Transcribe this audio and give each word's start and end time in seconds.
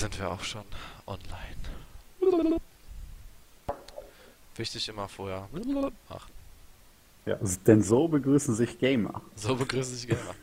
sind 0.00 0.18
wir 0.18 0.30
auch 0.30 0.42
schon 0.42 0.64
online. 1.06 1.56
Wichtig 4.56 4.88
immer 4.88 5.08
vorher. 5.08 5.48
Ach, 6.08 6.26
Ja, 7.26 7.36
denn 7.66 7.82
so 7.82 8.08
begrüßen 8.08 8.54
sich 8.54 8.78
Gamer. 8.78 9.20
so 9.36 9.54
begrüßen 9.54 9.96
sich 9.96 10.08
Gamer. 10.08 10.34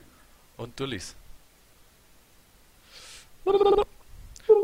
Und 0.58 0.80
Dullis. 0.80 1.16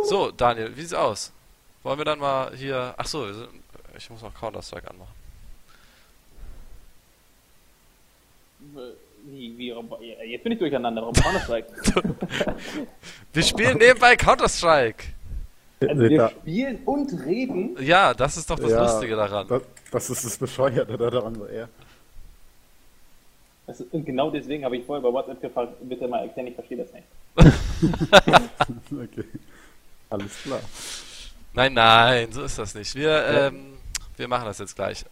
So, 0.06 0.32
Daniel, 0.32 0.76
wie 0.76 0.82
sieht's 0.82 0.94
aus? 0.94 1.32
Wollen 1.84 1.98
wir 1.98 2.06
dann 2.06 2.20
mal 2.20 2.56
hier. 2.56 2.94
Ach 2.98 3.06
so, 3.06 3.26
wir 3.26 3.34
sind... 3.34 3.50
ich 3.98 4.10
muss 4.10 4.22
noch 4.22 4.34
Counter-Strike 4.34 4.90
anmachen. 4.90 5.14
Wie, 9.26 9.58
wie, 9.58 9.68
ja, 9.70 10.24
jetzt 10.26 10.44
bin 10.44 10.54
ich 10.54 10.60
durcheinander. 10.60 11.02
Warum 11.02 11.14
Counter-Strike? 11.14 11.68
Wir 13.34 13.44
spielen 13.44 13.78
nebenbei 13.78 14.16
Counter-Strike! 14.16 15.06
Also 15.88 16.04
wir 16.04 16.30
spielen 16.30 16.80
und 16.86 17.12
reden. 17.26 17.76
Ja, 17.82 18.14
das 18.14 18.38
ist 18.38 18.48
doch 18.50 18.60
das 18.60 18.70
Ja, 18.70 18.84
Lustige 18.84 19.16
daran. 19.16 19.48
Das, 19.48 19.64
das 19.92 20.10
ist 20.12 20.26
das 20.26 20.38
Bescheuerte 20.38 20.96
daran. 20.96 21.34
so 21.34 21.48
eher. 21.48 21.70
Also, 23.66 23.86
und 23.92 24.06
genau 24.06 24.30
deswegen 24.30 24.64
habe 24.64 24.78
ich 24.78 24.86
vorher 24.86 25.02
bei 25.02 25.12
WhatsApp 25.12 25.42
gefragt, 25.42 25.74
bitte 25.82 26.08
mal 26.08 26.20
erklären, 26.20 26.48
ich 26.48 26.56
verstehe 26.56 26.78
das 26.78 26.94
nicht. 26.94 27.08
Okay. 28.92 29.26
Alles 30.10 30.44
klar. 30.44 30.60
Nein, 31.54 31.74
nein, 31.74 32.32
so 32.32 32.44
ist 32.44 32.58
das 32.60 32.76
nicht. 32.76 32.94
Wir, 32.96 33.26
ähm, 33.26 33.74
wir 34.18 34.28
machen 34.28 34.46
das 34.46 34.60
jetzt 34.60 34.76
gleich. 34.76 35.06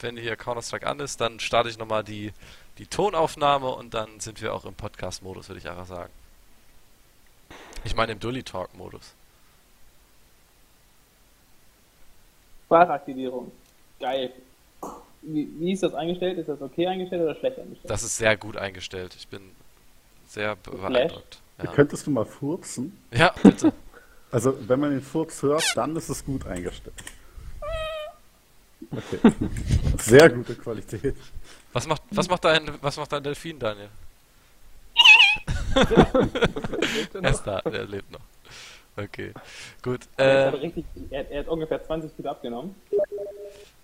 Wenn 0.00 0.16
hier 0.16 0.36
Counter-Strike 0.36 0.86
an 0.86 1.00
ist, 1.00 1.20
dann 1.20 1.40
starte 1.40 1.68
ich 1.70 1.78
nochmal 1.78 2.04
die, 2.04 2.32
die 2.78 2.86
Tonaufnahme 2.86 3.68
und 3.70 3.94
dann 3.94 4.20
sind 4.20 4.42
wir 4.42 4.54
auch 4.54 4.64
im 4.64 4.74
Podcast-Modus, 4.74 5.48
würde 5.48 5.60
ich 5.60 5.68
einfach 5.68 5.86
sagen. 5.86 6.12
Ich 7.84 7.94
meine 7.94 8.12
im 8.12 8.20
Dully-Talk-Modus. 8.20 9.14
Sprachaktivierung. 12.66 13.52
Geil. 14.00 14.32
Wie, 15.22 15.48
wie 15.58 15.72
ist 15.72 15.82
das 15.82 15.94
eingestellt? 15.94 16.38
Ist 16.38 16.48
das 16.48 16.60
okay 16.60 16.86
eingestellt 16.86 17.22
oder 17.22 17.34
schlecht 17.34 17.58
eingestellt? 17.58 17.90
Das 17.90 18.02
ist 18.02 18.16
sehr 18.16 18.36
gut 18.36 18.56
eingestellt. 18.56 19.14
Ich 19.16 19.28
bin 19.28 19.42
sehr 20.26 20.56
beeindruckt. 20.56 21.38
Ja, 21.62 21.70
Könntest 21.70 22.06
du 22.06 22.10
mal 22.10 22.24
furzen? 22.24 22.98
ja 23.12 23.32
bitte. 23.42 23.72
Also, 24.32 24.56
wenn 24.68 24.80
man 24.80 24.90
den 24.90 25.00
Furz 25.00 25.40
hört, 25.42 25.62
dann 25.76 25.94
ist 25.94 26.08
es 26.08 26.24
gut 26.24 26.44
eingestellt. 26.44 26.96
Okay. 28.90 29.32
Sehr 29.98 30.28
gute 30.28 30.56
Qualität. 30.56 31.14
Was 31.74 31.86
macht, 31.88 32.02
was 32.10 32.28
macht 32.28 32.44
dein, 32.44 32.70
was 32.80 32.96
macht 32.96 33.12
dein 33.12 33.22
Delfin, 33.22 33.58
Daniel? 33.58 33.88
er 37.20 37.30
ist 37.30 37.42
da, 37.42 37.60
der 37.62 37.84
lebt 37.84 38.10
noch. 38.12 38.20
Okay, 38.96 39.32
gut. 39.82 40.02
er, 40.16 40.46
hat 40.46 40.54
Äh, 40.54 40.58
richtig, 40.58 40.84
er, 41.10 41.28
er 41.30 41.40
hat 41.40 41.48
ungefähr 41.48 41.84
20 41.84 42.14
Kilo 42.14 42.30
abgenommen. 42.30 42.76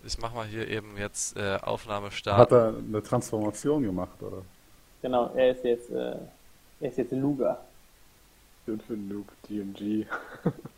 ich 0.04 0.18
mach 0.18 0.32
mal 0.32 0.46
hier 0.46 0.68
eben 0.68 0.96
jetzt 0.96 1.36
äh, 1.36 1.58
Aufnahme 1.62 2.06
Hat 2.06 2.12
starten. 2.14 2.54
er 2.54 2.68
eine 2.78 3.02
Transformation 3.02 3.82
gemacht, 3.82 4.22
oder? 4.22 4.42
Genau, 5.02 5.32
er 5.34 5.50
ist 5.50 5.64
jetzt, 5.64 5.90
äh, 5.90 6.14
er 6.80 6.88
ist 6.88 6.98
jetzt 6.98 7.10
Luga. 7.12 7.58
Und 8.68 8.82
für 8.84 8.92
Noob 8.92 9.26
DMG. 9.48 10.06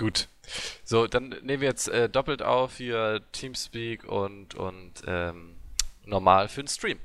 Gut. 0.00 0.28
So, 0.82 1.06
dann 1.06 1.28
nehmen 1.42 1.60
wir 1.60 1.68
jetzt 1.68 1.88
äh, 1.88 2.08
doppelt 2.08 2.40
auf 2.40 2.78
hier 2.78 3.20
Teamspeak 3.32 4.04
und, 4.04 4.54
und 4.54 4.94
ähm, 5.06 5.58
normal 6.06 6.48
für 6.48 6.62
den 6.62 6.68
Stream. 6.68 6.98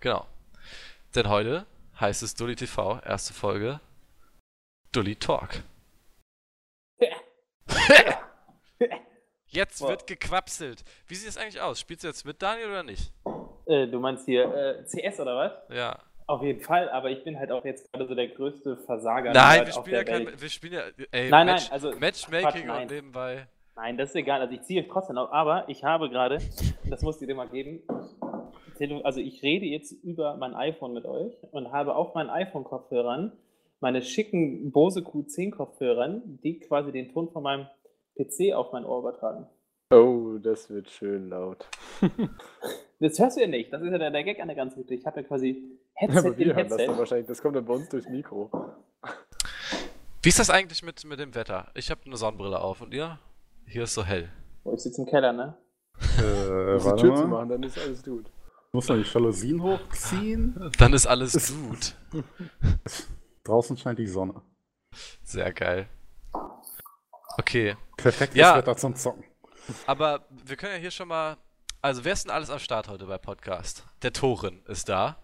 Genau. 0.00 0.26
Denn 1.14 1.30
heute 1.30 1.64
heißt 1.98 2.22
es 2.22 2.34
Dully 2.34 2.56
TV, 2.56 3.00
erste 3.00 3.32
Folge 3.32 3.80
Dully 4.92 5.16
Talk. 5.16 5.62
Jetzt 9.46 9.80
wird 9.80 10.06
gequapselt. 10.06 10.84
Wie 11.06 11.14
sieht 11.14 11.30
es 11.30 11.38
eigentlich 11.38 11.62
aus? 11.62 11.80
Spielst 11.80 12.04
du 12.04 12.08
jetzt 12.08 12.26
mit 12.26 12.42
Daniel 12.42 12.68
oder 12.68 12.82
nicht? 12.82 13.14
Äh, 13.64 13.86
du 13.86 13.98
meinst 13.98 14.26
hier 14.26 14.44
äh, 14.54 14.84
CS 14.84 15.20
oder 15.20 15.36
was? 15.36 15.52
Ja. 15.74 15.98
Auf 16.28 16.42
jeden 16.42 16.60
Fall, 16.60 16.90
aber 16.90 17.10
ich 17.10 17.24
bin 17.24 17.38
halt 17.38 17.50
auch 17.50 17.64
jetzt 17.64 17.90
gerade 17.90 18.06
so 18.06 18.14
der 18.14 18.28
größte 18.28 18.76
Versager 18.76 19.32
Nein, 19.32 19.56
Nerd 19.56 19.66
wir 19.68 19.78
auf 19.78 19.86
spielen 19.86 19.96
ja 19.96 20.04
der 20.04 20.24
kein. 20.26 20.40
Wir 20.40 20.48
spielen 20.50 20.72
ja. 20.74 20.82
Ey, 21.10 21.30
Nein, 21.30 21.46
Match, 21.46 21.62
nein, 21.64 21.72
also- 21.72 21.98
Matchmaking 21.98 22.66
Quatsch, 22.66 22.82
und 22.82 22.90
nebenbei. 22.90 23.46
Nein, 23.76 23.96
das 23.96 24.10
ist 24.10 24.16
egal. 24.16 24.42
Also 24.42 24.52
ich 24.52 24.62
ziehe 24.62 24.82
euch 24.82 24.88
trotzdem 24.88 25.16
auf, 25.16 25.32
aber 25.32 25.66
ich 25.70 25.84
habe 25.84 26.10
gerade, 26.10 26.36
das 26.90 27.00
musst 27.00 27.22
ihr 27.22 27.28
dir 27.28 27.34
mal 27.34 27.48
geben, 27.48 27.82
also 29.04 29.20
ich 29.20 29.42
rede 29.42 29.64
jetzt 29.64 29.92
über 30.04 30.36
mein 30.36 30.54
iPhone 30.54 30.92
mit 30.92 31.06
euch 31.06 31.32
und 31.50 31.72
habe 31.72 31.96
auf 31.96 32.14
meinen 32.14 32.28
iPhone-Kopfhörern 32.28 33.32
meine 33.80 34.02
schicken 34.02 34.70
Bose 34.70 35.00
Q10-Kopfhörern, 35.00 36.40
die 36.42 36.58
quasi 36.58 36.92
den 36.92 37.10
Ton 37.12 37.30
von 37.30 37.42
meinem 37.42 37.66
PC 38.16 38.52
auf 38.52 38.72
mein 38.72 38.84
Ohr 38.84 38.98
übertragen. 38.98 39.46
Oh, 39.90 40.36
das 40.42 40.68
wird 40.70 40.90
schön 40.90 41.28
laut. 41.30 41.66
Das 43.00 43.16
hörst 43.20 43.36
du 43.36 43.42
ja 43.42 43.46
nicht. 43.46 43.72
Das 43.72 43.80
ist 43.80 43.92
ja 43.92 43.98
der, 43.98 44.10
der 44.10 44.24
Gag 44.24 44.40
an 44.40 44.48
der 44.48 44.56
ganzen 44.56 44.74
Geschichte. 44.82 44.94
Ich 44.94 45.06
habe 45.06 45.20
ja 45.20 45.26
quasi 45.28 45.62
Headset 45.94 46.18
Aber 46.18 46.28
in 46.30 46.38
wir 46.38 46.46
das 46.52 46.66
dann 46.68 46.78
Headset. 46.80 46.98
wahrscheinlich. 46.98 47.28
Das 47.28 47.40
kommt 47.40 47.54
dann 47.54 47.64
bei 47.64 47.74
uns 47.74 47.88
durchs 47.88 48.08
Mikro. 48.08 48.50
Wie 50.20 50.28
ist 50.28 50.40
das 50.40 50.50
eigentlich 50.50 50.82
mit, 50.82 51.04
mit 51.04 51.20
dem 51.20 51.32
Wetter? 51.36 51.70
Ich 51.74 51.92
habe 51.92 52.00
eine 52.06 52.16
Sonnenbrille 52.16 52.58
auf 52.60 52.80
und 52.80 52.92
ihr? 52.92 53.20
Hier 53.66 53.84
ist 53.84 53.94
so 53.94 54.02
hell. 54.04 54.28
Oh, 54.64 54.74
ich 54.74 54.80
sitze 54.80 55.02
im 55.02 55.06
Keller, 55.06 55.32
ne? 55.32 55.56
Äh, 56.18 56.22
warte 56.84 57.02
Tür 57.02 57.14
zu 57.14 57.22
mal. 57.22 57.28
machen, 57.28 57.48
dann 57.50 57.62
ist 57.62 57.78
alles 57.78 58.02
gut. 58.02 58.26
Muss 58.72 58.88
man 58.88 59.00
die 59.00 59.08
Jalousien 59.08 59.62
hochziehen? 59.62 60.72
Dann 60.80 60.92
ist 60.92 61.06
alles 61.06 61.54
gut. 61.54 61.94
Draußen 63.44 63.76
scheint 63.76 64.00
die 64.00 64.08
Sonne. 64.08 64.42
Sehr 65.22 65.52
geil. 65.52 65.88
Okay, 67.38 67.76
Perfektes 67.96 68.36
Ja. 68.40 68.56
Wetter 68.56 68.76
zum 68.76 68.96
Zocken. 68.96 69.22
Aber 69.86 70.26
wir 70.44 70.56
können 70.56 70.74
ja 70.74 70.78
hier 70.78 70.90
schon 70.90 71.08
mal. 71.08 71.36
Also, 71.80 72.04
wer 72.04 72.12
ist 72.12 72.24
denn 72.24 72.32
alles 72.32 72.50
am 72.50 72.58
Start 72.58 72.88
heute 72.88 73.06
bei 73.06 73.18
Podcast? 73.18 73.84
Der 74.02 74.12
Torin 74.12 74.62
ist 74.66 74.88
da. 74.88 75.16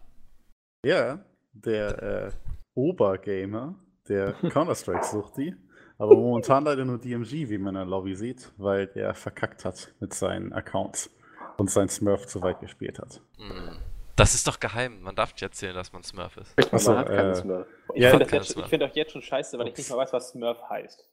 Ja, 0.85 1.25
der 1.53 2.03
äh, 2.03 2.31
Obergamer, 2.75 3.75
der 4.09 4.33
Counter-Strike 4.51 5.05
sucht 5.05 5.37
die. 5.37 5.55
Aber 5.99 6.15
momentan 6.15 6.65
leider 6.65 6.85
nur 6.85 6.99
DMG, 6.99 7.49
wie 7.49 7.59
man 7.59 7.75
in 7.75 7.81
der 7.81 7.85
Lobby 7.85 8.15
sieht, 8.17 8.53
weil 8.57 8.87
der 8.89 9.15
verkackt 9.15 9.65
hat 9.65 9.93
mit 10.01 10.13
seinen 10.13 10.53
Accounts 10.53 11.11
und 11.57 11.71
sein 11.71 11.89
Smurf 11.89 12.27
zu 12.27 12.43
weit 12.43 12.61
gespielt 12.61 12.99
hat. 12.99 13.21
Hm. 13.39 13.79
Das 14.17 14.35
ist 14.35 14.47
doch 14.47 14.61
geheim. 14.61 15.03
Man 15.03 15.17
darf 15.17 15.33
nicht 15.33 15.43
erzählen, 15.43 15.75
dass 15.75 15.93
man 15.93 16.05
Smurf 16.05 16.37
ist. 16.37 16.55
Achso, 16.73 16.93
Man 16.93 17.01
hat 17.01 17.09
äh, 17.09 17.45
mehr. 17.45 17.67
Ich 17.95 18.03
Ja, 18.03 18.11
finde 18.11 18.37
ich 18.37 18.67
find 18.67 18.83
doch 18.83 18.95
jetzt 18.95 19.13
schon 19.13 19.23
scheiße, 19.23 19.59
weil 19.59 19.69
ich 19.69 19.77
nicht 19.77 19.91
mal 19.91 19.99
weiß, 19.99 20.13
was 20.13 20.29
Smurf 20.31 20.59
heißt. 20.69 21.09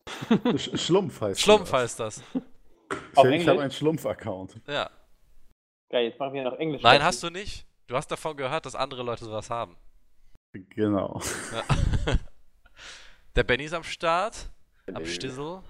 Sch 0.58 0.80
Schlumpf 0.80 1.20
heißt 1.20 1.42
Schlumpf 1.42 1.72
das. 1.72 1.82
heißt 1.82 2.00
das. 2.00 2.24
Auf 3.16 3.26
Ich, 3.26 3.48
habe 3.48 3.62
einen 3.62 3.72
Schlumpf-Account. 3.72 4.62
Ja. 4.68 4.90
Geil, 5.90 6.06
jetzt 6.06 6.20
machen 6.20 6.34
wir 6.34 6.44
noch 6.44 6.58
Englisch. 6.58 6.82
Nein, 6.82 7.04
hast 7.04 7.22
du 7.24 7.30
nicht. 7.30 7.66
Du 7.88 7.96
hast 7.96 8.10
davon 8.10 8.38
gehört, 8.38 8.66
dass 8.66 8.76
andere 8.76 9.04
Leute 9.04 9.26
sowas 9.26 9.50
haben. 9.50 9.76
Genau. 10.54 11.22
Ja. 11.54 11.64
Der 13.36 13.44
Benny 13.44 13.64
ist 13.66 13.74
am 13.74 13.84
Start. 13.84 14.50
Am 14.88 15.04
Nee. 15.04 15.10
Stissel. 15.10 15.62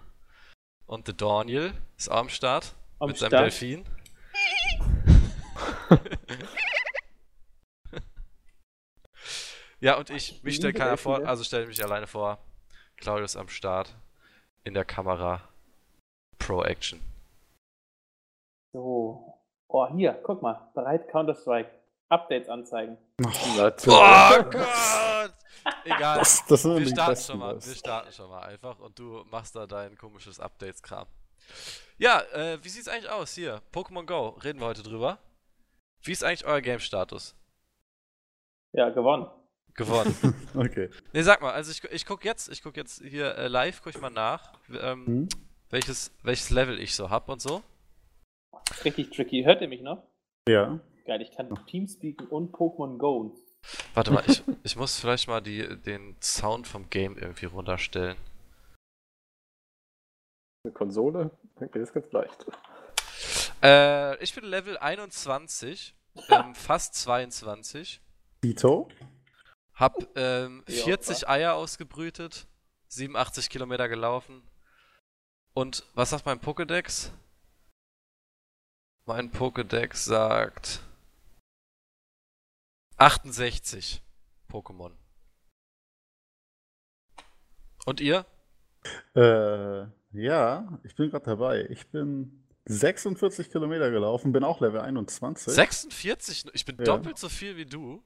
Und 0.88 1.08
der 1.08 1.14
Daniel 1.14 1.74
ist 1.98 2.10
auch 2.10 2.18
am 2.18 2.30
Start. 2.30 2.76
Am 3.00 3.08
mit 3.10 3.18
seinem 3.18 3.30
Start. 3.30 3.44
Delfin. 3.44 3.86
ja, 9.80 9.98
und 9.98 10.10
ich, 10.10 10.42
mich 10.44 10.56
stellt 10.56 10.74
Liebe 10.74 10.84
keiner 10.86 10.98
vor, 10.98 11.14
Delfine. 11.18 11.30
also 11.30 11.44
stelle 11.44 11.68
mich 11.68 11.84
alleine 11.84 12.08
vor. 12.08 12.40
Claudius 12.98 13.36
am 13.36 13.48
Start. 13.48 13.96
In 14.64 14.74
der 14.74 14.86
Kamera. 14.86 15.48
Pro 16.40 16.64
Action. 16.64 17.00
So. 18.74 19.38
Oh, 19.68 19.88
hier, 19.96 20.14
guck 20.24 20.42
mal. 20.42 20.70
Bereit 20.74 21.08
Counter-Strike. 21.10 21.70
Updates 22.10 22.50
anzeigen. 22.50 22.98
Natürlich. 23.20 23.88
Oh 23.88 24.44
Gott! 24.50 25.34
Egal. 25.86 26.20
Das, 26.20 26.46
das 26.46 26.66
Wir 26.66 26.88
starten 26.88 27.22
schon 27.22 27.40
mal, 27.40 27.56
wir 27.56 27.76
starten 27.76 28.12
schon 28.12 28.30
mal 28.30 28.42
einfach 28.42 28.80
und 28.80 28.98
du 29.00 29.24
machst 29.32 29.56
da 29.56 29.66
dein 29.66 29.98
komisches 29.98 30.40
Updates-Kram. 30.40 31.08
Ja, 31.98 32.22
äh, 32.34 32.60
wie 32.64 32.70
sieht's 32.70 32.88
eigentlich 32.90 33.10
aus 33.10 33.34
hier? 33.34 33.62
Pokémon 33.74 34.06
Go, 34.06 34.30
reden 34.44 34.60
wir 34.60 34.68
heute 34.68 34.84
drüber. 34.84 35.20
Wie 36.04 36.12
ist 36.12 36.24
eigentlich 36.24 36.46
euer 36.46 36.60
Game-Status? 36.62 37.36
Ja, 38.74 38.90
gewonnen. 38.90 39.28
Gewonnen. 39.76 40.16
Okay. 40.56 40.90
ne, 41.14 41.24
sag 41.24 41.42
mal, 41.42 41.54
also 41.54 41.72
ich, 41.72 41.82
ich 41.94 42.06
guck 42.06 42.26
jetzt, 42.26 42.50
ich 42.50 42.62
guck 42.62 42.76
jetzt 42.76 43.02
hier 43.02 43.36
äh, 43.38 43.48
live, 43.48 43.82
guck 43.82 43.96
ich 43.96 44.02
mal 44.02 44.10
nach, 44.10 44.52
ähm, 44.70 45.06
Hm? 45.06 45.30
welches, 45.70 46.12
welches 46.24 46.50
Level 46.50 46.78
ich 46.78 46.94
so 46.94 47.10
hab 47.10 47.30
und 47.30 47.42
so. 47.42 47.64
Richtig 48.86 49.12
tricky. 49.12 49.44
Hört 49.44 49.62
ihr 49.62 49.68
mich 49.68 49.82
noch? 49.82 50.04
Ja. 50.48 50.80
Geil, 51.06 51.22
ich 51.22 51.32
kann 51.32 51.54
Teamspeaken 51.66 52.28
und 52.28 52.54
Pokémon 52.54 52.98
Go. 52.98 53.36
Warte 53.94 54.12
mal, 54.12 54.24
ich, 54.28 54.44
ich 54.64 54.76
muss 54.76 55.00
vielleicht 55.00 55.28
mal 55.28 55.42
die, 55.42 55.68
den 55.82 56.16
Sound 56.22 56.68
vom 56.68 56.90
Game 56.90 57.18
irgendwie 57.18 57.46
runterstellen. 57.46 58.18
Eine 60.64 60.74
Konsole, 60.74 61.32
dann 61.56 61.72
geht 61.72 61.82
es 61.82 61.92
ganz 61.94 62.12
leicht. 62.12 62.46
Äh, 63.64 64.22
ich 64.24 64.34
bin 64.34 64.44
Level 64.44 64.78
21, 64.78 65.96
ähm, 66.30 66.56
fast 66.56 66.96
22. 66.96 68.02
Tito? 68.42 68.90
Hab 69.74 70.08
ähm, 70.16 70.64
Ja, 70.68 70.84
40 70.84 71.28
Eier 71.28 71.56
ausgebrütet, 71.56 72.48
87 72.88 73.50
Kilometer 73.50 73.88
gelaufen. 73.88 74.44
Und 75.54 75.84
was 75.96 76.12
sagt 76.12 76.26
mein 76.26 76.40
Pokédex? 76.40 77.12
Mein 79.14 79.30
Pokédex 79.30 80.06
sagt 80.06 80.80
68 82.96 84.02
Pokémon. 84.50 84.94
Und 87.86 88.00
ihr? 88.00 88.26
Äh, 89.14 89.88
ja, 90.14 90.80
ich 90.86 90.96
bin 90.96 91.10
gerade 91.10 91.26
dabei. 91.26 91.66
Ich 91.70 91.90
bin 91.90 92.46
46 92.70 93.52
Kilometer 93.52 93.92
gelaufen, 93.92 94.32
bin 94.32 94.46
auch 94.46 94.62
Level 94.62 94.80
21. 94.80 95.56
46? 95.56 96.46
Ich 96.54 96.64
bin 96.64 96.78
Ja. 96.78 96.86
doppelt 96.86 97.18
so 97.18 97.28
viel 97.28 97.58
wie 97.58 97.66
du. 97.66 98.02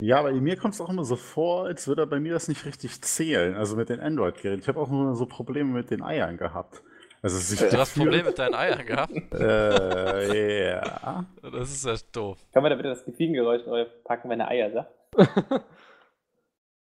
Ja, 0.00 0.20
aber 0.20 0.30
mir 0.30 0.56
kommt 0.56 0.74
es 0.74 0.80
auch 0.80 0.90
immer 0.90 1.04
so 1.04 1.16
vor, 1.16 1.66
als 1.66 1.88
würde 1.88 2.02
er 2.02 2.06
bei 2.06 2.20
mir 2.20 2.34
das 2.34 2.46
nicht 2.46 2.64
richtig 2.66 3.02
zählen. 3.02 3.56
Also 3.56 3.74
mit 3.74 3.88
den 3.88 3.98
Android-Geräten. 3.98 4.62
Ich 4.62 4.68
habe 4.68 4.78
auch 4.78 4.90
immer 4.90 5.16
so 5.16 5.26
Probleme 5.26 5.72
mit 5.72 5.90
den 5.90 6.02
Eiern 6.04 6.36
gehabt. 6.36 6.84
Also 7.22 7.36
ist 7.36 7.60
Du 7.72 7.78
hast 7.78 7.94
Probleme 7.96 8.24
mit 8.24 8.38
deinen 8.38 8.54
Eiern 8.54 8.84
gehabt. 8.86 9.12
Äh, 9.34 10.70
ja. 10.70 11.26
Das 11.42 11.70
ist 11.70 11.84
ja 11.84 11.94
doof. 12.12 12.38
Können 12.52 12.64
wir 12.64 12.70
da 12.70 12.76
bitte 12.76 12.88
das 12.88 13.04
Gefiegengeräusch 13.04 13.64
drauf 13.64 13.88
packen, 14.04 14.30
wenn 14.30 14.40
er 14.40 14.48
Eier 14.48 14.70
sagt? 14.72 14.94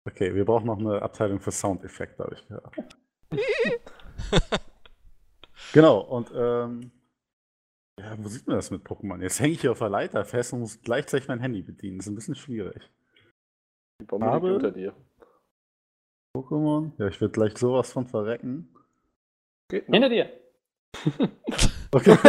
Okay, 0.08 0.34
wir 0.34 0.46
brauchen 0.46 0.68
noch 0.68 0.80
eine 0.80 1.02
Abteilung 1.02 1.42
für 1.42 1.52
Soundeffekte, 1.52 2.24
habe 2.24 2.34
ich 2.36 2.48
gehört. 2.48 2.74
genau, 5.74 6.00
und 6.00 6.32
ähm, 6.34 6.92
ja, 8.00 8.16
wo 8.18 8.30
sieht 8.30 8.48
man 8.48 8.56
das 8.56 8.72
mit 8.72 8.84
Pokémon? 8.84 9.22
Jetzt 9.22 9.42
hänge 9.42 9.52
ich 9.52 9.60
hier 9.60 9.74
auf 9.74 9.80
der 9.80 9.90
Leiter 9.90 10.24
fest 10.24 10.54
und 10.54 10.62
muss 10.62 10.82
gleichzeitig 10.82 11.28
mein 11.28 11.42
Handy 11.42 11.62
bedienen. 11.62 11.98
Das 11.98 12.06
ist 12.08 12.12
ein 12.14 12.16
bisschen 12.16 12.36
schwierig. 12.36 12.90
Die 14.02 14.06
Bombe 14.06 14.28
liegt 14.28 14.36
Aber- 14.38 14.54
unter 14.56 14.72
dir. 14.72 14.94
Pokémon? 16.38 16.92
Ja, 17.00 17.08
ich 17.08 17.20
würde 17.20 17.34
gleich 17.34 17.58
sowas 17.58 17.92
von 17.92 18.08
verrecken. 18.08 18.74
Geht. 19.70 19.86
Hinter 19.86 20.10
dir! 20.10 20.30
Okay. 21.90 22.16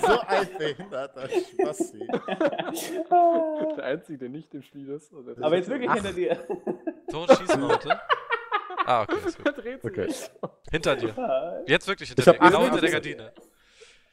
so 0.00 0.20
ein 0.26 0.48
behinderter 0.58 1.28
Spasti. 1.28 1.98
Der 3.76 3.84
Einzige, 3.84 4.18
der 4.18 4.28
nicht 4.30 4.54
im 4.54 4.62
Spiel 4.62 4.88
ist. 4.88 5.12
Aber 5.12 5.56
jetzt 5.56 5.68
wirklich 5.68 5.90
Ach. 5.90 5.94
hinter 5.94 6.12
dir. 6.14 6.36
Ton 7.10 7.28
schießen 7.28 7.68
bitte. 7.68 8.00
Ah, 8.86 9.02
okay, 9.02 9.16
ist 9.26 9.36
gut. 9.44 9.58
Okay. 9.84 10.08
Hinter 10.70 10.96
dir. 10.96 11.62
Jetzt 11.66 11.86
wirklich 11.86 12.10
Ich 12.10 12.16
hinter 12.16 12.32
dir. 12.32 12.38
Genau 12.38 12.62
hinter 12.62 12.80
der 12.80 12.88
88. 12.88 12.92
Gardine. 12.92 13.32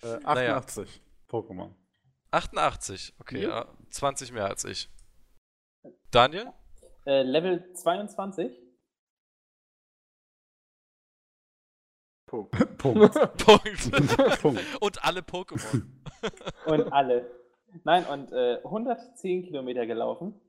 Äh, 0.04 0.20
Naja. 0.24 0.58
88 0.58 1.02
Pokémon. 1.30 1.70
88. 2.32 3.14
Okay, 3.22 3.44
Ja. 3.44 3.50
ja. 3.50 3.66
20 3.92 4.34
mehr 4.34 4.48
als 4.48 4.66
ich. 4.66 4.90
Daniel? 6.12 6.52
Äh, 7.06 7.22
Level 7.24 7.72
22. 7.74 8.52
Punkt. 12.28 12.78
Punkt. 12.78 13.38
Punkt. 13.38 14.42
Punkt. 14.42 14.62
Und 14.82 15.04
alle 15.04 15.22
Pokémon. 15.22 15.84
Und 16.66 16.94
alle. 16.94 17.30
Nein, 17.84 18.06
und 18.06 18.32
äh, 18.32 18.60
110 18.64 19.44
Kilometer 19.44 19.86
gelaufen. 19.86 20.40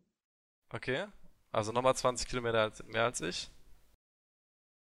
Okay. 0.72 1.06
Also 1.52 1.72
nochmal 1.72 1.94
20 1.94 2.28
Kilometer 2.28 2.72
mehr 2.86 3.04
als 3.04 3.20
ich. 3.20 3.50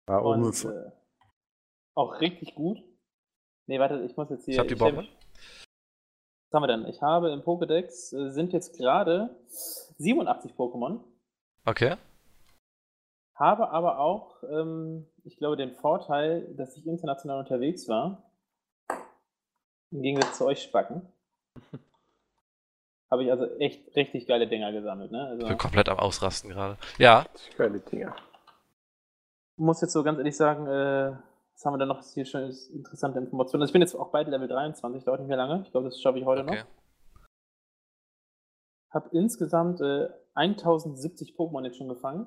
Ja, 0.09 0.21
ohne 0.21 0.47
Und 0.47 0.65
äh, 0.65 0.91
auch 1.95 2.21
richtig 2.21 2.55
gut. 2.55 2.83
Nee, 3.67 3.79
warte, 3.79 4.01
ich 4.03 4.17
muss 4.17 4.31
jetzt 4.31 4.45
hier. 4.45 4.55
Ich 4.55 4.61
hab 4.61 4.69
die 4.69 4.75
Bombe. 4.75 5.07
Was 5.07 6.53
haben 6.53 6.63
wir 6.63 6.67
denn? 6.67 6.87
Ich 6.87 7.03
habe 7.03 7.31
im 7.31 7.41
Pokédex 7.41 8.15
äh, 8.15 8.31
sind 8.31 8.53
jetzt 8.53 8.77
gerade 8.77 9.37
87 9.99 10.53
Pokémon. 10.53 11.01
Okay. 11.65 11.97
Habe 13.37 13.71
aber 13.71 13.99
auch, 13.99 14.43
ähm, 14.45 15.07
ich 15.25 15.37
glaube, 15.39 15.57
den 15.57 15.73
Vorteil, 15.73 16.55
dass 16.55 16.77
ich 16.77 16.87
international 16.87 17.39
unterwegs 17.39 17.89
war. 17.89 18.31
Im 19.91 20.03
Gegensatz 20.03 20.39
zu 20.39 20.47
euch 20.47 20.63
Spacken. 20.63 21.03
Habe 23.11 23.25
ich 23.25 23.31
also 23.31 23.47
echt 23.59 23.95
richtig 23.97 24.27
geile 24.27 24.47
Dinger 24.49 24.73
gesammelt. 24.73 25.13
Ne? 25.13 25.23
Ich 25.27 25.31
Also, 25.33 25.47
bin 25.47 25.59
komplett 25.59 25.89
am 25.89 25.99
Ausrasten 25.99 26.51
gerade. 26.51 26.77
Ja. 26.99 27.27
Geile 27.57 27.79
Dinger. 27.81 28.15
muss 29.57 29.81
jetzt 29.81 29.93
so 29.93 30.03
ganz 30.03 30.19
ehrlich 30.19 30.37
sagen, 30.37 30.67
äh, 30.67 31.17
was 31.53 31.65
haben 31.65 31.75
wir 31.75 31.79
da 31.79 31.87
noch 31.87 32.03
hier 32.03 32.25
schon 32.27 32.51
interessante 32.73 33.21
Informationen? 33.21 33.63
Also 33.63 33.71
ich 33.71 33.73
bin 33.73 33.83
jetzt 33.83 33.95
auch 33.95 34.11
bald 34.11 34.27
Level 34.29 34.49
23, 34.49 35.05
dauert 35.05 35.21
nicht 35.21 35.29
mehr 35.29 35.37
lange. 35.37 35.63
Ich 35.63 35.71
glaube, 35.71 35.87
das 35.87 36.01
schaffe 36.01 36.19
ich 36.19 36.25
heute 36.25 36.43
Okay. 36.43 36.61
noch. 36.61 36.67
Habe 38.93 39.09
insgesamt 39.13 39.81
äh, 39.81 40.09
1070 40.35 41.35
Pokémon 41.37 41.65
jetzt 41.65 41.77
schon 41.77 41.89
gefangen. 41.89 42.27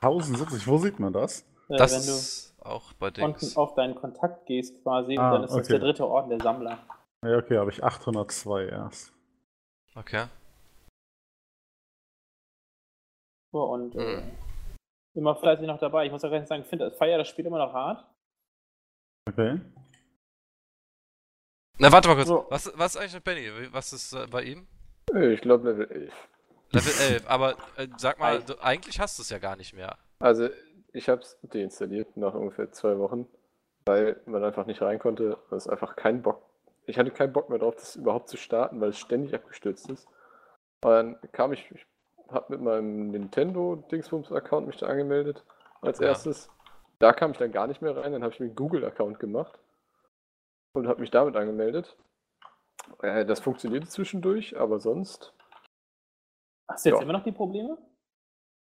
1070, 0.00 0.66
wo 0.68 0.78
sieht 0.78 1.00
man 1.00 1.12
das? 1.12 1.44
Äh, 1.68 1.76
Das 1.76 1.92
wenn 1.92 2.06
du 2.06 2.12
ist 2.18 2.54
auch 2.60 2.92
bei 2.94 3.08
unten 3.08 3.20
Dings. 3.40 3.56
auf 3.56 3.74
deinen 3.74 3.94
Kontakt 3.94 4.46
gehst 4.46 4.82
quasi 4.82 5.16
Ah, 5.18 5.26
und 5.28 5.32
dann 5.34 5.44
ist 5.44 5.50
das 5.50 5.58
okay. 5.58 5.68
der 5.74 5.78
dritte 5.80 6.06
Orden 6.06 6.30
der 6.30 6.40
Sammler. 6.40 6.78
Ja, 7.24 7.36
okay, 7.38 7.58
habe 7.58 7.70
ich 7.70 7.82
802 7.82 8.66
erst. 8.66 9.12
Okay. 9.94 10.26
So, 13.52 13.64
und 13.64 13.94
äh, 13.94 14.16
Mhm. 14.20 14.36
immer 15.14 15.34
fleißig 15.36 15.66
noch 15.66 15.78
dabei. 15.78 16.06
Ich 16.06 16.12
muss 16.12 16.22
auch 16.24 16.30
gar 16.30 16.38
nicht 16.38 16.48
sagen, 16.48 16.62
ich 16.62 16.68
finde, 16.68 16.90
feier 16.92 17.18
das 17.18 17.28
Spiel 17.28 17.46
immer 17.46 17.58
noch 17.58 17.72
hart. 17.72 18.04
Okay. 19.28 19.60
Na, 21.78 21.92
warte 21.92 22.08
mal 22.08 22.14
kurz. 22.16 22.28
So. 22.28 22.46
Was, 22.50 22.70
was 22.76 22.94
ist 22.94 23.00
eigentlich 23.00 23.14
mit 23.14 23.24
Benny? 23.24 23.72
Was 23.72 23.92
ist 23.92 24.12
äh, 24.12 24.26
bei 24.26 24.42
ihm? 24.42 24.66
Äh, 25.14 25.32
Ich 25.34 25.40
glaube 25.40 25.70
Level 25.70 25.90
11. 25.90 26.14
Level 26.72 26.92
11. 27.12 27.26
Aber 27.28 27.52
äh, 27.76 27.88
sag 27.96 28.18
mal, 28.18 28.42
du, 28.42 28.58
eigentlich 28.60 28.98
hast 29.00 29.18
du 29.18 29.22
es 29.22 29.30
ja 29.30 29.38
gar 29.38 29.56
nicht 29.56 29.72
mehr. 29.74 29.96
Also, 30.20 30.48
ich 30.92 31.08
habe 31.08 31.22
es 31.22 31.38
deinstalliert 31.42 32.16
nach 32.16 32.34
ungefähr 32.34 32.70
zwei 32.72 32.98
Wochen, 32.98 33.26
weil 33.86 34.20
man 34.26 34.44
einfach 34.44 34.66
nicht 34.66 34.82
rein 34.82 34.98
konnte. 34.98 35.38
Das 35.50 35.66
ist 35.66 35.72
einfach 35.72 35.96
kein 35.96 36.22
Bock. 36.22 36.42
Ich 36.86 36.98
hatte 36.98 37.10
keinen 37.10 37.32
Bock 37.32 37.50
mehr 37.50 37.58
drauf, 37.58 37.74
das 37.76 37.96
überhaupt 37.96 38.28
zu 38.28 38.36
starten, 38.36 38.80
weil 38.80 38.90
es 38.90 38.98
ständig 38.98 39.34
abgestürzt 39.34 39.90
ist. 39.90 40.06
Und 40.82 40.90
dann 40.90 41.18
kam 41.32 41.52
ich, 41.52 41.70
ich 41.70 41.86
habe 42.30 42.52
mit 42.52 42.62
meinem 42.62 43.08
Nintendo-Dingsbums-Account 43.10 44.66
mich 44.66 44.76
da 44.76 44.86
angemeldet 44.86 45.44
als 45.82 45.98
Ja. 45.98 46.08
erstes. 46.08 46.50
Da 46.98 47.12
kam 47.12 47.32
ich 47.32 47.38
dann 47.38 47.52
gar 47.52 47.66
nicht 47.66 47.82
mehr 47.82 47.96
rein, 47.96 48.12
dann 48.12 48.22
habe 48.22 48.32
ich 48.32 48.40
mir 48.40 48.46
einen 48.46 48.56
Google-Account 48.56 49.20
gemacht 49.20 49.58
und 50.72 50.88
habe 50.88 51.00
mich 51.00 51.10
damit 51.10 51.36
angemeldet. 51.36 51.96
Äh, 53.02 53.24
das 53.24 53.40
funktionierte 53.40 53.88
zwischendurch, 53.88 54.58
aber 54.58 54.80
sonst. 54.80 55.32
Hast 56.68 56.84
du 56.84 56.90
jetzt 56.90 56.98
Ja. 56.98 57.02
immer 57.02 57.12
noch 57.12 57.22
die 57.22 57.32
Probleme? 57.32 57.78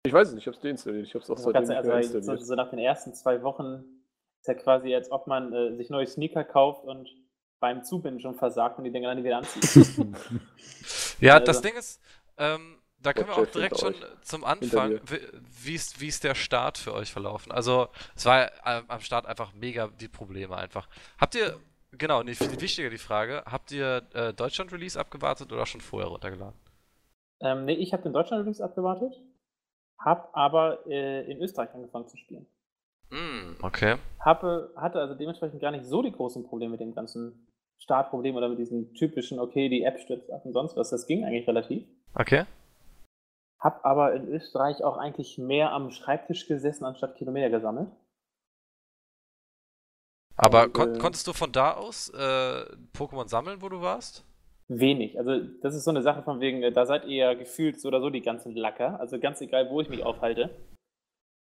Ich 0.07 0.13
weiß 0.13 0.29
es 0.29 0.33
nicht, 0.33 0.43
ich 0.43 0.47
habe 0.47 0.55
es 0.57 0.61
deinstalliert. 0.61 1.05
Ich 1.07 1.13
habe 1.13 1.23
es 1.23 1.29
auch 1.29 1.35
Also 1.37 1.51
seitdem 1.51 1.75
also, 1.75 1.91
so, 1.91 2.17
installiert. 2.17 2.45
so 2.45 2.55
nach 2.55 2.69
den 2.69 2.79
ersten 2.79 3.13
zwei 3.13 3.41
Wochen 3.43 3.83
ist 4.39 4.47
ja 4.47 4.53
quasi, 4.53 4.93
als 4.95 5.11
ob 5.11 5.27
man 5.27 5.53
äh, 5.53 5.75
sich 5.75 5.89
neue 5.89 6.07
Sneaker 6.07 6.43
kauft 6.43 6.83
und 6.85 7.09
beim 7.59 7.83
Zubinden 7.83 8.19
schon 8.21 8.35
versagt 8.35 8.77
und 8.77 8.83
die 8.83 8.91
Dinger 8.91 9.13
dann 9.13 9.23
wieder 9.23 9.37
anzieht. 9.37 9.63
Ja, 11.19 11.33
Also- 11.35 11.45
das 11.45 11.61
Ding 11.61 11.75
ist, 11.75 11.99
ähm, 12.37 12.77
da 12.99 13.13
können 13.13 13.27
wir 13.27 13.37
auch 13.37 13.47
direkt 13.47 13.79
schon 13.79 13.95
zum 14.21 14.43
Anfang, 14.43 14.99
wie- 15.63 15.73
ist, 15.75 15.99
wie 15.99 16.07
ist 16.07 16.23
der 16.23 16.35
Start 16.35 16.77
für 16.77 16.93
euch 16.93 17.11
verlaufen? 17.11 17.51
Also, 17.51 17.87
es 18.15 18.25
war 18.25 18.51
am 18.63 18.85
am 18.87 18.99
Start 19.01 19.25
einfach 19.25 19.53
mega 19.53 19.87
die 19.99 20.07
Probleme 20.07 20.55
einfach. 20.55 20.87
Habt 21.19 21.35
ihr, 21.35 21.59
genau, 21.91 22.21
nee, 22.23 22.33
viel 22.35 22.59
wichtiger 22.61 22.89
die 22.91 22.97
Frage, 22.99 23.43
habt 23.45 23.71
ihr 23.71 24.03
äh, 24.13 24.33
Deutschland-Release 24.33 24.99
abgewartet 24.99 25.51
oder 25.51 25.65
schon 25.65 25.81
vorher 25.81 26.09
runtergeladen? 26.09 26.55
ähm, 27.39 27.65
nee, 27.65 27.73
ich 27.73 27.93
habe 27.93 28.03
den 28.03 28.13
Deutschland-Release 28.13 28.63
abgewartet, 28.63 29.13
habe 29.99 30.33
aber 30.33 30.85
äh, 30.87 31.29
in 31.29 31.41
Österreich 31.41 31.73
angefangen 31.73 32.07
zu 32.07 32.17
spielen. 32.17 32.47
Hm, 33.09 33.57
okay. 33.61 33.97
Habe, 34.19 34.73
hatte 34.75 34.99
also 34.99 35.15
dementsprechend 35.15 35.61
gar 35.61 35.71
nicht 35.71 35.85
so 35.85 36.01
die 36.01 36.11
großen 36.11 36.43
Probleme 36.45 36.71
mit 36.71 36.81
dem 36.81 36.93
ganzen 36.93 37.47
Startproblem 37.79 38.35
oder 38.35 38.49
mit 38.49 38.59
diesen 38.59 38.93
typischen, 38.93 39.39
okay, 39.39 39.69
die 39.69 39.83
App 39.83 39.99
stürzt 39.99 40.31
ab 40.31 40.45
und 40.45 40.53
sonst 40.53 40.75
was. 40.75 40.89
Das 40.89 41.07
ging 41.07 41.23
eigentlich 41.23 41.47
relativ. 41.47 41.87
Okay. 42.15 42.45
Hab 43.59 43.85
aber 43.85 44.13
in 44.13 44.27
Österreich 44.27 44.83
auch 44.83 44.97
eigentlich 44.97 45.37
mehr 45.37 45.71
am 45.71 45.91
Schreibtisch 45.91 46.47
gesessen, 46.47 46.85
anstatt 46.85 47.15
Kilometer 47.15 47.49
gesammelt. 47.49 47.89
Aber 50.35 50.65
Und, 50.65 50.73
kon 50.73 50.95
äh, 50.95 50.99
konntest 50.99 51.27
du 51.27 51.33
von 51.33 51.51
da 51.51 51.73
aus 51.73 52.09
äh, 52.09 52.65
Pokémon 52.95 53.27
sammeln, 53.27 53.61
wo 53.61 53.69
du 53.69 53.81
warst? 53.81 54.23
Wenig. 54.67 55.17
Also, 55.17 55.39
das 55.61 55.75
ist 55.75 55.85
so 55.85 55.91
eine 55.91 56.01
Sache 56.01 56.23
von 56.23 56.39
wegen, 56.41 56.61
äh, 56.61 56.71
da 56.71 56.85
seid 56.85 57.05
ihr 57.05 57.15
ja 57.15 57.33
gefühlt 57.33 57.79
so 57.79 57.87
oder 57.87 58.01
so 58.01 58.09
die 58.09 58.21
ganzen 58.21 58.55
Lacker. 58.55 58.99
Also, 58.99 59.19
ganz 59.19 59.41
egal, 59.41 59.69
wo 59.69 59.81
ich 59.81 59.89
mich 59.89 60.03
aufhalte. 60.03 60.49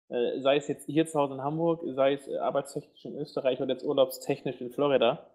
Äh, 0.10 0.40
sei 0.42 0.58
es 0.58 0.68
jetzt 0.68 0.86
hier 0.86 1.08
zu 1.08 1.20
Hause 1.20 1.34
in 1.34 1.42
Hamburg, 1.42 1.82
sei 1.96 2.14
es 2.14 2.28
äh, 2.28 2.38
arbeitstechnisch 2.38 3.06
in 3.06 3.16
Österreich 3.16 3.60
oder 3.62 3.74
jetzt 3.74 3.84
urlaubstechnisch 3.84 4.62
in 4.62 4.70
Florida. 4.70 5.32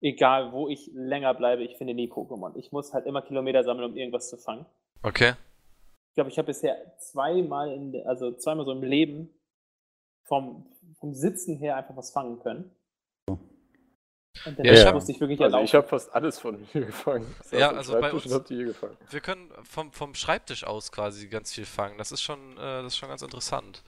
Egal, 0.00 0.52
wo 0.52 0.68
ich 0.68 0.90
länger 0.94 1.34
bleibe, 1.34 1.62
ich 1.64 1.76
finde 1.76 1.94
nie 1.94 2.08
Pokémon. 2.08 2.56
Ich 2.56 2.72
muss 2.72 2.94
halt 2.94 3.06
immer 3.06 3.22
Kilometer 3.22 3.64
sammeln, 3.64 3.90
um 3.90 3.96
irgendwas 3.96 4.30
zu 4.30 4.38
fangen. 4.38 4.64
Okay. 5.02 5.34
Ich 6.10 6.14
glaube, 6.14 6.30
ich 6.30 6.38
habe 6.38 6.46
bisher 6.46 6.96
zweimal, 6.98 7.72
in, 7.72 7.94
also 8.06 8.32
zweimal 8.32 8.64
so 8.64 8.72
im 8.72 8.82
Leben 8.82 9.30
vom, 10.24 10.66
vom 10.98 11.12
Sitzen 11.12 11.56
her 11.56 11.76
einfach 11.76 11.96
was 11.96 12.10
fangen 12.10 12.38
können. 12.40 12.70
Und 14.46 14.58
dann 14.58 14.66
Ja, 14.66 14.72
ich 14.88 14.92
musste 14.92 15.12
ich 15.12 15.20
wirklich 15.20 15.40
Also 15.40 15.44
erlauben. 15.56 15.64
ich 15.64 15.74
habe 15.74 15.86
fast 15.88 16.14
alles 16.14 16.38
von 16.38 16.58
hier 16.72 16.86
gefangen. 16.86 17.26
Ich 17.42 17.48
saß 17.48 17.60
Ja, 17.60 17.68
am 17.70 17.76
also 17.76 18.00
bei 18.00 18.12
uns-. 18.12 18.24
Wir 19.10 19.20
können 19.20 19.50
vom, 19.64 19.92
vom 19.92 20.14
Schreibtisch 20.14 20.64
aus 20.64 20.92
quasi 20.92 21.28
ganz 21.28 21.52
viel 21.52 21.66
fangen. 21.66 21.98
Das 21.98 22.12
ist 22.12 22.22
schon, 22.22 22.52
äh, 22.56 22.82
das 22.82 22.86
ist 22.86 22.96
schon 22.96 23.08
ganz 23.08 23.22
interessant. 23.22 23.82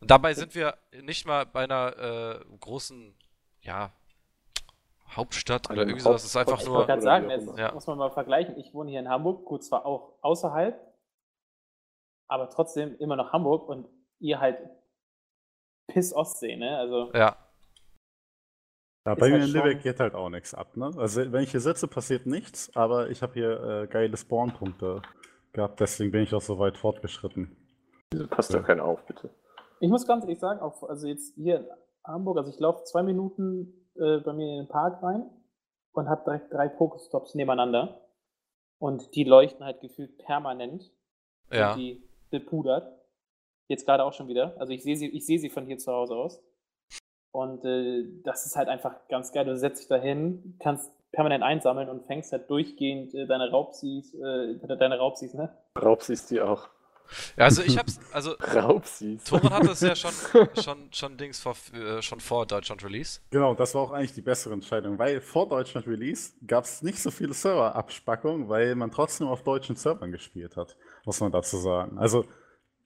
Und 0.00 0.10
dabei 0.10 0.34
sind 0.34 0.54
wir 0.54 0.76
nicht 1.02 1.26
mal 1.26 1.44
bei 1.46 1.64
einer 1.64 2.40
äh, 2.40 2.56
großen, 2.58 3.14
ja, 3.62 3.92
Hauptstadt 5.10 5.68
oder 5.70 5.82
irgendwie 5.82 6.00
sowas. 6.00 6.22
Es 6.22 6.30
ist 6.30 6.36
einfach 6.36 6.60
ich 6.60 6.66
nur. 6.66 6.76
wollte 6.76 6.86
gerade 6.88 7.02
oder 7.02 7.10
sagen, 7.10 7.30
jetzt. 7.30 7.58
Ja. 7.58 7.72
muss 7.72 7.86
man 7.86 7.98
mal 7.98 8.10
vergleichen. 8.10 8.56
Ich 8.58 8.72
wohne 8.72 8.90
hier 8.90 9.00
in 9.00 9.08
Hamburg, 9.08 9.44
gut, 9.44 9.64
zwar 9.64 9.84
auch 9.84 10.14
außerhalb, 10.22 10.78
aber 12.28 12.48
trotzdem 12.50 12.96
immer 12.98 13.16
noch 13.16 13.32
Hamburg 13.32 13.68
und 13.68 13.88
ihr 14.20 14.38
halt 14.38 14.58
Piss 15.88 16.14
Ostsee, 16.14 16.56
ne? 16.56 16.78
Also, 16.78 17.10
Ja, 17.12 17.36
Ja, 19.10 19.14
bei 19.14 19.30
halt 19.30 19.40
mir 19.40 19.44
in 19.46 19.52
Lübeck 19.52 19.72
schon- 19.74 19.82
geht 19.82 20.00
halt 20.00 20.14
auch 20.14 20.28
nichts 20.30 20.54
ab, 20.54 20.76
ne? 20.76 20.90
Also 20.96 21.32
wenn 21.32 21.42
ich 21.42 21.50
hier 21.50 21.60
sitze, 21.60 21.88
passiert 21.88 22.26
nichts, 22.26 22.74
aber 22.74 23.10
ich 23.10 23.22
habe 23.22 23.32
hier 23.34 23.62
äh, 23.62 23.86
geile 23.86 24.16
Spawnpunkte 24.16 25.02
gehabt, 25.52 25.80
deswegen 25.80 26.10
bin 26.12 26.22
ich 26.22 26.34
auch 26.34 26.40
so 26.40 26.58
weit 26.58 26.76
fortgeschritten. 26.76 27.56
Wieso 28.12 28.26
passt 28.28 28.52
Ja. 28.52 28.60
da 28.60 28.66
keiner 28.66 28.84
auf, 28.84 29.04
bitte? 29.06 29.30
ich 29.82 29.88
muss 29.88 30.06
ganz 30.06 30.24
ehrlich 30.24 30.38
sagen, 30.40 30.60
auch, 30.60 30.82
also 30.82 31.06
jetzt 31.06 31.34
hier 31.36 31.60
in 31.60 31.66
Hamburg, 32.04 32.36
also 32.38 32.50
ich 32.50 32.58
laufe 32.60 32.84
zwei 32.84 33.02
Minuten 33.02 33.88
äh, 33.96 34.18
bei 34.18 34.32
mir 34.32 34.46
in 34.58 34.64
den 34.64 34.68
Park 34.68 35.02
rein 35.02 35.28
und 35.92 36.08
habe 36.08 36.22
direkt 36.24 36.52
drei 36.52 36.68
Pokestops 36.68 37.34
nebeneinander 37.34 38.00
und 38.78 39.14
die 39.14 39.24
leuchten 39.24 39.64
halt 39.64 39.80
gefühlt 39.80 40.18
permanent. 40.18 40.82
sind 41.48 41.58
ja. 41.58 41.74
die 41.74 42.02
bepudert. 42.30 42.86
Jetzt 43.68 43.86
gerade 43.86 44.04
auch 44.04 44.12
schon 44.12 44.28
wieder. 44.28 44.54
Also 44.58 44.72
ich 44.72 44.82
sehe 44.82 44.96
sie, 44.96 45.08
ich 45.08 45.24
sehe 45.26 45.38
sie 45.38 45.48
von 45.50 45.64
hier 45.66 45.78
zu 45.78 45.90
Hause 45.92 46.14
aus. 46.14 46.42
Und 47.32 47.64
äh, 47.64 48.04
das 48.24 48.46
ist 48.46 48.56
halt 48.56 48.68
einfach 48.68 48.94
ganz 49.08 49.32
geil. 49.32 49.44
Du 49.44 49.56
setzt 49.56 49.82
dich 49.82 49.88
da 49.88 49.96
hin, 49.96 50.56
kannst 50.58 50.90
permanent 51.12 51.42
einsammeln 51.42 51.88
und 51.88 52.06
fängst 52.06 52.32
halt 52.32 52.48
durchgehend 52.50 53.14
äh, 53.14 53.26
deine 53.26 53.50
Raubsies, 53.50 54.14
äh, 54.14 54.58
deine 54.76 54.98
Raubsies, 54.98 55.34
ne? 55.34 55.50
Raubsies 55.80 56.26
die 56.26 56.40
auch. 56.40 56.68
ja. 57.36 57.44
Also 57.44 57.62
ich 57.62 57.78
hab's, 57.78 57.98
also 58.12 58.32
Raubsies. 58.54 59.24
Thoran 59.24 59.50
hat 59.52 59.66
das 59.66 59.80
ja 59.80 59.94
schon, 59.94 60.12
schon, 60.62 60.92
schon 60.92 61.16
Dings 61.16 61.40
vor, 61.40 61.56
äh, 61.72 62.02
schon 62.02 62.20
vor 62.20 62.46
Deutschland 62.46 62.84
Release. 62.84 63.20
Genau, 63.30 63.54
das 63.54 63.74
war 63.74 63.82
auch 63.82 63.92
eigentlich 63.92 64.14
die 64.14 64.22
bessere 64.22 64.54
Entscheidung, 64.54 64.98
weil 64.98 65.20
vor 65.20 65.48
Deutschland 65.48 65.86
Release 65.86 66.32
gab 66.46 66.64
es 66.64 66.82
nicht 66.82 67.00
so 67.00 67.10
viele 67.10 67.34
Serverabspackungen, 67.34 68.48
weil 68.48 68.74
man 68.74 68.90
trotzdem 68.90 69.26
auf 69.26 69.42
deutschen 69.42 69.76
Servern 69.76 70.12
gespielt 70.12 70.56
hat, 70.56 70.76
muss 71.04 71.20
man 71.20 71.32
dazu 71.32 71.56
sagen. 71.58 71.98
Also 71.98 72.24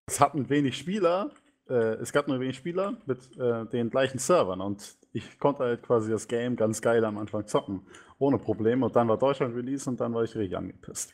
es 0.07 0.21
hatten 0.21 0.49
wenig 0.49 0.77
Spieler, 0.79 1.31
äh, 1.69 1.95
es 1.95 2.13
gab 2.13 2.29
nur 2.29 2.41
wenig 2.41 2.57
Spieler 2.57 2.97
mit 3.07 3.37
äh, 3.39 3.65
den 3.67 3.91
gleichen 3.91 4.19
Servern 4.19 4.61
und 4.61 4.97
ich 5.13 5.39
konnte 5.39 5.65
halt 5.65 5.83
quasi 5.83 6.11
das 6.11 6.29
Game 6.29 6.57
ganz 6.57 6.81
geil 6.83 7.05
am 7.05 7.19
Anfang 7.19 7.47
zocken, 7.47 7.87
ohne 8.19 8.39
Probleme 8.39 8.85
und 8.87 8.97
dann 8.97 9.09
war 9.09 9.19
Deutschland 9.19 9.55
Release 9.55 9.89
und 9.89 10.01
dann 10.01 10.13
war 10.15 10.23
ich 10.25 10.35
richtig 10.35 10.57
angepisst. 10.57 11.13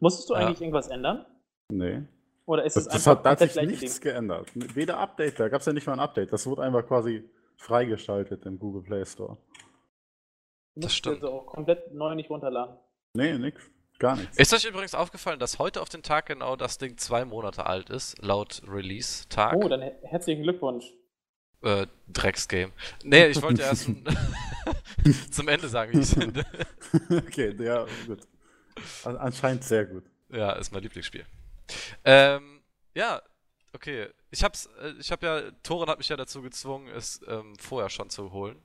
Musstest 0.00 0.30
du 0.30 0.34
Ja. 0.34 0.40
eigentlich 0.40 0.60
irgendwas 0.60 0.88
ändern? 0.88 1.26
Nee. 1.70 2.02
Oder 2.46 2.64
ist 2.64 2.76
Das, 2.76 2.86
es 2.86 2.92
das 2.92 3.06
einfach 3.08 3.18
hat, 3.18 3.26
da 3.26 3.30
hat 3.30 3.38
sich 3.52 3.66
nichts 3.66 4.00
Ding? 4.00 4.10
geändert. 4.12 4.48
Weder 4.74 4.98
Update, 4.98 5.38
da 5.38 5.48
gab 5.48 5.60
es 5.60 5.66
ja 5.66 5.72
nicht 5.72 5.86
mal 5.86 5.92
ein 5.92 6.00
Update. 6.00 6.32
Das 6.32 6.46
wurde 6.46 6.62
einfach 6.62 6.84
quasi 6.86 7.28
freigeschaltet 7.56 8.44
im 8.46 8.58
Google 8.58 8.82
Play 8.82 9.04
Store. 9.04 9.36
Das 10.74 10.94
stimmt. 10.94 11.16
Also 11.22 11.30
auch 11.32 11.46
komplett 11.46 11.92
neu 11.94 12.14
nicht 12.14 12.30
runterladen. 12.30 12.76
Nee, 13.14 13.36
nix. 13.38 13.62
Gar 14.00 14.16
nichts. 14.16 14.38
Ist 14.38 14.52
euch 14.54 14.64
übrigens 14.64 14.94
aufgefallen, 14.94 15.38
dass 15.38 15.58
heute 15.58 15.82
auf 15.82 15.90
den 15.90 16.02
Tag 16.02 16.24
genau 16.26 16.56
das 16.56 16.78
Ding 16.78 16.96
zwei 16.96 17.24
Monate 17.26 17.66
alt 17.66 17.90
ist, 17.90 18.16
laut 18.22 18.62
Release-Tag? 18.66 19.54
Oh, 19.56 19.68
dann 19.68 19.82
her- 19.82 19.98
herzlichen 20.02 20.42
Glückwunsch. 20.42 20.86
Äh, 21.62 21.86
Drecksgame. 22.08 22.72
Nee, 23.04 23.26
ich 23.26 23.42
wollte 23.42 23.60
erst 23.60 23.88
ein- 23.88 24.04
zum 25.30 25.48
Ende 25.48 25.68
sagen, 25.68 25.92
wie 25.92 26.00
ich 26.00 26.08
finde. 26.08 26.44
okay, 27.10 27.54
ja, 27.62 27.86
gut. 28.06 28.20
An 29.04 29.18
anscheinend 29.18 29.64
sehr 29.64 29.84
gut. 29.84 30.04
Ja, 30.30 30.52
ist 30.52 30.72
mein 30.72 30.82
Lieblingsspiel. 30.82 31.26
Ähm, 32.04 32.62
ja, 32.94 33.20
okay. 33.74 34.08
Ich 34.30 34.42
hab's, 34.42 34.70
äh, 34.80 34.92
ich 34.98 35.12
hab 35.12 35.22
ja, 35.22 35.42
Toren 35.62 35.90
hat 35.90 35.98
mich 35.98 36.08
ja 36.08 36.16
dazu 36.16 36.40
gezwungen, 36.40 36.88
es 36.88 37.20
ähm, 37.28 37.54
vorher 37.58 37.90
schon 37.90 38.08
zu 38.08 38.32
holen. 38.32 38.56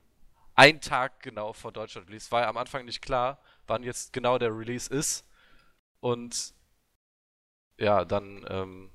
Ein 0.55 0.79
Tag 0.79 1.19
genau 1.21 1.51
vor 1.51 1.73
Deutschland 1.73 2.07
Release. 2.07 2.31
War 2.31 2.43
ja 2.43 2.47
am 2.47 2.55
Anfang 2.55 2.85
nicht 2.85 3.01
klar, 3.01 3.39
wann 3.67 3.83
jetzt 3.83 4.13
genau 4.13 4.37
der 4.37 4.55
Release 4.57 4.93
ist. 4.93 5.25
Und 5.99 6.53
ja, 7.77 8.05
dann, 8.05 8.45
ähm, 8.49 8.91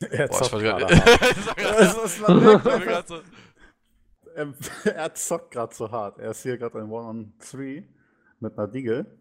Er 0.10 0.28
boah, 0.28 0.40
ich 0.40 0.48
zockt 0.48 0.62
gerade 0.62 0.86
grad- 2.86 3.08
so- 3.08 3.22
er, 4.90 5.14
zockt 5.14 5.50
gerade 5.50 5.74
so 5.74 5.90
hart. 5.90 6.18
Er 6.18 6.30
ist 6.30 6.42
hier 6.42 6.56
gerade 6.56 6.78
ein 6.78 6.90
One-on-Three 6.90 7.84
mit 8.40 8.56
einer 8.56 8.68
Diggle. 8.68 9.18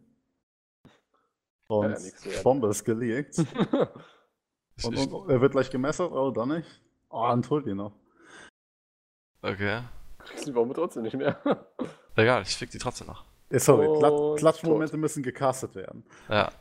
Und 1.67 1.97
Ja. 2.25 2.41
Bombe 2.41 2.69
ist 2.69 2.83
gelegt. 2.85 3.37
Und, 4.83 4.97
und 5.13 5.29
er 5.29 5.41
wird 5.41 5.51
gleich 5.51 5.69
gemessert, 5.69 6.11
oh, 6.11 6.31
doch 6.31 6.45
nicht. 6.45 6.81
Oh, 7.09 7.27
und 7.29 7.49
holt 7.49 7.67
ihn 7.67 7.77
noch. 7.77 7.93
Okay. 9.41 9.83
Kriegst 10.19 10.47
die 10.47 10.51
Bombe 10.51 10.73
trotzdem 10.73 11.03
nicht 11.03 11.15
mehr. 11.17 11.41
Egal, 12.15 12.41
ich 12.41 12.55
fick 12.55 12.69
die 12.71 12.77
trotzdem 12.77 13.07
noch. 13.07 13.23
Eh, 13.49 13.59
sorry, 13.59 13.87
Und 13.87 14.37
Klatschmomente 14.37 14.97
müssen 14.97 15.23
gecastet 15.23 15.73
werden. 15.75 16.03
Ja. 16.27 16.51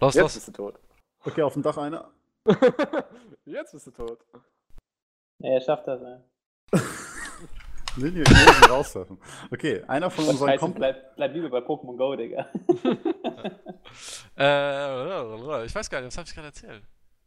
Los, 0.00 0.14
Jetzt 0.14 0.22
los. 0.22 0.34
bist 0.34 0.48
du 0.48 0.52
tot. 0.52 0.78
Okay, 1.24 1.42
auf 1.42 1.54
dem 1.54 1.62
Dach 1.62 1.76
einer. 1.78 2.10
Jetzt 3.44 3.72
bist 3.72 3.86
du 3.86 3.90
tot. 3.90 4.18
Ja, 5.38 5.52
er 5.54 5.60
schafft 5.60 5.86
das, 5.86 6.00
ne? 6.00 6.22
Linie 7.96 8.24
Linie 8.24 8.68
rauswerfen. 8.68 9.18
Okay, 9.52 9.82
einer 9.86 10.10
von 10.10 10.26
unseren 10.26 10.58
Komp 10.58 10.74
bleib, 10.74 11.14
bleib 11.16 11.32
lieber 11.32 11.48
bei 11.48 11.58
Pokémon 11.58 11.96
Go, 11.96 12.16
Digga. 12.16 12.48
Äh, 14.36 15.64
ich 15.66 15.74
weiß 15.74 15.88
gar 15.88 16.00
nicht, 16.00 16.08
was 16.08 16.18
habe 16.18 16.26
ich 16.26 16.34
gerade 16.34 16.48
erzählt? 16.48 16.82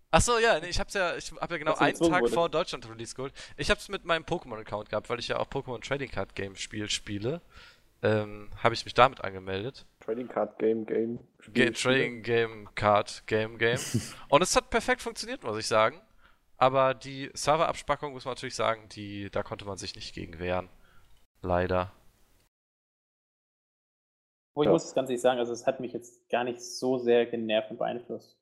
Achso, 0.09 0.39
ja, 0.39 0.59
nee, 0.59 0.67
ich 0.67 0.79
hab's 0.79 0.93
ja, 0.93 1.15
ich 1.17 1.31
hab 1.33 1.51
ja 1.51 1.57
genau 1.57 1.75
einen 1.75 1.97
Tag 1.97 2.11
wurdest. 2.21 2.33
vor 2.33 2.49
Deutschland 2.49 2.89
Release 2.89 3.13
geholt. 3.13 3.33
Ich 3.57 3.69
hab's 3.69 3.89
mit 3.89 4.05
meinem 4.05 4.23
Pokémon-Account 4.23 4.89
gehabt, 4.89 5.09
weil 5.09 5.19
ich 5.19 5.27
ja 5.27 5.37
auch 5.37 5.47
Pokémon 5.47 5.81
Trading 5.85 6.09
Card 6.09 6.33
Game 6.33 6.55
Spiel 6.55 6.89
spiele. 6.89 7.41
Ähm, 8.03 8.49
habe 8.63 8.73
ich 8.75 8.85
mich 8.85 8.93
damit 8.93 9.21
angemeldet. 9.23 9.85
Trading 9.99 10.27
Card 10.27 10.57
Game 10.59 10.85
Game. 10.85 11.19
Ge 11.49 11.71
Trading 11.71 12.21
Game 12.21 12.69
Card 12.75 13.23
Game 13.27 13.57
Game. 13.57 13.79
Und 14.29 14.41
es 14.41 14.55
hat 14.55 14.69
perfekt 14.69 15.01
funktioniert, 15.01 15.43
muss 15.43 15.57
ich 15.57 15.67
sagen. 15.67 15.99
Aber 16.57 16.93
die 16.93 17.29
Serverabspackung, 17.33 18.13
muss 18.13 18.23
man 18.25 18.31
natürlich 18.33 18.55
sagen, 18.55 18.87
die, 18.89 19.29
da 19.31 19.43
konnte 19.43 19.65
man 19.65 19.77
sich 19.77 19.95
nicht 19.95 20.13
gegen 20.15 20.39
wehren. 20.39 20.69
Leider. 21.41 21.91
Wo 24.55 24.61
ich 24.61 24.67
Ja. 24.67 24.71
muss 24.71 24.85
es 24.85 24.93
ganz 24.95 25.09
ehrlich 25.09 25.21
sagen, 25.21 25.39
also 25.39 25.53
es 25.53 25.67
hat 25.67 25.79
mich 25.79 25.93
jetzt 25.93 26.29
gar 26.29 26.43
nicht 26.43 26.61
so 26.61 26.97
sehr 26.97 27.25
genervt 27.25 27.71
und 27.71 27.77
beeinflusst. 27.77 28.36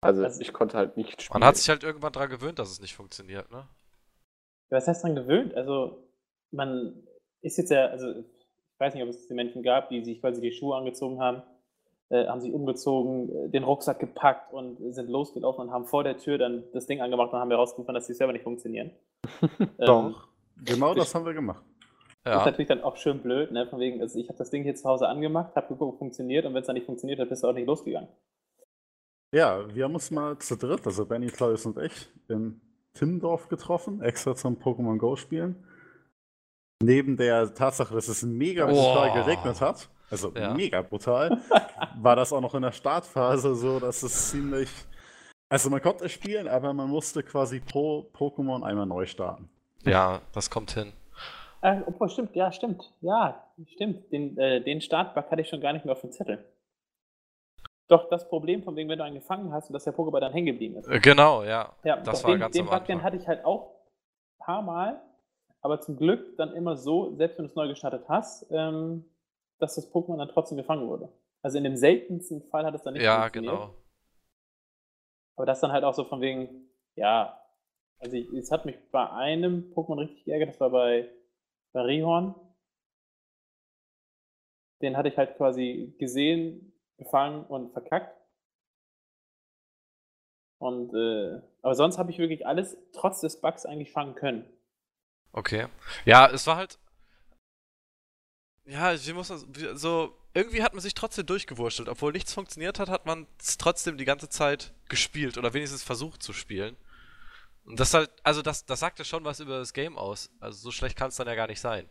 Also 0.00 0.22
Also- 0.24 0.40
ich 0.40 0.52
konnte 0.52 0.76
halt 0.76 0.96
nicht 0.96 1.22
spielen. 1.22 1.40
Man 1.40 1.48
hat 1.48 1.56
sich 1.56 1.68
halt 1.68 1.82
irgendwann 1.84 2.12
dran 2.12 2.30
gewöhnt, 2.30 2.58
dass 2.58 2.70
es 2.70 2.80
nicht 2.80 2.94
funktioniert, 2.94 3.50
ne? 3.50 3.66
Was 4.70 4.86
heißt 4.86 5.02
dran 5.02 5.16
gewöhnt? 5.16 5.54
Also, 5.54 6.04
man 6.52 7.02
ist 7.42 7.58
jetzt 7.58 7.70
ja, 7.70 7.86
also 7.86 8.10
ich 8.10 8.24
weiß 8.80 8.94
nicht, 8.94 9.02
ob 9.02 9.08
es 9.10 9.26
die 9.26 9.34
Menschen 9.34 9.62
gab, 9.62 9.88
die 9.88 10.04
sich 10.04 10.20
quasi 10.20 10.40
die 10.40 10.52
Schuhe 10.52 10.76
angezogen 10.76 11.20
haben, 11.20 11.42
äh, 12.08 12.26
haben 12.26 12.40
sich 12.40 12.52
umgezogen, 12.52 13.28
äh, 13.46 13.48
den 13.50 13.64
Rucksack 13.64 13.98
gepackt 13.98 14.52
und 14.52 14.94
sind 14.94 15.10
losgelaufen 15.10 15.62
und 15.66 15.70
haben 15.72 15.86
vor 15.86 16.04
der 16.04 16.16
Tür 16.18 16.38
dann 16.38 16.64
das 16.72 16.86
Ding 16.86 17.00
angemacht 17.00 17.32
und 17.32 17.38
haben 17.40 17.50
herausgefunden, 17.50 17.94
dass 17.94 18.06
die 18.06 18.14
Server 18.14 18.32
nicht 18.32 18.42
funktionieren. 18.44 18.92
Ähm, 19.60 19.68
Doch. 19.78 20.28
Genau 20.64 20.92
ich- 20.92 20.98
das 20.98 21.14
haben 21.14 21.24
wir 21.26 21.34
gemacht. 21.34 21.64
Ist 22.24 22.26
Ja. 22.26 22.44
natürlich 22.44 22.68
dann 22.68 22.82
auch 22.82 22.96
schön 22.96 23.20
blöd, 23.22 23.50
ne? 23.50 23.66
Von 23.66 23.80
wegen, 23.80 24.00
also 24.02 24.18
ich 24.18 24.28
habe 24.28 24.38
das 24.38 24.50
Ding 24.50 24.62
hier 24.62 24.74
zu 24.74 24.88
Hause 24.88 25.08
angemacht, 25.08 25.54
habe 25.56 25.68
geguckt, 25.68 25.98
funktioniert 25.98 26.44
und 26.46 26.52
wenn 26.54 26.60
es 26.60 26.66
dann 26.66 26.74
nicht 26.74 26.84
funktioniert 26.86 27.18
hat, 27.18 27.28
bist 27.30 27.42
du 27.42 27.48
auch 27.48 27.52
nicht 27.54 27.66
losgegangen. 27.66 28.08
Ja, 29.32 29.72
wir 29.74 29.84
haben 29.84 29.94
uns 29.94 30.10
mal 30.10 30.36
zu 30.38 30.56
dritt, 30.56 30.84
also 30.86 31.06
Benny, 31.06 31.28
Claudius 31.28 31.64
und 31.66 31.78
ich, 31.78 32.08
in 32.28 32.60
Timmendorf 32.94 33.48
getroffen, 33.48 34.02
extra 34.02 34.34
zum 34.34 34.56
Pokémon 34.56 34.98
Go 34.98 35.14
spielen. 35.14 35.64
Neben 36.82 37.16
der 37.16 37.54
Tatsache, 37.54 37.94
dass 37.94 38.08
es 38.08 38.22
mega 38.24 38.66
brutal 38.66 39.10
Boah. 39.10 39.14
geregnet 39.14 39.60
hat, 39.60 39.88
also 40.10 40.32
Ja. 40.34 40.54
mega 40.54 40.82
brutal, 40.82 41.40
war 42.00 42.16
das 42.16 42.32
auch 42.32 42.40
noch 42.40 42.54
in 42.54 42.62
der 42.62 42.72
Startphase 42.72 43.54
so, 43.54 43.78
dass 43.78 44.02
es 44.02 44.30
ziemlich. 44.30 44.68
Also 45.48 45.70
man 45.70 45.82
konnte 45.82 46.08
spielen, 46.08 46.48
aber 46.48 46.72
man 46.72 46.88
musste 46.88 47.22
quasi 47.22 47.60
pro 47.60 48.08
Pokémon 48.14 48.64
einmal 48.64 48.86
neu 48.86 49.06
starten. 49.06 49.48
Ja, 49.84 50.22
das 50.32 50.50
kommt 50.50 50.72
hin. 50.72 50.92
Äh, 51.62 51.82
obwohl, 51.86 52.08
stimmt, 52.08 52.34
ja, 52.34 52.50
stimmt. 52.50 52.92
Ja, 53.00 53.44
stimmt. 53.74 54.10
Den, 54.10 54.36
äh, 54.38 54.62
den 54.62 54.80
Startbug 54.80 55.30
hatte 55.30 55.42
ich 55.42 55.48
schon 55.48 55.60
gar 55.60 55.72
nicht 55.72 55.84
mehr 55.84 55.92
auf 55.92 56.00
dem 56.00 56.12
Zettel. 56.12 56.44
Doch 57.90 58.08
das 58.08 58.28
Problem, 58.28 58.62
von 58.62 58.76
wegen, 58.76 58.88
wenn 58.88 58.98
du 58.98 59.04
einen 59.04 59.16
gefangen 59.16 59.52
hast 59.52 59.68
und 59.68 59.74
dass 59.74 59.84
der 59.84 59.92
Pokéball 59.94 60.20
dann 60.20 60.32
hängen 60.32 60.46
geblieben 60.46 60.76
ist. 60.76 60.88
Genau, 61.02 61.42
ja. 61.42 61.72
Ja, 61.84 61.96
das 61.96 62.22
war 62.24 62.30
den, 62.30 62.40
ganz 62.40 62.56
den 62.56 62.68
am 62.68 62.72
Anfang. 62.72 63.02
hatte 63.02 63.16
ich 63.16 63.26
halt 63.28 63.44
auch 63.44 63.74
ein 64.38 64.44
paar 64.44 64.62
Mal, 64.62 65.02
aber 65.60 65.80
zum 65.80 65.96
Glück 65.96 66.36
dann 66.36 66.52
immer 66.54 66.76
so, 66.76 67.14
selbst 67.16 67.38
wenn 67.38 67.46
du 67.46 67.50
es 67.50 67.56
neu 67.56 67.68
gestartet 67.68 68.04
hast, 68.08 68.46
ähm, 68.50 69.04
dass 69.58 69.74
das 69.74 69.92
Pokémon 69.92 70.18
dann 70.18 70.28
trotzdem 70.28 70.56
gefangen 70.56 70.88
wurde. 70.88 71.08
Also 71.42 71.58
in 71.58 71.64
dem 71.64 71.76
seltensten 71.76 72.42
Fall 72.50 72.64
hat 72.64 72.74
es 72.74 72.82
dann 72.82 72.94
nicht 72.94 73.02
Ja, 73.02 73.22
funktioniert. 73.22 73.52
genau. 73.52 73.74
Aber 75.36 75.46
das 75.46 75.60
dann 75.60 75.72
halt 75.72 75.84
auch 75.84 75.94
so 75.94 76.04
von 76.04 76.20
wegen, 76.20 76.68
ja, 76.96 77.36
Also 77.98 78.16
ich, 78.16 78.32
es 78.32 78.50
hat 78.52 78.64
mich 78.66 78.76
bei 78.92 79.10
einem 79.10 79.72
Pokémon 79.74 79.98
richtig 79.98 80.24
geärgert, 80.24 80.50
das 80.50 80.60
war 80.60 80.70
bei, 80.70 81.08
bei 81.72 81.82
Rihorn. 81.82 82.34
Den 84.82 84.96
hatte 84.96 85.08
ich 85.08 85.18
halt 85.18 85.36
quasi 85.36 85.94
gesehen, 85.98 86.69
gefangen 87.00 87.44
und 87.44 87.72
verkackt. 87.72 88.16
Und 90.58 90.94
äh, 90.94 91.40
aber 91.62 91.74
sonst 91.74 91.98
habe 91.98 92.10
ich 92.10 92.18
wirklich 92.18 92.46
alles 92.46 92.76
trotz 92.92 93.20
des 93.20 93.40
Bugs 93.40 93.66
eigentlich 93.66 93.92
fangen 93.92 94.14
können. 94.14 94.44
Okay. 95.32 95.66
Ja, 96.04 96.30
es 96.30 96.46
war 96.46 96.56
halt. 96.56 96.78
Ja, 98.66 98.94
wie 98.94 99.12
muss 99.14 99.28
So, 99.28 100.14
irgendwie 100.34 100.62
hat 100.62 100.74
man 100.74 100.82
sich 100.82 100.94
trotzdem 100.94 101.26
durchgewurschtelt. 101.26 101.88
Obwohl 101.88 102.12
nichts 102.12 102.34
funktioniert 102.34 102.78
hat, 102.78 102.88
hat 102.88 103.06
man 103.06 103.26
es 103.40 103.56
trotzdem 103.56 103.96
die 103.96 104.04
ganze 104.04 104.28
Zeit 104.28 104.72
gespielt 104.88 105.38
oder 105.38 105.54
wenigstens 105.54 105.82
versucht 105.82 106.22
zu 106.22 106.32
spielen. 106.32 106.76
Und 107.64 107.80
das 107.80 107.94
halt, 107.94 108.10
also 108.22 108.42
das, 108.42 108.66
das 108.66 108.80
sagt 108.80 108.98
ja 108.98 109.04
schon 109.04 109.24
was 109.24 109.40
über 109.40 109.58
das 109.58 109.72
Game 109.72 109.96
aus. 109.96 110.30
Also 110.40 110.58
so 110.58 110.70
schlecht 110.70 110.96
kann 110.96 111.08
es 111.08 111.16
dann 111.16 111.26
ja 111.26 111.34
gar 111.34 111.46
nicht 111.46 111.60
sein. 111.60 111.88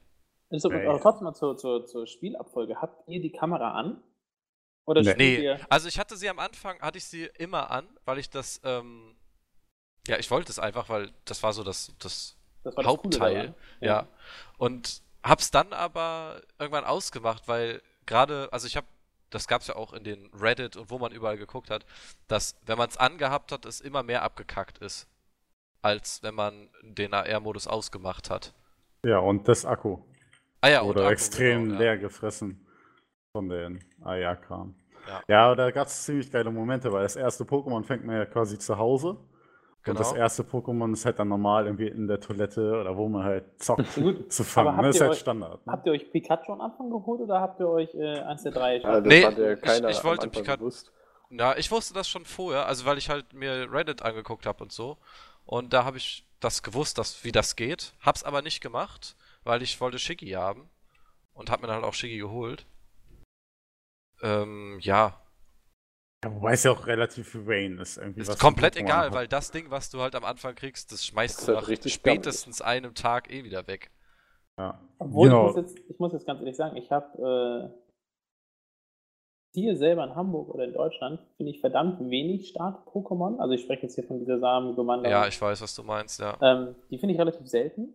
Ey. 0.52 0.88
aber 0.88 1.00
trotzdem 1.00 1.26
mal 1.26 1.34
zur, 1.34 1.58
zur, 1.58 1.86
zur 1.86 2.08
Spielabfolge. 2.08 2.82
Habt 2.82 3.08
ihr 3.08 3.22
die 3.22 3.32
Kamera 3.32 3.74
an? 3.74 4.02
Oder 4.90 5.02
Nee. 5.04 5.14
Nee, 5.18 5.58
also 5.70 5.88
ich 5.88 6.00
hatte 6.00 6.18
sie 6.18 6.30
am 6.30 6.40
Anfang, 6.40 6.80
hatte 6.82 6.98
ich 6.98 7.06
sie 7.06 7.26
immer 7.38 7.70
an, 7.70 7.88
weil 8.06 8.18
ich 8.18 8.30
das, 8.30 8.60
ähm, 8.64 9.16
ja, 10.08 10.18
ich 10.18 10.30
wollte 10.32 10.52
es 10.52 10.58
einfach, 10.60 10.90
weil 10.90 11.12
das 11.26 11.44
war 11.44 11.54
so 11.54 11.64
das, 11.64 11.94
das 12.00 12.36
Das 12.64 12.76
war 12.76 12.86
Hauptteil. 12.86 13.34
daran. 13.36 13.56
ja. 13.82 14.08
Und 14.58 15.02
hab's 15.24 15.52
dann 15.52 15.74
aber 15.74 16.42
irgendwann 16.58 16.86
ausgemacht, 16.86 17.48
weil 17.48 17.82
gerade, 18.08 18.50
also 18.52 18.66
ich 18.66 18.76
hab, 18.78 18.86
das 19.30 19.48
gab's 19.48 19.68
ja 19.68 19.76
auch 19.76 19.94
in 19.94 20.04
den 20.04 20.32
Reddit 20.34 20.76
und 20.76 20.90
wo 20.90 20.98
man 20.98 21.12
überall 21.12 21.38
geguckt 21.38 21.70
hat, 21.70 21.86
dass 22.28 22.56
wenn 22.66 22.78
man 22.80 22.90
es 22.90 22.98
angehabt 22.98 23.52
hat, 23.52 23.66
es 23.66 23.80
immer 23.82 24.02
mehr 24.02 24.24
abgekackt 24.24 24.80
ist, 24.80 25.08
als 25.84 26.24
wenn 26.24 26.34
man 26.34 26.70
den 26.82 27.14
AR-Modus 27.14 27.68
ausgemacht 27.68 28.30
hat. 28.32 28.54
Ja, 29.06 29.20
und 29.20 29.48
das 29.48 29.66
Akku. 29.66 30.00
Ah 30.62 30.70
ja, 30.70 30.82
und 30.82 30.90
Oder 30.90 31.02
Akku, 31.04 31.12
extrem 31.14 31.64
genau, 31.66 31.74
ja. 31.76 31.80
leer 31.80 31.98
gefressen 32.00 32.66
von 33.32 33.48
den 33.50 33.84
AR-Kram. 34.02 34.74
Ja. 35.10 35.22
Ja, 35.28 35.56
da 35.56 35.72
gab 35.72 35.88
es 35.88 36.04
ziemlich 36.06 36.32
geile 36.32 36.52
Momente, 36.52 36.92
weil 36.94 37.04
das 37.04 37.16
erste 37.16 37.44
Pokémon 37.44 37.84
fängt 37.84 38.06
man 38.06 38.16
ja 38.16 38.26
quasi 38.26 38.58
zu 38.60 38.78
Hause. 38.78 39.18
Und 39.88 39.98
das 40.00 40.10
Genau. 40.12 40.22
erste 40.22 40.44
Pokémon 40.44 40.92
ist 40.94 41.06
halt 41.06 41.18
dann 41.20 41.30
normal 41.30 41.66
irgendwie 41.66 41.88
in 41.88 42.08
der 42.08 42.20
Toilette 42.20 42.80
oder 42.80 42.96
wo 42.96 43.08
man 43.08 43.24
halt 43.24 43.46
zockt 43.62 43.86
Gut, 43.96 44.32
zu 44.32 44.44
fangen. 44.44 44.78
Das 44.78 44.90
ist 44.90 44.96
ihr 44.98 45.02
halt 45.02 45.12
euch- 45.14 45.20
Standard. 45.20 45.66
Ne? 45.66 45.72
Habt 45.74 45.88
ihr 45.88 45.94
euch 45.94 46.12
Pikachu 46.12 46.52
am 46.54 46.62
Anfang 46.62 46.90
geholt 46.92 47.22
oder 47.22 47.40
habt 47.42 47.60
ihr 47.60 47.68
euch 47.70 47.96
äh, 47.96 48.20
eins 48.20 48.44
der 48.44 48.52
drei? 48.52 48.78
Ja, 48.78 49.00
das 49.02 49.04
Nee, 49.08 49.26
ich- 49.54 49.62
keiner 49.62 49.90
ich 49.90 50.04
wollte 50.04 50.24
am 50.24 50.30
Anfang 50.30 50.44
Pika- 50.44 50.58
bewusst. 50.58 50.92
Ja, 51.32 51.56
ich 51.58 51.72
wusste 51.72 51.94
das 51.94 52.08
schon 52.10 52.26
vorher, 52.26 52.66
also 52.68 52.86
weil 52.86 52.98
ich 52.98 53.10
halt 53.10 53.34
mir 53.34 53.72
Reddit 53.72 54.02
angeguckt 54.02 54.46
habe 54.46 54.64
und 54.64 54.72
so. 54.72 54.98
Und 55.46 55.74
da 55.74 55.86
habe 55.86 55.98
ich 55.98 56.26
das 56.40 56.62
gewusst, 56.62 56.98
dass, 56.98 57.24
wie 57.24 57.32
das 57.32 57.56
geht. 57.56 57.94
Hab's 58.02 58.24
aber 58.24 58.42
nicht 58.42 58.62
gemacht, 58.62 59.16
weil 59.44 59.62
ich 59.62 59.80
wollte 59.82 59.98
Shiggy 59.98 60.32
haben. 60.32 60.70
Und 61.34 61.50
hab 61.50 61.62
mir 61.62 61.68
dann 61.68 61.78
halt 61.78 61.86
auch 61.86 61.94
Shiggy 61.94 62.18
geholt. 62.18 62.66
Ähm, 64.22 64.78
ja, 64.82 65.22
Ja, 66.24 66.34
wobei 66.36 66.54
es 66.54 66.64
ja 66.64 66.72
auch 66.72 66.86
relativ 66.88 67.30
viel 67.30 67.44
Rain 67.46 67.78
ist. 67.80 67.98
Irgendwie, 67.98 68.22
ist 68.22 68.28
was 68.28 68.40
komplett 68.40 68.76
egal, 68.76 69.08
hat. 69.08 69.14
weil 69.14 69.28
das 69.28 69.52
Ding, 69.52 69.70
was 69.72 69.90
du 69.90 70.02
halt 70.02 70.16
am 70.16 70.26
Anfang 70.26 70.56
kriegst, 70.56 70.92
das 70.92 71.06
schmeißt 71.06 71.40
Das 71.40 71.46
du 71.46 71.54
halt 71.54 71.62
nach 71.62 71.68
richtig 71.70 71.94
spätestens 71.94 72.62
einem 72.62 72.94
Tag 72.94 73.32
eh 73.32 73.44
wieder 73.44 73.68
weg. 73.68 73.92
Ja. 74.58 74.80
Obwohl, 74.98 75.30
Genau. 75.30 75.50
ich, 75.50 75.56
muss 75.56 75.62
jetzt, 75.74 75.90
ich 75.90 76.00
muss 76.00 76.12
jetzt 76.14 76.26
ganz 76.26 76.40
ehrlich 76.42 76.58
sagen, 76.58 76.76
ich 76.76 76.92
habe 76.92 77.72
äh, 77.74 77.80
hier 79.54 79.78
selber 79.78 80.04
in 80.04 80.16
Hamburg 80.16 80.50
oder 80.50 80.66
in 80.66 80.74
Deutschland, 80.74 81.22
finde 81.38 81.52
ich 81.52 81.62
verdammt 81.62 82.00
wenig 82.10 82.50
Start-Pokémon. 82.50 83.40
Also 83.40 83.54
ich 83.54 83.62
spreche 83.62 83.84
jetzt 83.84 83.96
hier 83.96 84.04
von 84.04 84.20
dieser 84.20 84.40
Samen-Gemeinde. 84.40 85.10
Ja, 85.10 85.26
ich 85.28 85.42
weiß, 85.42 85.62
was 85.62 85.74
du 85.74 85.84
meinst, 85.84 86.20
ja. 86.20 86.38
Ähm, 86.42 86.76
die 86.92 87.00
finde 87.00 87.14
ich 87.14 87.20
relativ 87.20 87.48
selten. 87.48 87.94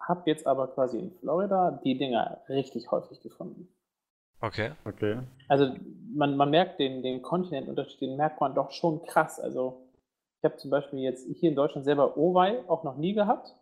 Hab 0.00 0.26
jetzt 0.26 0.46
aber 0.46 0.68
quasi 0.68 0.98
in 0.98 1.10
Florida 1.18 1.80
die 1.84 1.98
Dinger 1.98 2.42
richtig 2.48 2.90
häufig 2.92 3.20
gefunden. 3.20 3.68
Okay. 4.40 4.72
Okay. 4.84 5.18
Also 5.48 5.74
man, 6.14 6.36
man 6.36 6.50
merkt 6.50 6.78
den, 6.78 7.02
den 7.02 7.22
Kontinentunterschied, 7.22 8.00
den 8.00 8.16
merkt 8.16 8.40
man 8.40 8.54
doch 8.54 8.70
schon 8.70 9.04
krass. 9.04 9.40
Also 9.40 9.88
ich 10.38 10.44
habe 10.44 10.56
zum 10.56 10.70
Beispiel 10.70 11.00
jetzt 11.00 11.26
hier 11.26 11.50
in 11.50 11.56
Deutschland 11.56 11.84
selber 11.84 12.16
Owei 12.16 12.62
auch 12.68 12.84
noch 12.84 12.96
nie 12.96 13.14
gehabt. 13.14 13.54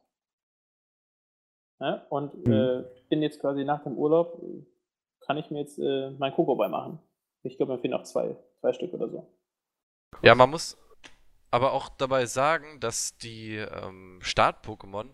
Ja, 1.81 2.07
und 2.09 2.35
Mhm. 2.47 2.53
äh, 2.53 2.85
bin 3.09 3.23
jetzt 3.23 3.41
quasi 3.41 3.65
nach 3.65 3.83
dem 3.85 3.97
Urlaub, 3.97 4.43
kann 5.21 5.37
ich 5.37 5.51
mir 5.51 5.61
jetzt 5.61 5.79
äh, 5.79 6.11
mein 6.19 6.33
Kokobei 6.33 6.69
machen. 6.69 6.99
Ich 7.43 7.57
glaube, 7.57 7.73
mir 7.73 7.79
fehlen 7.79 7.93
noch 7.93 8.05
zwei, 8.05 8.37
zwei 8.61 8.73
Stück 8.73 8.93
oder 8.95 9.09
so. 9.09 9.27
Ja, 10.23 10.35
man 10.35 10.51
muss 10.51 10.79
aber 11.51 11.73
auch 11.73 11.89
dabei 11.89 12.27
sagen, 12.27 12.81
dass 12.81 13.17
die 13.19 13.57
ähm, 13.57 14.19
Start-Pokémon, 14.23 15.11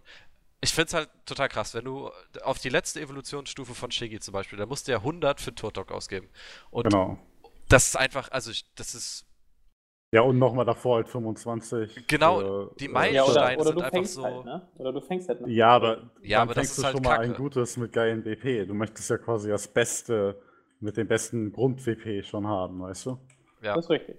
ich 0.62 0.72
find's 0.72 0.94
halt 0.94 1.10
total 1.26 1.48
krass, 1.48 1.74
wenn 1.74 1.84
du 1.84 2.10
auf 2.44 2.58
die 2.58 2.68
letzte 2.68 3.00
Evolutionsstufe 3.00 3.74
von 3.74 3.90
Shiggy 3.90 4.20
zum 4.20 4.32
Beispiel, 4.32 4.58
da 4.58 4.66
musst 4.66 4.86
du 4.88 4.92
ja 4.92 4.98
100 4.98 5.40
für 5.40 5.54
Turtok 5.54 5.90
ausgeben. 5.92 6.28
Und 6.70 6.84
Genau. 6.84 7.18
das 7.68 7.88
ist 7.88 7.96
einfach, 7.96 8.30
also 8.30 8.50
ich, 8.50 8.72
das 8.74 8.94
ist, 8.94 9.26
Ja, 10.14 10.20
und 10.22 10.38
nochmal 10.38 10.64
davor 10.64 10.96
halt 10.96 11.08
25. 11.08 12.06
Genau, 12.06 12.68
die 12.78 12.84
äh, 12.84 12.86
Ja, 12.86 12.92
Meilensteine 12.92 13.32
oder, 13.34 13.60
oder 13.60 13.64
sind 13.64 13.76
du 13.76 13.80
einfach 13.82 13.90
fängst 13.90 14.14
so- 14.14 14.24
halt, 14.24 14.44
ne? 14.44 14.68
Oder 14.78 14.92
du 14.92 15.00
fängst 15.00 15.28
halt 15.28 15.40
noch. 15.40 15.48
Ja, 15.48 15.68
aber 15.70 16.10
Ja, 16.22 16.38
dann 16.38 16.48
aber 16.48 16.54
das 16.54 16.66
fängst 16.66 16.70
ist 16.72 16.78
du 16.78 16.84
halt 16.84 16.92
schon 16.96 17.02
mal 17.02 17.18
ein 17.18 17.34
gutes 17.34 17.76
mit 17.76 17.92
geilen 17.92 18.24
WP. 18.24 18.66
Du 18.66 18.74
möchtest 18.74 19.10
ja 19.10 19.18
quasi 19.18 19.48
das 19.48 19.66
Beste 19.68 20.40
mit 20.80 20.96
dem 20.96 21.08
besten 21.08 21.52
Grund-WP 21.52 22.22
schon 22.24 22.46
haben, 22.46 22.80
weißt 22.82 23.06
du? 23.06 23.18
ja. 23.62 23.74
Das 23.74 23.86
ist 23.86 23.90
richtig. 23.90 24.16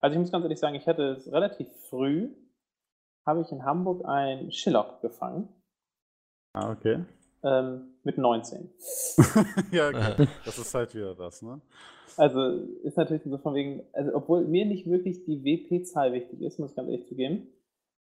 Also 0.00 0.14
ich 0.14 0.20
muss 0.20 0.30
ganz 0.30 0.44
ehrlich 0.44 0.58
sagen, 0.60 0.74
ich 0.74 0.86
hatte 0.86 1.12
es 1.12 1.32
relativ 1.32 1.68
früh, 1.88 2.28
habe 3.26 3.40
ich 3.40 3.50
in 3.50 3.64
Hamburg 3.64 4.04
ein 4.06 4.52
Shillock 4.52 5.00
gefangen, 5.00 5.48
Ah, 6.54 6.70
okay. 6.70 7.04
ähm, 7.42 7.82
mit 8.04 8.16
19. 8.18 8.70
ja, 9.72 9.88
okay. 9.88 10.26
das 10.44 10.58
ist 10.58 10.72
halt 10.74 10.94
wieder 10.94 11.14
das, 11.14 11.42
ne? 11.42 11.60
Also 12.16 12.40
ist 12.84 12.96
natürlich 12.96 13.22
so 13.24 13.38
von 13.38 13.54
wegen, 13.54 13.82
also 13.92 14.14
obwohl 14.14 14.44
mir 14.46 14.64
nicht 14.66 14.86
wirklich 14.88 15.24
die 15.24 15.42
WP-Zahl 15.44 16.12
wichtig 16.12 16.40
ist, 16.42 16.58
muss 16.60 16.70
ich 16.70 16.76
ganz 16.76 16.88
ehrlich 16.88 17.06
zugeben. 17.08 17.48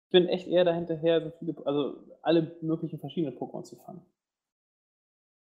Ich 0.05 0.11
bin 0.11 0.27
echt 0.27 0.47
eher 0.47 0.65
dahinterher, 0.65 1.21
so 1.23 1.31
viele, 1.39 1.55
also 1.65 1.95
alle 2.21 2.57
möglichen 2.61 2.99
verschiedenen 2.99 3.37
Pokémon 3.37 3.63
zu 3.63 3.77
fangen. 3.77 4.01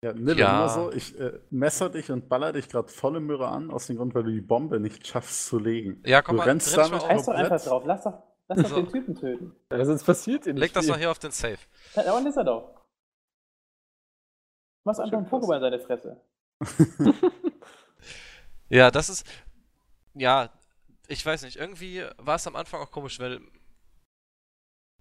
Ja, 0.03 0.13
Nille, 0.13 0.39
Ja. 0.41 0.59
nur 0.59 0.69
so, 0.69 0.91
ich 0.91 1.17
äh, 1.19 1.39
messer 1.49 1.89
dich 1.89 2.11
und 2.11 2.27
baller 2.29 2.51
dich 2.53 2.67
gerade 2.69 2.89
volle 2.89 3.19
Möhre 3.21 3.47
an, 3.47 3.71
aus 3.71 3.87
dem 3.87 3.95
Grund, 3.97 4.13
weil 4.13 4.23
du 4.23 4.31
die 4.31 4.41
Bombe 4.41 4.79
nicht 4.81 5.07
schaffst 5.07 5.47
zu 5.47 5.57
legen. 5.59 6.03
Ja, 6.05 6.21
komm 6.21 6.35
Du 6.35 6.39
mal, 6.39 6.49
rennst 6.49 6.77
renn 6.77 6.91
damit 6.91 7.01
Scheiß 7.03 7.19
auf. 7.19 7.25
doch 7.27 7.33
einfach 7.33 7.61
drauf, 7.63 7.83
lass 7.85 8.03
doch, 8.03 8.21
lass 8.49 8.61
doch 8.61 8.69
So. 8.69 8.75
den 8.75 8.89
Typen 8.89 9.15
töten. 9.15 9.55
Ja, 9.71 9.85
sonst 9.85 10.03
passiert 10.03 10.45
nicht 10.45 10.57
Leg 10.59 10.73
das 10.73 10.87
mal 10.87 10.99
hier 10.99 11.09
auf 11.09 11.19
den 11.19 11.31
Safe. 11.31 11.57
Ja, 11.95 12.03
Da 12.03 12.11
unten 12.15 12.27
ist 12.27 12.35
er 12.37 12.43
doch. 12.43 12.76
Du 14.87 14.91
machst 14.91 15.01
einfach 15.01 15.17
einen. 15.17 15.27
Pokéball 15.27 15.55
in 15.57 15.61
seine 15.61 15.79
Fresse. 15.79 16.21
Ja, 18.69 18.91
das 18.91 19.09
ist. 19.09 19.25
Ja, 20.13 20.49
ich 21.07 21.25
weiß 21.25 21.43
nicht. 21.43 21.57
Irgendwie 21.57 22.05
war 22.17 22.35
es 22.35 22.47
am 22.47 22.55
Anfang 22.55 22.81
auch 22.81 22.91
komisch, 22.91 23.19
weil. 23.19 23.41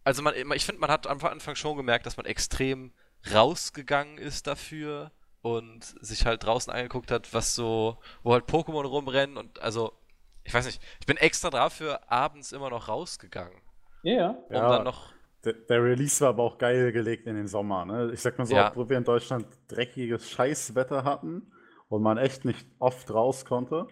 Also 0.05 0.23
man, 0.23 0.35
ich 0.55 0.65
finde, 0.65 0.81
man 0.81 0.91
hat 0.91 1.07
am 1.07 1.25
Anfang 1.25 1.57
schon 1.57 1.77
gemerkt, 1.77 2.07
dass 2.07 2.17
man 2.17 2.27
extrem 2.27 2.93
rausgegangen 3.33 4.19
ist 4.19 4.47
dafür 4.47 5.11
und 5.43 5.85
sich 6.01 6.27
halt 6.27 6.45
draußen 6.45 6.73
angeguckt 6.73 7.11
hat, 7.11 7.35
was 7.35 7.55
so, 7.55 7.99
wo 8.23 8.33
halt 8.33 8.45
Pokémon 8.45 8.85
rumrennen 8.87 9.37
und 9.37 9.61
also, 9.61 9.93
ich 10.45 10.55
weiß 10.55 10.67
nicht, 10.67 10.81
ich 11.01 11.07
bin 11.07 11.17
extra 11.17 11.51
dafür 11.51 12.11
abends 12.11 12.53
immer 12.53 12.71
noch 12.71 12.87
rausgegangen, 12.89 13.61
Ja, 14.03 14.15
ja. 14.15 14.29
um 14.51 14.69
Ja. 14.69 14.69
dann 14.69 14.85
noch, 14.85 15.16
Der, 15.47 15.55
der 15.55 15.83
Release 15.85 16.21
war 16.21 16.31
aber 16.31 16.43
auch 16.43 16.59
geil 16.59 16.93
gelegt 16.93 17.27
in 17.27 17.37
den 17.37 17.47
Sommer, 17.49 17.87
ne? 17.87 18.11
Ich 18.13 18.21
sag 18.21 18.37
mal 18.39 18.47
so, 18.47 18.57
Ja. 18.57 18.69
obwohl 18.71 18.91
wir 18.91 18.99
in 18.99 19.05
Deutschland 19.05 19.47
dreckiges 19.69 20.29
Scheißwetter 20.31 21.05
hatten 21.05 21.53
und 21.89 22.03
man 22.03 22.19
echt 22.19 22.45
nicht 22.45 22.67
oft 22.81 23.11
raus 23.15 23.45
konnte, 23.47 23.87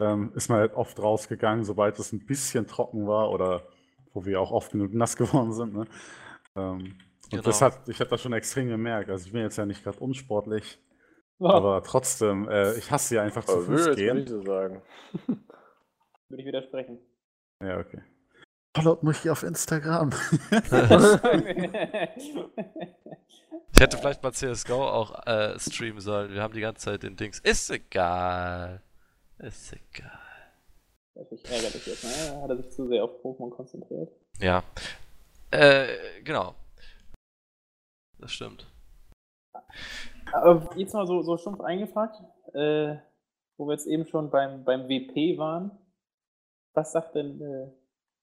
ähm, 0.00 0.32
ist 0.34 0.48
man 0.50 0.58
halt 0.60 0.74
oft 0.74 1.00
rausgegangen, 1.02 1.64
sobald 1.64 1.98
es 1.98 2.12
ein 2.12 2.26
bisschen 2.26 2.66
trocken 2.68 3.06
war 3.08 3.30
oder 3.30 3.62
wo 4.14 4.24
wir 4.26 4.40
auch 4.40 4.52
oft 4.52 4.72
genug 4.72 4.92
nass 4.94 5.16
geworden 5.18 5.52
sind, 5.52 5.74
ne? 5.74 5.86
Ähm, 6.56 6.94
und 7.30 7.30
Genau. 7.30 7.42
das 7.42 7.62
hat, 7.62 7.88
ich 7.88 7.98
habe 8.00 8.10
das 8.10 8.20
schon 8.20 8.34
extrem 8.34 8.68
gemerkt. 8.68 9.08
Also 9.10 9.26
ich 9.26 9.32
bin 9.32 9.40
jetzt 9.42 9.56
ja 9.56 9.64
nicht 9.66 9.82
gerade 9.82 9.98
unsportlich, 10.00 10.78
Oh, 11.38 11.48
aber 11.48 11.82
trotzdem, 11.82 12.48
äh, 12.48 12.74
ich 12.76 12.90
hasse 12.90 13.14
ja 13.16 13.22
einfach 13.22 13.44
zu 13.44 13.58
Fuß 13.58 13.68
würde 13.68 13.94
gehen. 13.94 14.16
nicht 14.18 14.28
so 14.28 14.42
sagen. 14.42 14.82
würde 16.28 16.42
ich 16.42 16.46
widersprechen. 16.46 16.98
Ja, 17.60 17.78
okay. 17.78 18.02
Followt 18.74 19.02
mich 19.02 19.28
auf 19.28 19.42
Instagram. 19.42 20.10
ich 23.72 23.80
hätte 23.80 23.98
vielleicht 23.98 24.22
mal 24.22 24.32
CSGO 24.32 24.82
auch 24.82 25.26
äh, 25.26 25.58
streamen 25.58 26.00
sollen, 26.00 26.32
wir 26.32 26.42
haben 26.42 26.54
die 26.54 26.62
ganze 26.62 26.86
Zeit 26.86 27.02
den 27.02 27.16
Dings, 27.16 27.38
ist 27.40 27.70
egal, 27.70 28.82
ist 29.38 29.74
egal. 29.74 30.18
Das 31.14 31.30
ist 31.30 31.50
ärgerlich 31.50 31.86
jetzt, 31.86 32.04
ne? 32.04 32.40
Hat 32.40 32.48
er 32.48 32.56
sich 32.56 32.70
zu 32.70 32.88
sehr 32.88 33.04
auf 33.04 33.22
Pokémon 33.22 33.50
konzentriert. 33.50 34.10
Ja. 34.38 34.62
Äh, 35.50 36.22
genau. 36.24 36.54
Das 38.18 38.32
stimmt. 38.32 38.66
Aber 40.32 40.70
jetzt 40.76 40.94
mal 40.94 41.06
so, 41.06 41.22
so 41.22 41.36
stumpf 41.36 41.60
eingefragt, 41.60 42.16
äh, 42.54 42.96
wo 43.58 43.66
wir 43.66 43.72
jetzt 43.72 43.86
eben 43.86 44.06
schon 44.06 44.30
beim, 44.30 44.64
beim 44.64 44.88
WP 44.88 45.36
waren. 45.36 45.72
Was 46.72 46.92
sagt 46.92 47.14
denn 47.14 47.42
äh, 47.42 47.81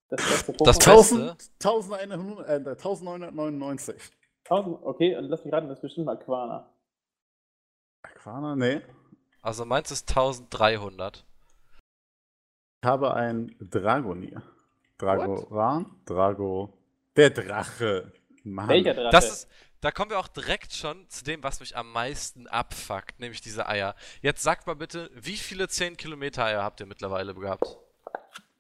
Das 0.10 0.28
beste 0.28 0.54
Das 0.64 0.80
Pokémon. 0.80 1.36
Beste? 1.36 1.40
1000, 1.60 1.94
1100, 1.94 2.48
äh, 2.48 2.54
1999. 2.54 4.02
1000, 4.50 4.84
okay, 4.84 5.16
und 5.16 5.26
lass 5.26 5.46
mich 5.46 5.54
raten, 5.54 5.68
das 5.68 5.78
ist 5.78 5.82
bestimmt 5.84 6.10
Aquana. 6.10 6.70
Aquana? 8.02 8.56
Nee. 8.56 8.82
Also 9.42 9.66
meins 9.66 9.92
ist 9.92 10.10
1300. 10.10 11.26
Ich 12.82 12.88
habe 12.88 13.14
ein 13.14 13.56
Dragonier. 13.60 14.42
Dragoran? 14.98 15.86
Drago. 16.06 16.74
Der 17.16 17.30
Drache. 17.30 18.12
Mann. 18.44 18.70
Welcher 18.70 18.94
Drache? 18.94 19.12
Das 19.12 19.30
ist, 19.30 19.48
da 19.82 19.92
kommen 19.92 20.12
wir 20.12 20.20
auch 20.20 20.28
direkt 20.28 20.74
schon 20.74 21.08
zu 21.10 21.24
dem, 21.24 21.44
was 21.44 21.60
mich 21.60 21.78
am 21.78 21.92
meisten 21.92 22.48
abfuckt, 22.48 23.20
nämlich 23.20 23.42
diese 23.42 23.68
Eier. 23.68 23.96
Jetzt 24.22 24.44
sagt 24.44 24.66
mal 24.68 24.76
bitte, 24.76 25.10
wie 25.14 25.38
viele 25.38 25.68
10 25.68 25.98
Kilometer 25.98 26.46
Eier 26.46 26.64
habt 26.64 26.80
ihr 26.80 26.86
mittlerweile 26.86 27.34
gehabt? 27.36 27.78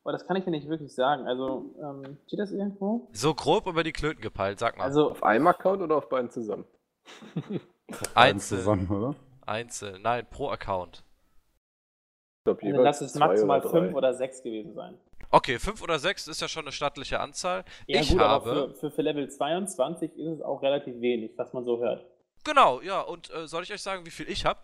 Oh, 0.03 0.11
das 0.11 0.25
kann 0.25 0.37
ich 0.37 0.45
dir 0.45 0.51
nicht 0.51 0.67
wirklich 0.69 0.93
sagen. 0.93 1.27
Also, 1.27 1.75
ähm, 1.81 2.17
steht 2.27 2.39
das 2.39 2.51
irgendwo? 2.51 3.09
So 3.11 3.33
grob 3.33 3.67
über 3.67 3.83
die 3.83 3.91
Klöten 3.91 4.21
gepeilt, 4.21 4.59
sag 4.59 4.77
mal. 4.77 4.85
Also, 4.85 5.11
Auf 5.11 5.23
einem 5.23 5.47
Account 5.47 5.81
oder 5.81 5.97
auf 5.97 6.09
beiden 6.09 6.29
zusammen? 6.29 6.65
Einzeln, 8.15 8.59
zusammen, 8.59 8.89
oder? 8.89 9.15
einzeln, 9.45 10.01
nein, 10.03 10.27
pro 10.29 10.49
Account. 10.49 11.03
Ich 12.39 12.43
glaube, 12.45 12.65
also 12.65 12.81
lass 12.83 13.01
es 13.01 13.15
maximal 13.15 13.59
oder 13.59 13.69
fünf 13.69 13.95
oder 13.95 14.13
sechs 14.13 14.43
gewesen 14.43 14.73
sein. 14.73 14.97
Okay, 15.31 15.59
5 15.59 15.83
oder 15.83 15.99
6 15.99 16.27
ist 16.27 16.41
ja 16.41 16.47
schon 16.47 16.63
eine 16.63 16.71
stattliche 16.71 17.19
Anzahl. 17.19 17.63
Ja, 17.85 18.01
ich 18.01 18.09
gut, 18.09 18.19
habe. 18.19 18.49
aber 18.49 18.69
für, 18.69 18.75
für, 18.75 18.91
für 18.91 19.01
Level 19.03 19.29
22 19.29 20.17
ist 20.17 20.27
es 20.27 20.41
auch 20.41 20.61
relativ 20.63 20.99
wenig, 21.01 21.33
was 21.37 21.53
man 21.53 21.65
so 21.65 21.79
hört. 21.79 22.03
Genau, 22.43 22.81
ja, 22.81 23.01
und 23.01 23.29
äh, 23.31 23.47
soll 23.47 23.61
ich 23.63 23.71
euch 23.71 23.81
sagen, 23.81 24.05
wie 24.07 24.11
viel 24.11 24.27
ich 24.27 24.45
habe? 24.45 24.59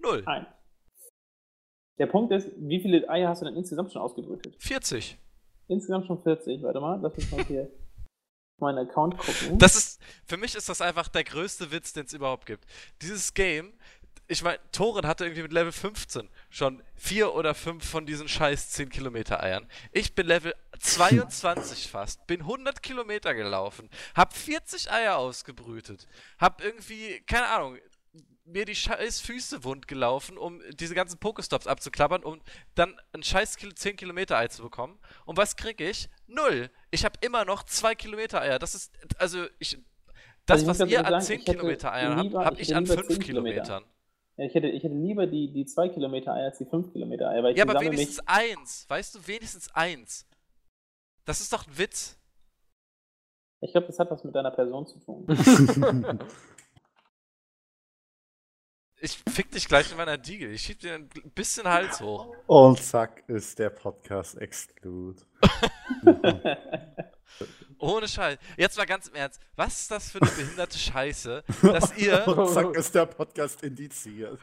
Null. 0.00 0.22
Nein. 0.26 0.46
Der 1.98 2.06
Punkt 2.06 2.32
ist, 2.32 2.48
wie 2.56 2.80
viele 2.80 3.08
Eier 3.08 3.28
hast 3.28 3.42
du 3.42 3.46
denn 3.46 3.56
insgesamt 3.56 3.92
schon 3.92 4.02
ausgebrütet? 4.02 4.56
40. 4.58 5.18
Insgesamt 5.68 6.06
schon 6.06 6.22
40. 6.22 6.62
Warte 6.62 6.80
mal, 6.80 6.98
lass 7.00 7.16
mich 7.16 7.30
mal 7.30 7.44
hier 7.44 7.62
auf 7.62 8.60
meinen 8.60 8.78
Account 8.78 9.18
gucken. 9.18 9.58
Das 9.58 9.76
ist, 9.76 10.00
für 10.24 10.36
mich 10.36 10.54
ist 10.54 10.68
das 10.68 10.80
einfach 10.80 11.08
der 11.08 11.24
größte 11.24 11.70
Witz, 11.70 11.92
den 11.92 12.06
es 12.06 12.12
überhaupt 12.12 12.46
gibt. 12.46 12.64
Dieses 13.02 13.34
Game, 13.34 13.72
ich 14.28 14.42
meine, 14.42 14.58
Toren 14.72 15.06
hatte 15.06 15.24
irgendwie 15.24 15.42
mit 15.42 15.52
Level 15.52 15.72
15 15.72 16.28
schon 16.48 16.82
vier 16.94 17.34
oder 17.34 17.54
fünf 17.54 17.84
von 17.88 18.06
diesen 18.06 18.28
scheiß 18.28 18.70
10 18.70 18.88
Kilometer 18.88 19.42
Eiern. 19.42 19.66
Ich 19.92 20.14
bin 20.14 20.26
Level 20.26 20.54
22 20.78 21.88
fast, 21.88 22.26
bin 22.26 22.40
100 22.40 22.82
Kilometer 22.82 23.34
gelaufen, 23.34 23.90
hab 24.14 24.32
40 24.32 24.90
Eier 24.90 25.18
ausgebrütet, 25.18 26.06
hab 26.38 26.64
irgendwie, 26.64 27.20
keine 27.26 27.48
Ahnung, 27.48 27.76
mir 28.44 28.64
die 28.64 28.74
scheiß 28.74 29.20
Füße 29.20 29.64
wund 29.64 29.86
gelaufen, 29.88 30.36
um 30.36 30.60
diese 30.74 30.94
ganzen 30.94 31.18
Pokestops 31.18 31.66
abzuklappern, 31.66 32.24
um 32.24 32.40
dann 32.74 32.96
ein 33.12 33.22
scheiß 33.22 33.56
Kil 33.56 33.74
10 33.74 33.96
Kilometer 33.96 34.36
Ei 34.36 34.48
zu 34.48 34.62
bekommen. 34.62 34.98
Und 35.24 35.36
was 35.36 35.56
krieg 35.56 35.80
ich? 35.80 36.08
Null. 36.26 36.70
Ich 36.90 37.04
habe 37.04 37.14
immer 37.20 37.44
noch 37.44 37.62
2 37.62 37.94
Kilometer 37.94 38.40
Eier. 38.40 38.58
Das 38.58 38.74
ist, 38.74 38.92
also 39.18 39.46
ich, 39.58 39.78
das, 40.46 40.66
Also 40.66 40.82
was 40.82 40.90
ihr 40.90 41.00
an 41.06 41.12
sagen, 41.12 41.24
10 41.24 41.40
ich 41.40 41.46
hätte 41.46 41.58
Kilometer 41.58 41.92
Eiern 41.92 42.16
habt, 42.18 42.34
habe 42.34 42.60
ich 42.60 42.74
an 42.74 42.84
lieber 42.84 42.94
5 42.96 43.08
10 43.08 43.18
Kilometer. 43.20 43.62
Kilometern. 43.62 43.84
Ja, 44.38 44.44
ich, 44.46 44.54
hätte, 44.54 44.68
ich 44.68 44.82
hätte 44.82 44.94
lieber 44.94 45.26
die, 45.26 45.52
die 45.52 45.64
2 45.66 45.90
Kilometer 45.90 46.32
Eier 46.34 46.46
als 46.46 46.58
die 46.58 46.64
5 46.64 46.92
Kilometer 46.92 47.28
Eier, 47.28 47.42
weil 47.44 47.52
ich 47.52 47.58
Ja, 47.58 47.64
aber 47.64 47.80
wenigstens 47.80 48.16
mich. 48.18 48.28
eins. 48.28 48.86
Weißt 48.88 49.14
du, 49.14 49.26
wenigstens 49.26 49.72
eins. 49.74 50.26
Das 51.24 51.40
ist 51.40 51.52
doch 51.52 51.66
ein 51.66 51.78
Witz. 51.78 52.18
Ich 53.60 53.70
glaube, 53.70 53.86
das 53.86 53.98
hat 54.00 54.10
was 54.10 54.24
mit 54.24 54.34
deiner 54.34 54.50
Person 54.50 54.86
zu 54.86 54.98
tun. 54.98 55.26
Ich 59.04 59.20
fick 59.28 59.50
dich 59.50 59.66
gleich 59.66 59.90
in 59.90 59.96
meiner 59.96 60.16
Diegel. 60.16 60.52
Ich 60.52 60.62
schieb 60.62 60.78
dir 60.78 60.94
ein 60.94 61.08
bisschen 61.34 61.66
Hals 61.66 62.00
hoch. 62.00 62.36
Und 62.46 62.80
zack 62.80 63.24
ist 63.26 63.58
der 63.58 63.70
Podcast 63.70 64.38
Exclude. 64.38 65.20
Ohne 67.80 68.06
Scheiß. 68.06 68.38
Jetzt 68.56 68.78
mal 68.78 68.86
ganz 68.86 69.08
im 69.08 69.16
Ernst. 69.16 69.40
Was 69.56 69.80
ist 69.80 69.90
das 69.90 70.12
für 70.12 70.22
eine 70.22 70.30
behinderte 70.30 70.78
Scheiße, 70.78 71.42
dass 71.62 71.96
ihr, 71.98 72.28
Und 72.28 72.48
zack 72.50 72.76
ist 72.76 72.94
der 72.94 73.06
Podcast 73.06 73.64
indiziert. 73.64 74.38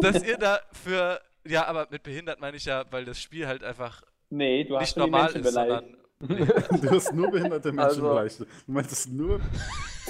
dass 0.00 0.20
ihr 0.24 0.36
da 0.36 0.58
für. 0.72 1.20
Ja, 1.46 1.66
aber 1.66 1.86
mit 1.88 2.02
behindert 2.02 2.40
meine 2.40 2.56
ich 2.56 2.64
ja, 2.64 2.84
weil 2.90 3.04
das 3.04 3.20
Spiel 3.20 3.46
halt 3.46 3.62
einfach 3.62 4.02
nee, 4.30 4.64
du 4.64 4.78
hast 4.78 4.82
nicht 4.82 4.96
normal 4.96 5.30
ist, 5.30 5.52
sondern. 5.52 5.96
Du 6.18 6.90
hast 6.90 7.12
nur 7.12 7.30
behinderte 7.30 7.70
Menschen 7.70 8.04
Also-. 8.04 8.44
Du 8.44 8.72
meintest 8.72 9.12
nur. 9.12 9.40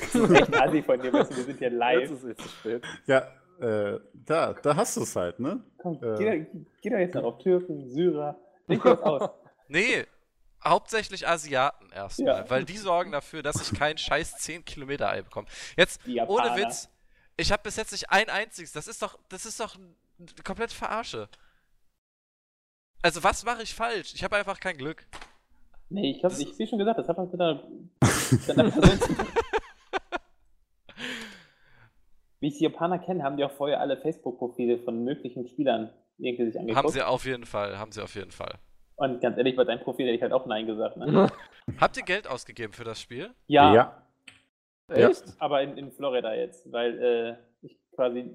Das 0.00 0.14
ist 0.14 0.30
echt 0.30 0.54
assi 0.54 0.82
von 0.82 1.00
dir, 1.00 1.12
weißt 1.12 1.30
du, 1.30 1.36
wir 1.36 1.44
sind 1.44 1.58
hier 1.58 1.68
Jetzt 1.68 1.78
live. 1.78 2.10
ist 2.10 2.24
es 2.24 2.36
zu 2.38 2.48
spät. 2.48 2.82
Ja, 3.06 3.28
äh, 3.62 4.00
da, 4.12 4.52
da 4.54 4.76
hast 4.76 4.96
du 4.96 5.02
es 5.02 5.14
halt, 5.16 5.40
ne? 5.40 5.62
Komm, 5.78 5.94
Äh. 6.02 6.46
geh, 6.82 6.90
doch, 6.90 6.98
jetzt 6.98 7.14
noch 7.14 7.24
auf 7.24 7.38
Türken, 7.38 7.88
Syrer. 7.88 8.38
Das 8.66 8.78
aus. 9.02 9.30
Nee, 9.68 10.04
hauptsächlich 10.64 11.26
Asiaten 11.26 11.90
erstmal, 11.92 12.26
Ja. 12.44 12.50
weil 12.50 12.64
die 12.64 12.76
sorgen 12.76 13.12
dafür, 13.12 13.42
dass 13.42 13.60
ich 13.62 13.76
kein 13.78 13.98
scheiß 13.98 14.36
10 14.38 14.64
Kilometer 14.64 15.08
Ei 15.08 15.22
bekomme. 15.22 15.48
Jetzt, 15.76 16.00
ohne. 16.26 16.56
Witz, 16.56 16.88
ich 17.36 17.50
habe 17.52 17.62
bis 17.62 17.76
jetzt 17.76 17.92
nicht 17.92 18.10
ein 18.10 18.28
einziges. 18.28 18.72
Das 18.72 18.86
ist 18.88 19.02
doch, 19.02 19.18
das 19.28 19.46
ist 19.46 19.58
doch 19.60 19.76
komplett 20.44 20.72
verarsche. 20.72 21.28
Also 23.02 23.24
was 23.24 23.44
mache 23.44 23.62
ich 23.62 23.74
falsch? 23.74 24.12
Ich 24.14 24.22
habe 24.22 24.36
einfach 24.36 24.60
kein 24.60 24.76
Glück. 24.76 25.06
Nee, 25.88 26.12
ich, 26.16 26.24
hab, 26.24 26.32
ich 26.38 26.58
wie 26.58 26.66
schon 26.66 26.78
gesagt, 26.78 26.98
das 26.98 27.08
hat 27.08 27.18
was 27.18 27.30
mit 27.30 27.40
deiner, 27.40 27.62
deiner 28.46 28.70
Person 28.70 29.00
zu 29.00 29.14
tun. 29.14 29.26
Wie 32.42 32.48
ich 32.48 32.58
die 32.58 32.64
Japaner 32.64 32.98
kenne, 32.98 33.22
haben 33.22 33.36
die 33.36 33.44
auch 33.44 33.52
vorher 33.52 33.80
alle 33.80 33.96
Facebook-Profile 33.96 34.80
von 34.80 35.04
möglichen 35.04 35.46
Spielern 35.46 35.90
irgendwie 36.18 36.46
sich 36.46 36.58
angeguckt. 36.58 36.84
Haben 36.84 36.92
sie 36.92 37.06
auf 37.06 37.24
jeden 37.24 37.46
Fall, 37.46 37.78
haben 37.78 37.92
sie 37.92 38.02
auf 38.02 38.16
jeden 38.16 38.32
Fall. 38.32 38.58
Und 38.96 39.20
ganz 39.20 39.38
ehrlich, 39.38 39.54
bei 39.54 39.62
deinem 39.62 39.80
Profil 39.80 40.06
hätte 40.06 40.16
ich 40.16 40.22
halt 40.22 40.32
auch 40.32 40.44
Nein 40.46 40.66
gesagt. 40.66 40.96
Ne? 40.96 41.30
Habt 41.80 41.96
ihr 41.96 42.02
Geld 42.02 42.26
ausgegeben 42.26 42.72
für 42.72 42.82
das 42.82 43.00
Spiel? 43.00 43.30
Ja, 43.46 43.72
Ja. 43.72 44.08
Ja. 44.90 45.08
Echt? 45.08 45.22
aber 45.38 45.62
in, 45.62 45.78
in 45.78 45.92
Florida 45.92 46.34
jetzt, 46.34 46.70
weil 46.72 46.98
äh, 47.00 47.36
ich 47.64 47.78
quasi. 47.94 48.28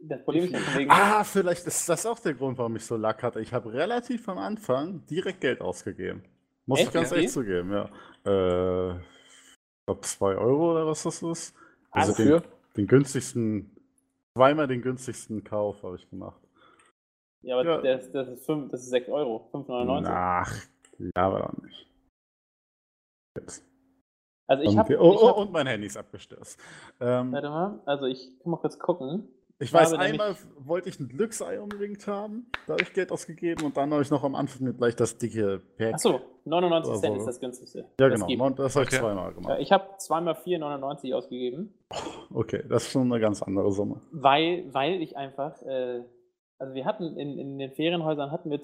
Das 0.00 0.22
Problem 0.22 0.44
ist 0.44 0.52
ja 0.52 0.58
von 0.58 0.78
wegen. 0.78 0.90
Ah, 0.90 1.24
vielleicht 1.24 1.66
ist 1.66 1.88
das 1.88 2.04
auch 2.04 2.18
der 2.18 2.34
Grund, 2.34 2.58
warum 2.58 2.76
ich 2.76 2.84
so 2.84 2.98
Lack 2.98 3.22
hatte. 3.22 3.40
Ich 3.40 3.54
habe 3.54 3.72
relativ 3.72 4.28
am 4.28 4.36
Anfang 4.36 5.06
direkt 5.06 5.40
Geld 5.40 5.62
ausgegeben. 5.62 6.22
Muss 6.66 6.80
ich 6.80 6.84
Echt? 6.84 6.94
ganz 6.94 7.10
Wie 7.10 7.14
ehrlich 7.14 7.32
zugeben, 7.32 7.72
ja. 7.72 7.88
Äh, 8.26 8.96
ich 8.98 9.86
glaube 9.86 10.00
2 10.02 10.36
Euro 10.36 10.72
oder 10.72 10.86
was 10.86 11.02
das 11.04 11.22
ist. 11.22 11.56
Also 11.90 12.12
Also 12.12 12.22
den, 12.22 12.42
für? 12.42 12.53
Den 12.76 12.86
günstigsten, 12.86 13.70
zweimal 14.36 14.66
den 14.66 14.82
günstigsten 14.82 15.44
Kauf 15.44 15.82
habe 15.82 15.96
ich 15.96 16.08
gemacht. 16.10 16.40
ja, 17.42 17.58
aber 17.58 17.84
ja. 17.84 17.96
Das, 17.96 18.10
das, 18.10 18.28
ist 18.28 18.46
fünf, 18.46 18.70
das 18.70 18.82
ist 18.82 18.90
6 18.90 19.08
Euro, 19.08 19.48
5,99. 19.52 20.06
Ach, 20.08 20.66
aber 21.14 21.38
doch 21.40 21.62
nicht. 21.62 21.86
Jetzt. 23.36 23.64
Also 24.46 24.62
ich 24.62 24.76
habe. 24.76 24.98
oh, 25.00 25.16
oh, 25.18 25.28
hab, 25.28 25.36
und 25.38 25.52
mein 25.52 25.66
Handy 25.66 25.86
ist 25.86 25.96
abgestürzt. 25.96 26.60
Ähm, 27.00 27.32
Warte 27.32 27.48
mal, 27.48 27.80
also 27.86 28.06
ich 28.06 28.38
kann 28.40 28.50
mal 28.50 28.58
kurz 28.58 28.78
gucken. 28.78 29.28
Ich 29.60 29.72
weiß, 29.72 29.92
einmal 29.94 30.34
wollte 30.58 30.88
ich 30.88 30.98
ein 30.98 31.08
Glücksei 31.08 31.60
unbedingt 31.60 32.06
haben, 32.08 32.46
da 32.66 32.72
habe 32.74 32.82
ich 32.82 32.92
Geld 32.92 33.12
ausgegeben 33.12 33.64
und 33.64 33.76
dann 33.76 33.92
habe 33.92 34.02
ich 34.02 34.10
noch 34.10 34.24
am 34.24 34.34
Anfang 34.34 34.76
gleich 34.76 34.96
das 34.96 35.16
dicke 35.16 35.60
Pack. 35.78 35.94
Achso, 35.94 36.20
99 36.44 36.90
Oder 36.90 37.00
Cent 37.00 37.14
so. 37.14 37.20
ist 37.20 37.26
das 37.26 37.40
günstigste. 37.40 37.78
ja, 38.00 38.08
das 38.08 38.26
genau. 38.26 38.48
gibt. 38.48 38.58
Das 38.58 38.74
habe 38.74 38.84
ich 38.84 38.88
Okay. 38.90 38.98
zweimal 38.98 39.26
Ja, 39.26 39.30
gemacht. 39.30 39.58
ich 39.60 39.70
habe 39.72 39.84
zweimal 39.98 40.34
4,99 40.34 41.14
ausgegeben, 41.14 41.72
Okay, 42.32 42.64
das 42.68 42.82
ist 42.84 42.90
schon 42.90 43.10
eine 43.12 43.20
ganz 43.20 43.42
andere 43.42 43.70
Summe. 43.70 44.00
weil, 44.10 44.64
weil 44.74 45.00
ich 45.00 45.16
einfach, 45.16 45.62
äh, 45.62 46.02
also 46.58 46.74
wir 46.74 46.84
hatten 46.84 47.16
in, 47.16 47.38
in 47.38 47.56
den 47.58 47.70
Ferienhäusern 47.72 48.32
hatten 48.32 48.50
wir 48.50 48.60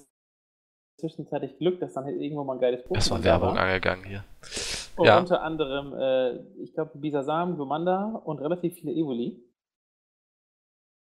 zwischenzeitlich 0.99 1.57
Glück, 1.59 1.79
dass 1.81 1.95
dann 1.95 2.05
halt 2.05 2.21
irgendwo 2.21 2.43
mal 2.45 2.55
ein 2.55 2.61
geiles 2.61 2.85
Pokémon 2.85 3.19
da 3.19 3.25
Werbung 3.25 3.55
war. 3.55 3.59
angegangen 3.61 4.05
hier. 4.05 4.25
Und 4.97 5.07
Ja. 5.07 5.19
unter 5.19 5.41
anderem, 5.43 5.95
äh, 5.95 6.37
ich 6.63 6.75
glaube, 6.75 6.99
Bisasam, 6.99 7.55
Glomanda 7.55 8.21
und 8.25 8.41
relativ 8.41 8.75
viele 8.75 8.93
Evoli. 8.93 9.41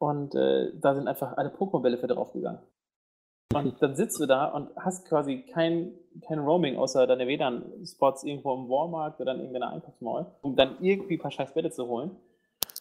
Und 0.00 0.34
äh, 0.34 0.72
da 0.80 0.94
sind 0.94 1.08
einfach 1.08 1.36
alle 1.36 1.50
Pokémon-Bälle 1.50 1.98
für 1.98 2.06
draufgegangen. 2.06 2.60
Und 3.52 3.74
dann 3.82 3.94
sitzt 3.94 4.18
du 4.18 4.24
da 4.24 4.46
und 4.46 4.70
hast 4.76 5.06
quasi 5.06 5.42
kein, 5.42 5.92
kein 6.26 6.38
Roaming, 6.38 6.78
außer 6.78 7.06
deine 7.06 7.26
WLAN-Spots 7.26 8.24
irgendwo 8.24 8.54
im 8.54 8.68
Walmart 8.70 9.20
oder 9.20 9.34
in 9.34 9.40
irgendeiner 9.40 9.70
Einkaufsmall, 9.70 10.26
um 10.40 10.56
dann 10.56 10.78
irgendwie 10.80 11.16
ein 11.16 11.20
paar 11.20 11.30
scheiß 11.30 11.52
Bälle 11.52 11.70
zu 11.70 11.86
holen. 11.86 12.12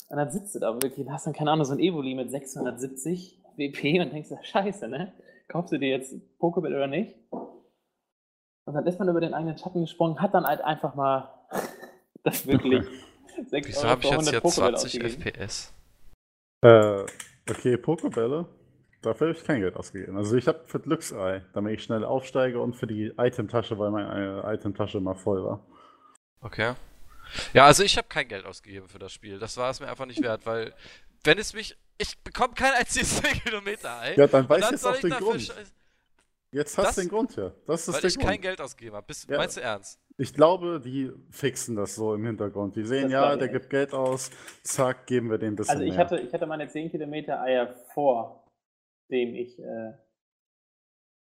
Und 0.08 0.18
dann 0.18 0.32
sitzt 0.32 0.56
du 0.56 0.60
da 0.60 0.74
wirklich 0.74 0.98
und 1.06 1.12
hast 1.12 1.26
dann, 1.26 1.34
keine 1.34 1.52
Ahnung, 1.52 1.66
so 1.66 1.74
ein 1.74 1.80
Evoli 1.80 2.16
mit 2.16 2.32
670 2.32 3.38
WP 3.58 4.00
und 4.00 4.14
denkst, 4.14 4.30
scheiße, 4.42 4.88
ne? 4.88 5.12
Kaufst 5.50 5.74
du 5.74 5.78
dir 5.78 5.90
jetzt 5.90 6.16
Pokéball 6.40 6.74
oder 6.74 6.88
nicht? 6.88 7.16
Und 7.32 8.76
dann 8.76 8.86
ist 8.88 8.98
man 8.98 9.10
über 9.10 9.20
den 9.20 9.34
eigenen 9.34 9.58
Schatten 9.58 9.82
gesprungen, 9.82 10.22
hat 10.22 10.34
dann 10.34 10.46
halt 10.46 10.62
einfach 10.62 10.96
mal 10.96 11.34
das 12.24 12.48
wirklich 12.48 12.86
6 13.50 13.68
Wieso 13.68 13.90
habe 13.90 14.02
ich 14.02 14.10
jetzt 14.10 14.14
100 14.14 14.32
hier 14.32 14.42
Pokébälle 14.42 14.76
20 14.78 15.04
ausgegeben. 15.04 15.22
FPS? 15.22 15.74
Äh, 16.62 17.06
okay, 17.50 17.78
Pokebälle. 17.78 18.46
Dafür 19.02 19.30
habe 19.30 19.38
ich 19.38 19.46
kein 19.46 19.62
Geld 19.62 19.76
ausgegeben. 19.76 20.18
Also 20.18 20.36
ich 20.36 20.48
habe 20.48 20.62
für 20.66 20.80
Glücksei, 20.80 21.46
damit 21.54 21.76
ich 21.76 21.84
schnell 21.84 22.04
aufsteige 22.04 22.60
und 22.60 22.76
für 22.76 22.88
die 22.88 23.14
Itemtasche, 23.18 23.80
weil 23.80 23.92
meine 23.92 24.44
äh, 24.46 24.56
Itemtasche 24.56 24.98
immer 24.98 25.16
voll 25.16 25.44
war. 25.44 25.66
Okay. 26.42 26.74
Ja, 27.54 27.66
also 27.66 27.84
ich 27.84 27.98
habe 27.98 28.08
kein 28.10 28.28
Geld 28.28 28.46
ausgegeben 28.46 28.90
für 28.90 29.00
das 29.00 29.14
Spiel. 29.14 29.40
Das 29.40 29.56
war 29.56 29.70
es 29.70 29.80
mir 29.80 29.88
einfach 29.88 30.06
nicht 30.06 30.22
wert, 30.22 30.46
weil 30.46 30.74
wenn 31.24 31.38
es 31.38 31.54
mich. 31.54 31.78
Ich 32.02 32.18
bekomme 32.20 32.54
kein 32.54 32.74
einziges 32.74 33.22
10 33.22 33.34
Kilometer 33.44 34.00
Ei. 34.00 34.16
Ja, 34.16 34.28
dann 34.28 34.48
weiß 34.48 34.58
ich 34.60 34.64
dann 34.64 34.72
jetzt 34.72 34.82
soll 34.82 34.92
auch 34.92 34.96
ich 34.96 35.02
den 35.02 35.12
Grund. 35.12 35.56
Jetzt 36.52 36.78
hast 36.78 36.98
du 36.98 37.02
den 37.02 37.10
Grund, 37.10 37.36
ja. 37.36 37.52
Das 37.68 37.88
ist 37.88 37.94
Weil 37.94 38.02
der 38.02 38.08
ich 38.10 38.16
Grund. 38.16 38.30
kein 38.30 38.42
Geld 38.42 38.62
ausgegeben 38.62 38.96
habe. 38.96 39.14
Ja. 39.28 39.38
Meinst 39.38 39.58
du 39.58 39.62
ernst? 39.62 40.00
Ich 40.20 40.34
glaube, 40.34 40.82
die 40.84 41.14
fixen 41.32 41.78
das 41.78 41.96
so 41.96 42.14
im 42.14 42.26
Hintergrund. 42.26 42.76
Die 42.76 42.84
sehen, 42.84 43.04
Das 43.04 43.12
ja, 43.14 43.36
der 43.38 43.48
gibt 43.48 43.70
Geld 43.70 43.94
aus, 43.94 44.32
zack, 44.64 45.08
geben 45.08 45.32
wir 45.32 45.38
dem 45.38 45.54
ein 45.54 45.56
bisschen 45.56 45.72
Also 45.72 45.84
ich 45.84 45.92
mehr. 45.92 46.00
hatte, 46.00 46.20
ich 46.20 46.34
hatte 46.34 46.46
meine 46.46 46.68
10 46.68 46.92
Kilometer 46.92 47.42
Eier 47.42 47.74
vor 47.94 48.44
dem 49.10 49.34
ich. 49.34 49.58
Äh, 49.60 49.94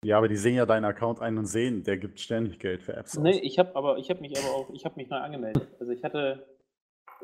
ja, 0.03 0.17
aber 0.17 0.27
die 0.27 0.35
sehen 0.35 0.55
ja 0.55 0.65
deinen 0.65 0.83
Account 0.83 1.21
ein 1.21 1.37
und 1.37 1.45
sehen, 1.45 1.83
der 1.83 1.97
gibt 1.97 2.19
ständig 2.19 2.59
Geld 2.59 2.83
für 2.83 2.93
Apps 2.93 3.17
nee, 3.17 3.35
aus. 3.35 3.39
ich 3.41 3.59
habe 3.59 3.73
aber 3.75 3.97
ich 3.97 4.09
habe 4.09 4.19
mich 4.19 4.37
aber 4.37 4.53
auch, 4.53 4.69
ich 4.73 4.83
habe 4.83 4.95
mich 4.97 5.09
neu 5.09 5.17
angemeldet. 5.17 5.69
Also 5.79 5.93
ich 5.93 6.03
hatte, 6.03 6.45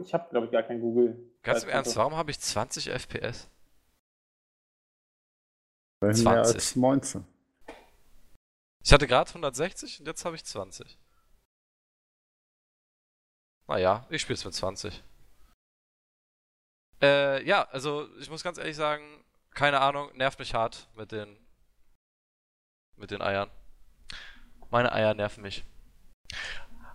ich 0.01 0.13
habe 0.13 0.29
glaube 0.29 0.45
ich 0.45 0.53
gar 0.53 0.63
kein 0.63 0.79
Google. 0.79 1.17
Ganz 1.43 1.65
im. 1.65 1.69
Ernst, 1.69 1.97
warum 1.97 2.15
habe 2.15 2.31
ich 2.31 2.39
20 2.39 2.91
FPS? 2.91 3.49
Mehr 6.01 6.13
20. 6.13 6.55
als 6.55 6.75
19. 6.77 7.25
Ich 8.85 8.93
hatte 8.93 9.05
gerade 9.05 9.27
160 9.27 9.99
und 9.99 10.05
jetzt 10.05 10.23
habe 10.23 10.37
ich 10.37 10.45
20. 10.45 10.97
Naja, 13.67 14.05
ich 14.09 14.21
spiele 14.21 14.35
es 14.35 14.45
mit 14.45 14.53
20. 14.53 15.03
Äh, 17.01 17.43
ja, 17.45 17.67
also 17.71 18.07
ich 18.19 18.29
muss 18.29 18.43
ganz 18.43 18.57
ehrlich 18.57 18.75
sagen, 18.75 19.03
keine 19.53 19.79
Ahnung, 19.81 20.09
nervt 20.15 20.39
mich 20.39 20.53
hart 20.53 20.87
mit 20.95 21.11
den 21.11 21.37
mit 22.95 23.11
den 23.11 23.21
Eiern. 23.21 23.49
Meine 24.71 24.91
Eier 24.91 25.13
nerven 25.13 25.43
mich. 25.43 25.63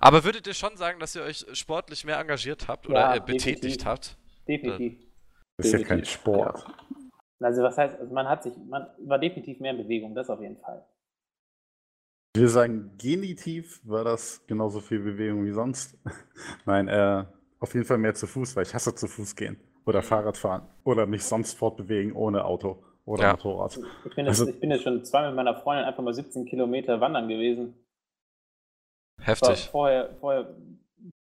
Aber 0.01 0.25
würdet 0.25 0.47
ihr 0.49 0.55
schon 0.55 0.77
sagen, 0.77 0.99
dass 0.99 1.15
ihr 1.15 1.23
euch 1.23 1.47
sportlich 1.53 2.05
mehr 2.05 2.19
engagiert 2.19 2.67
habt 2.67 2.89
oder 2.89 2.99
Ja, 3.01 3.15
äh, 3.15 3.21
betätigt 3.21 3.63
definitiv. 3.63 3.87
habt? 3.87 4.17
Definitiv. 4.49 4.99
Das 5.57 5.67
ist 5.67 5.73
ja 5.73 5.79
kein 5.79 5.99
Definitiv, 5.99 6.13
Sport. 6.15 6.67
Also 7.41 7.63
was 7.63 7.79
heißt, 7.79 7.99
also 7.99 8.13
man 8.13 8.29
hat 8.29 8.43
sich, 8.43 8.53
man 8.57 8.89
war 9.07 9.19
definitiv 9.19 9.61
mehr 9.61 9.71
in 9.73 9.79
Bewegung, 9.79 10.15
das 10.15 10.29
auf 10.29 10.41
jeden 10.41 10.57
Fall. 10.59 10.85
Ich 12.35 12.41
will 12.41 12.49
sagen, 12.49 12.93
genitiv 12.97 13.81
war 13.85 14.05
das 14.05 14.47
genauso 14.47 14.81
viel 14.81 15.01
Bewegung 15.01 15.45
wie 15.45 15.53
sonst. 15.53 15.99
Nein, 16.65 16.89
äh, 16.89 17.25
auf 17.61 17.75
jeden 17.75 17.85
Fall 17.87 17.99
mehr 17.99 18.15
zu 18.15 18.27
Fuß, 18.27 18.57
weil 18.57 18.63
ich 18.65 18.73
hasse 18.75 18.95
zu 18.95 19.07
Fuß 19.07 19.37
gehen. 19.37 19.59
Oder. 19.85 20.01
Fahrrad 20.03 20.39
fahren. 20.39 20.67
Oder 20.85 21.07
mich 21.07 21.25
sonst 21.25 21.55
fortbewegen 21.55 22.13
ohne 22.13 22.45
Auto 22.45 22.83
oder 23.05 23.23
Ja. 23.25 23.33
Motorrad. 23.33 23.77
Ich 24.07 24.15
bin, 24.15 24.27
jetzt, 24.27 24.41
Also- 24.41 24.49
ich 24.51 24.61
bin 24.61 24.71
jetzt 24.71 24.85
schon 24.85 25.05
zweimal 25.05 25.31
mit 25.31 25.37
meiner 25.37 25.57
Freundin 25.61 25.85
einfach 25.85 26.03
mal 26.03 26.15
17 26.15 26.47
Kilometer 26.47 27.01
wandern 27.01 27.29
gewesen. 27.29 27.75
War 29.19 29.27
Heftig. 29.27 29.69
vorher, 29.71 30.15
vorher 30.21 30.57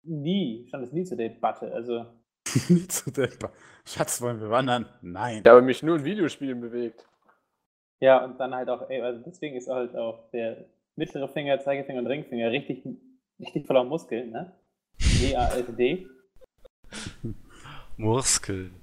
nie, 0.04 0.66
stand 0.68 0.84
es 0.84 0.92
nie 0.92 1.04
zur 1.04 1.16
Debatte. 1.16 1.72
Also 1.72 2.06
Nie 2.68 2.86
zu 2.86 3.10
denkbar. 3.10 3.50
Schatz, 3.84 4.20
wollen 4.22 4.40
wir 4.40 4.50
wandern? 4.50 4.86
Nein. 5.02 5.42
Ich 5.44 5.50
habe 5.50 5.62
mich 5.62 5.82
nur 5.82 5.96
in 5.96 6.04
Videospielen 6.04 6.60
bewegt. 6.60 7.04
ja, 8.00 8.24
und 8.24 8.38
dann 8.38 8.54
halt 8.54 8.68
auch, 8.68 8.88
ey, 8.90 9.00
also 9.02 9.20
deswegen 9.24 9.56
ist 9.56 9.68
halt 9.68 9.96
auch 9.96 10.30
der 10.30 10.66
mittlere 11.00 11.28
Finger, 11.28 11.58
Zeigefinger 11.60 11.98
und 12.00 12.06
Ringfinger 12.06 12.50
richtig, 12.50 12.84
richtig 13.40 13.66
voller 13.66 13.84
Muskeln, 13.84 14.30
ne? 14.30 14.54
D-A-S-D. 15.00 16.06
Muskeln. 17.96 18.74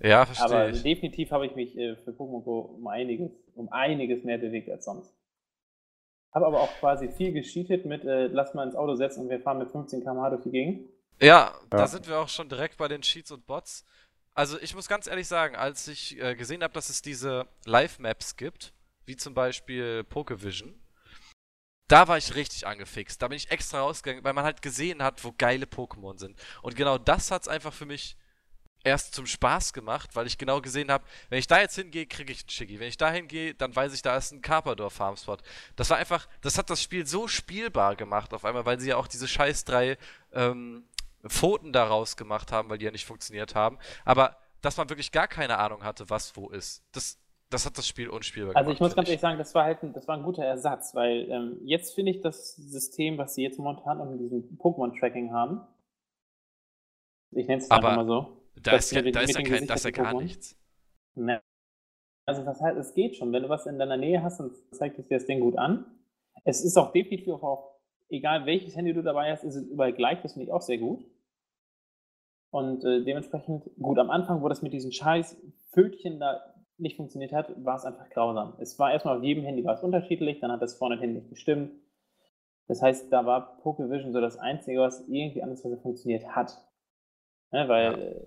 Ja, 0.00 0.20
Aber 0.22 0.26
verstehe 0.32 0.70
ich. 0.70 0.82
definitiv 0.82 1.30
habe 1.32 1.46
ich 1.46 1.54
mich 1.56 1.76
äh, 1.76 1.96
für 1.96 2.12
Pokémon 2.12 2.42
Go 2.44 2.60
um 2.60 2.86
einiges, 2.86 3.32
um 3.54 3.68
einiges 3.72 4.22
mehr 4.24 4.38
bewegt 4.38 4.70
als 4.70 4.84
sonst. 4.84 5.12
Habe 6.32 6.46
aber 6.46 6.60
auch 6.60 6.72
quasi 6.78 7.08
viel 7.08 7.32
gescheatet 7.32 7.84
mit, 7.84 8.04
äh, 8.04 8.26
lass 8.28 8.54
mal 8.54 8.64
ins 8.64 8.76
Auto 8.76 8.94
setzen 8.94 9.22
und 9.22 9.30
wir 9.30 9.40
fahren 9.40 9.58
mit 9.58 9.70
15 9.70 10.02
km/h 10.02 10.30
durch 10.30 10.42
die 10.44 10.50
Gegend. 10.50 10.88
Ja, 11.20 11.52
da 11.70 11.78
Ja. 11.78 11.86
sind 11.88 12.06
wir 12.06 12.18
auch 12.20 12.28
schon 12.28 12.48
direkt 12.48 12.76
bei 12.76 12.86
den 12.86 13.02
Cheats 13.02 13.32
und 13.32 13.44
Bots. 13.46 13.84
Also 14.34 14.56
ich 14.60 14.72
muss 14.76 14.86
ganz 14.86 15.08
ehrlich 15.08 15.26
sagen, 15.26 15.56
als 15.56 15.88
ich 15.88 16.20
äh, 16.22 16.36
gesehen 16.36 16.62
habe, 16.62 16.72
dass 16.74 16.90
es 16.90 17.02
diese 17.02 17.46
Live-Maps 17.64 18.36
gibt, 18.36 18.72
wie 19.08 19.16
zum 19.16 19.34
Beispiel 19.34 20.04
Pokevision, 20.04 20.78
da 21.88 22.06
war 22.06 22.18
ich 22.18 22.34
richtig 22.34 22.66
angefixt. 22.66 23.20
Da 23.20 23.28
bin 23.28 23.36
ich 23.36 23.50
extra 23.50 23.80
rausgegangen, 23.80 24.22
weil 24.22 24.34
man 24.34 24.44
halt 24.44 24.60
gesehen 24.60 25.02
hat, 25.02 25.24
wo 25.24 25.32
geile 25.36 25.64
Pokémon 25.64 26.18
sind. 26.18 26.38
Und 26.60 26.76
genau 26.76 26.98
das 26.98 27.30
hat 27.30 27.42
es 27.42 27.48
einfach 27.48 27.72
für 27.72 27.86
mich 27.86 28.16
erst 28.84 29.14
zum 29.14 29.26
Spaß 29.26 29.72
gemacht, 29.72 30.14
weil 30.14 30.26
ich 30.26 30.38
genau 30.38 30.60
gesehen 30.60 30.90
habe, 30.90 31.04
wenn 31.30 31.38
ich 31.38 31.46
da 31.46 31.60
jetzt 31.60 31.74
hingehe, 31.74 32.06
kriege 32.06 32.32
ich 32.32 32.42
einen 32.42 32.50
Shiggy. 32.50 32.78
Wenn 32.78 32.88
ich 32.88 32.98
da 32.98 33.10
hingehe, 33.10 33.54
dann 33.54 33.74
weiß 33.74 33.94
ich, 33.94 34.02
da 34.02 34.16
ist 34.16 34.32
ein 34.32 34.42
Carpador 34.42 34.90
Farmspot. 34.90 35.42
Das 35.76 35.88
war 35.88 35.96
einfach, 35.96 36.28
das 36.42 36.58
hat 36.58 36.68
das 36.68 36.82
Spiel 36.82 37.06
so 37.06 37.26
spielbar 37.26 37.96
gemacht 37.96 38.34
auf 38.34 38.44
einmal, 38.44 38.66
weil 38.66 38.78
sie 38.78 38.90
ja 38.90 38.96
auch 38.96 39.08
diese 39.08 39.26
scheiß 39.26 39.64
drei 39.64 39.96
ähm, 40.32 40.84
Pfoten 41.26 41.72
daraus 41.72 42.16
gemacht 42.16 42.52
haben, 42.52 42.68
weil 42.68 42.78
die 42.78 42.84
ja 42.84 42.90
nicht 42.90 43.06
funktioniert 43.06 43.54
haben. 43.54 43.78
Aber 44.04 44.36
dass 44.60 44.76
man 44.76 44.90
wirklich 44.90 45.12
gar 45.12 45.28
keine 45.28 45.58
Ahnung 45.58 45.84
hatte, 45.84 46.10
was 46.10 46.36
wo 46.36 46.50
ist, 46.50 46.82
das, 46.92 47.18
das 47.50 47.66
hat 47.66 47.78
das 47.78 47.86
Spiel 47.86 48.08
unspielbar 48.08 48.56
Also 48.56 48.70
ich 48.70 48.78
gemacht. 48.78 48.90
muss 48.90 48.96
ganz 48.96 49.08
ehrlich 49.08 49.20
sagen, 49.20 49.38
das 49.38 49.54
war 49.54 49.64
halt 49.64 49.82
ein, 49.82 49.92
das 49.92 50.06
war 50.08 50.16
ein 50.16 50.22
guter 50.22 50.44
Ersatz, 50.44 50.94
weil 50.94 51.30
ähm, 51.30 51.58
jetzt 51.64 51.94
finde 51.94 52.12
ich 52.12 52.20
das 52.20 52.56
System, 52.56 53.18
was 53.18 53.34
sie 53.34 53.42
jetzt 53.42 53.58
momentan 53.58 53.98
noch 53.98 54.10
mit 54.10 54.20
diesem 54.20 54.58
Pokémon-Tracking 54.58 55.32
haben, 55.32 55.60
ich 57.32 57.46
nenne 57.46 57.62
es 57.62 57.70
einfach 57.70 57.96
mal 57.96 58.06
so. 58.06 58.42
Da 58.62 58.72
das 58.72 58.86
ist, 58.86 58.92
ja, 58.92 59.02
da 59.02 59.20
ist 59.20 59.36
ja 59.36 59.42
kein, 59.42 59.66
da 59.66 59.74
ist 59.74 59.84
ja 59.84 59.90
gar 59.90 60.14
Pokémon. 60.14 60.22
nichts. 60.22 60.56
Ne. 61.14 61.40
Also 62.26 62.44
das 62.44 62.60
heißt, 62.60 62.76
es 62.78 62.94
geht 62.94 63.16
schon. 63.16 63.32
Wenn 63.32 63.42
du 63.42 63.48
was 63.48 63.66
in 63.66 63.78
deiner 63.78 63.96
Nähe 63.96 64.22
hast, 64.22 64.40
dann 64.40 64.50
zeigt 64.72 64.98
es 64.98 65.06
dir 65.08 65.16
das 65.18 65.26
Ding 65.26 65.40
gut 65.40 65.56
an. 65.56 65.86
Es 66.44 66.62
ist 66.64 66.76
auch 66.76 66.92
definitiv 66.92 67.34
auch, 67.42 67.80
egal 68.08 68.46
welches 68.46 68.76
Handy 68.76 68.92
du 68.92 69.02
dabei 69.02 69.30
hast, 69.30 69.44
ist 69.44 69.56
es 69.56 69.66
überall 69.66 69.92
gleich. 69.92 70.20
Das 70.22 70.32
finde 70.32 70.46
ich 70.46 70.52
auch 70.52 70.62
sehr 70.62 70.78
gut. 70.78 71.04
Und 72.50 72.84
äh, 72.84 73.04
dementsprechend, 73.04 73.70
gut, 73.78 73.98
am 73.98 74.10
Anfang, 74.10 74.42
wo 74.42 74.48
das 74.48 74.62
mit 74.62 74.72
diesen 74.72 74.92
scheiß 74.92 75.36
Pfötchen 75.72 76.18
da 76.18 76.40
nicht 76.78 76.96
funktioniert 76.96 77.32
hat, 77.32 77.52
war 77.64 77.76
es 77.76 77.84
einfach 77.84 78.08
grausam. 78.10 78.54
Es 78.58 78.78
war 78.78 78.92
erstmal 78.92 79.16
auf 79.18 79.22
jedem 79.22 79.44
Handy 79.44 79.64
war 79.64 79.74
es 79.74 79.82
unterschiedlich, 79.82 80.40
dann 80.40 80.52
hat 80.52 80.62
das 80.62 80.74
vorne 80.74 80.98
hin 80.98 81.14
nicht 81.14 81.28
gestimmt. 81.30 81.72
Das 82.68 82.82
heißt, 82.82 83.12
da 83.12 83.24
war 83.26 83.56
Pokevision 83.58 84.12
so 84.12 84.20
das 84.20 84.36
Einzige, 84.38 84.80
was 84.80 85.06
irgendwie 85.08 85.42
anders 85.42 85.62
funktioniert 85.82 86.26
hat. 86.28 86.56
Ne, 87.50 87.66
weil, 87.68 87.92
Ja. 87.92 87.98
äh, 87.98 88.26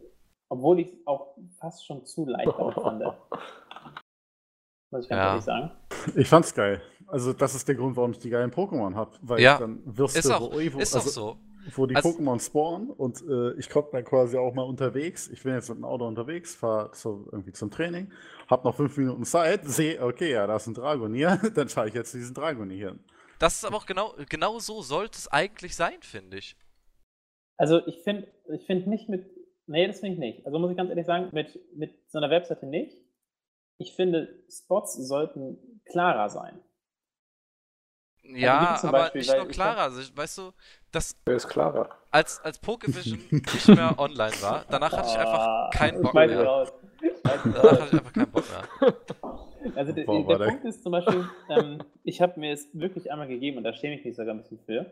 obwohl 0.49 0.79
ich 0.79 0.87
es 0.93 1.07
auch 1.07 1.35
fast 1.59 1.85
schon 1.85 2.05
zu 2.05 2.25
leicht 2.25 2.47
auch 2.47 2.73
fand. 2.73 3.03
Muss 4.91 5.03
ich 5.05 5.09
ganz 5.09 5.19
Ja. 5.19 5.29
ehrlich 5.29 5.43
sagen. 5.45 5.71
Ich 6.15 6.27
fand's 6.27 6.53
geil. 6.53 6.81
Also, 7.07 7.33
das 7.33 7.55
ist 7.55 7.67
der 7.67 7.75
Grund, 7.75 7.95
warum 7.95 8.11
ich 8.11 8.19
die 8.19 8.29
geilen 8.29 8.51
Pokémon 8.51 8.95
hab. 8.95 9.17
Weil 9.21 9.39
Ja. 9.41 9.57
dann 9.59 9.81
wirst 9.85 10.17
Ist 10.17 10.29
du, 10.29 10.33
auch, 10.33 10.51
irgendwo- 10.53 10.79
ist 10.79 10.95
also, 10.95 11.07
auch 11.07 11.33
so. 11.35 11.37
Wo 11.75 11.85
die 11.85 11.95
Also- 11.95 12.09
Pokémon 12.09 12.39
spawnen 12.43 12.89
und 12.89 13.21
äh, 13.27 13.53
ich 13.59 13.69
komme 13.69 13.87
dann 13.91 14.03
quasi 14.03 14.37
auch 14.37 14.53
mal 14.53 14.63
unterwegs. 14.63 15.27
Ich 15.29 15.43
bin 15.43 15.53
jetzt 15.53 15.69
mit 15.69 15.77
dem 15.77 15.85
Auto 15.85 16.07
unterwegs, 16.07 16.55
fahre 16.55 16.91
zu, 16.91 17.27
irgendwie 17.31 17.51
zum 17.53 17.71
Training, 17.71 18.11
hab 18.49 18.63
noch 18.63 18.75
fünf 18.75 18.97
Minuten 18.97 19.23
Zeit, 19.25 19.65
sehe, 19.65 20.01
okay, 20.03 20.31
ja, 20.31 20.47
da 20.47 20.55
ist 20.55 20.67
ein 20.67 20.73
Dragonier, 20.73 21.37
dann 21.55 21.69
fahre 21.69 21.87
ich 21.87 21.93
jetzt 21.93 22.13
diesen 22.13 22.33
Dragonier 22.33 22.89
hin. 22.89 22.99
Das 23.39 23.55
ist 23.55 23.65
aber 23.65 23.77
auch 23.77 23.85
genau, 23.85 24.13
genau 24.29 24.59
so 24.59 24.81
sollte 24.81 25.17
es 25.17 25.27
eigentlich 25.27 25.75
sein, 25.75 25.97
finde 26.01 26.37
ich. 26.37 26.55
Also 27.57 27.85
ich 27.87 28.01
finde 28.03 28.27
ich 28.53 28.65
find 28.65 28.87
nicht 28.87 29.07
mit, 29.09 29.25
nee, 29.67 29.85
das 29.87 29.99
finde 29.99 30.13
ich 30.13 30.19
nicht. 30.19 30.45
Also 30.45 30.59
muss 30.59 30.71
ich 30.71 30.77
ganz 30.77 30.89
ehrlich 30.89 31.05
sagen, 31.05 31.29
mit, 31.31 31.59
mit 31.75 31.93
so 32.09 32.17
einer 32.17 32.29
Webseite 32.29 32.65
nicht. 32.65 32.95
Ich 33.77 33.95
finde, 33.95 34.43
Spots 34.49 34.93
sollten 35.07 35.81
klarer 35.85 36.29
sein. 36.29 36.59
Ja, 38.23 38.77
zum 38.79 38.89
aber 38.89 38.99
Beispiel, 38.99 39.21
nicht 39.21 39.37
nur 39.37 39.49
ich 39.49 39.53
klarer. 39.53 39.81
Also, 39.81 40.15
weißt 40.15 40.37
du, 40.37 40.51
das, 40.91 41.15
Wer 41.25 41.35
ist 41.35 41.47
klarer? 41.47 41.89
als, 42.11 42.39
als 42.43 42.59
Pokevision 42.59 43.19
nicht 43.31 43.67
mehr 43.67 43.95
online 43.97 44.33
war, 44.41 44.65
danach 44.69 44.91
hatte 44.95 45.07
ich 45.09 45.17
einfach 45.17 45.39
Ah, 45.39 45.69
keinen 45.73 46.01
Bock 46.01 46.13
mehr. 46.13 46.43
raus. 46.45 46.71
Schmeiß 46.99 47.41
Danach 47.43 47.79
hatte 47.79 47.87
ich 47.87 47.93
einfach 47.99 48.13
keinen 48.13 48.31
Bock 48.31 48.45
mehr. 48.49 48.95
Also 49.75 49.93
der, 49.93 50.05
Boah, 50.05 50.27
der 50.27 50.37
der- 50.39 50.45
Punkt 50.47 50.65
ist 50.65 50.81
zum 50.81 50.91
Beispiel, 50.91 51.23
ähm, 51.49 51.83
ich 52.03 52.19
habe 52.19 52.39
mir 52.39 52.51
es 52.51 52.67
wirklich 52.73 53.11
einmal 53.11 53.27
gegeben 53.27 53.57
und 53.57 53.63
da 53.63 53.73
schäme 53.73 53.93
ich 53.95 54.03
mich 54.03 54.15
sogar 54.15 54.33
ein 54.33 54.41
bisschen 54.41 54.59
für. 54.65 54.91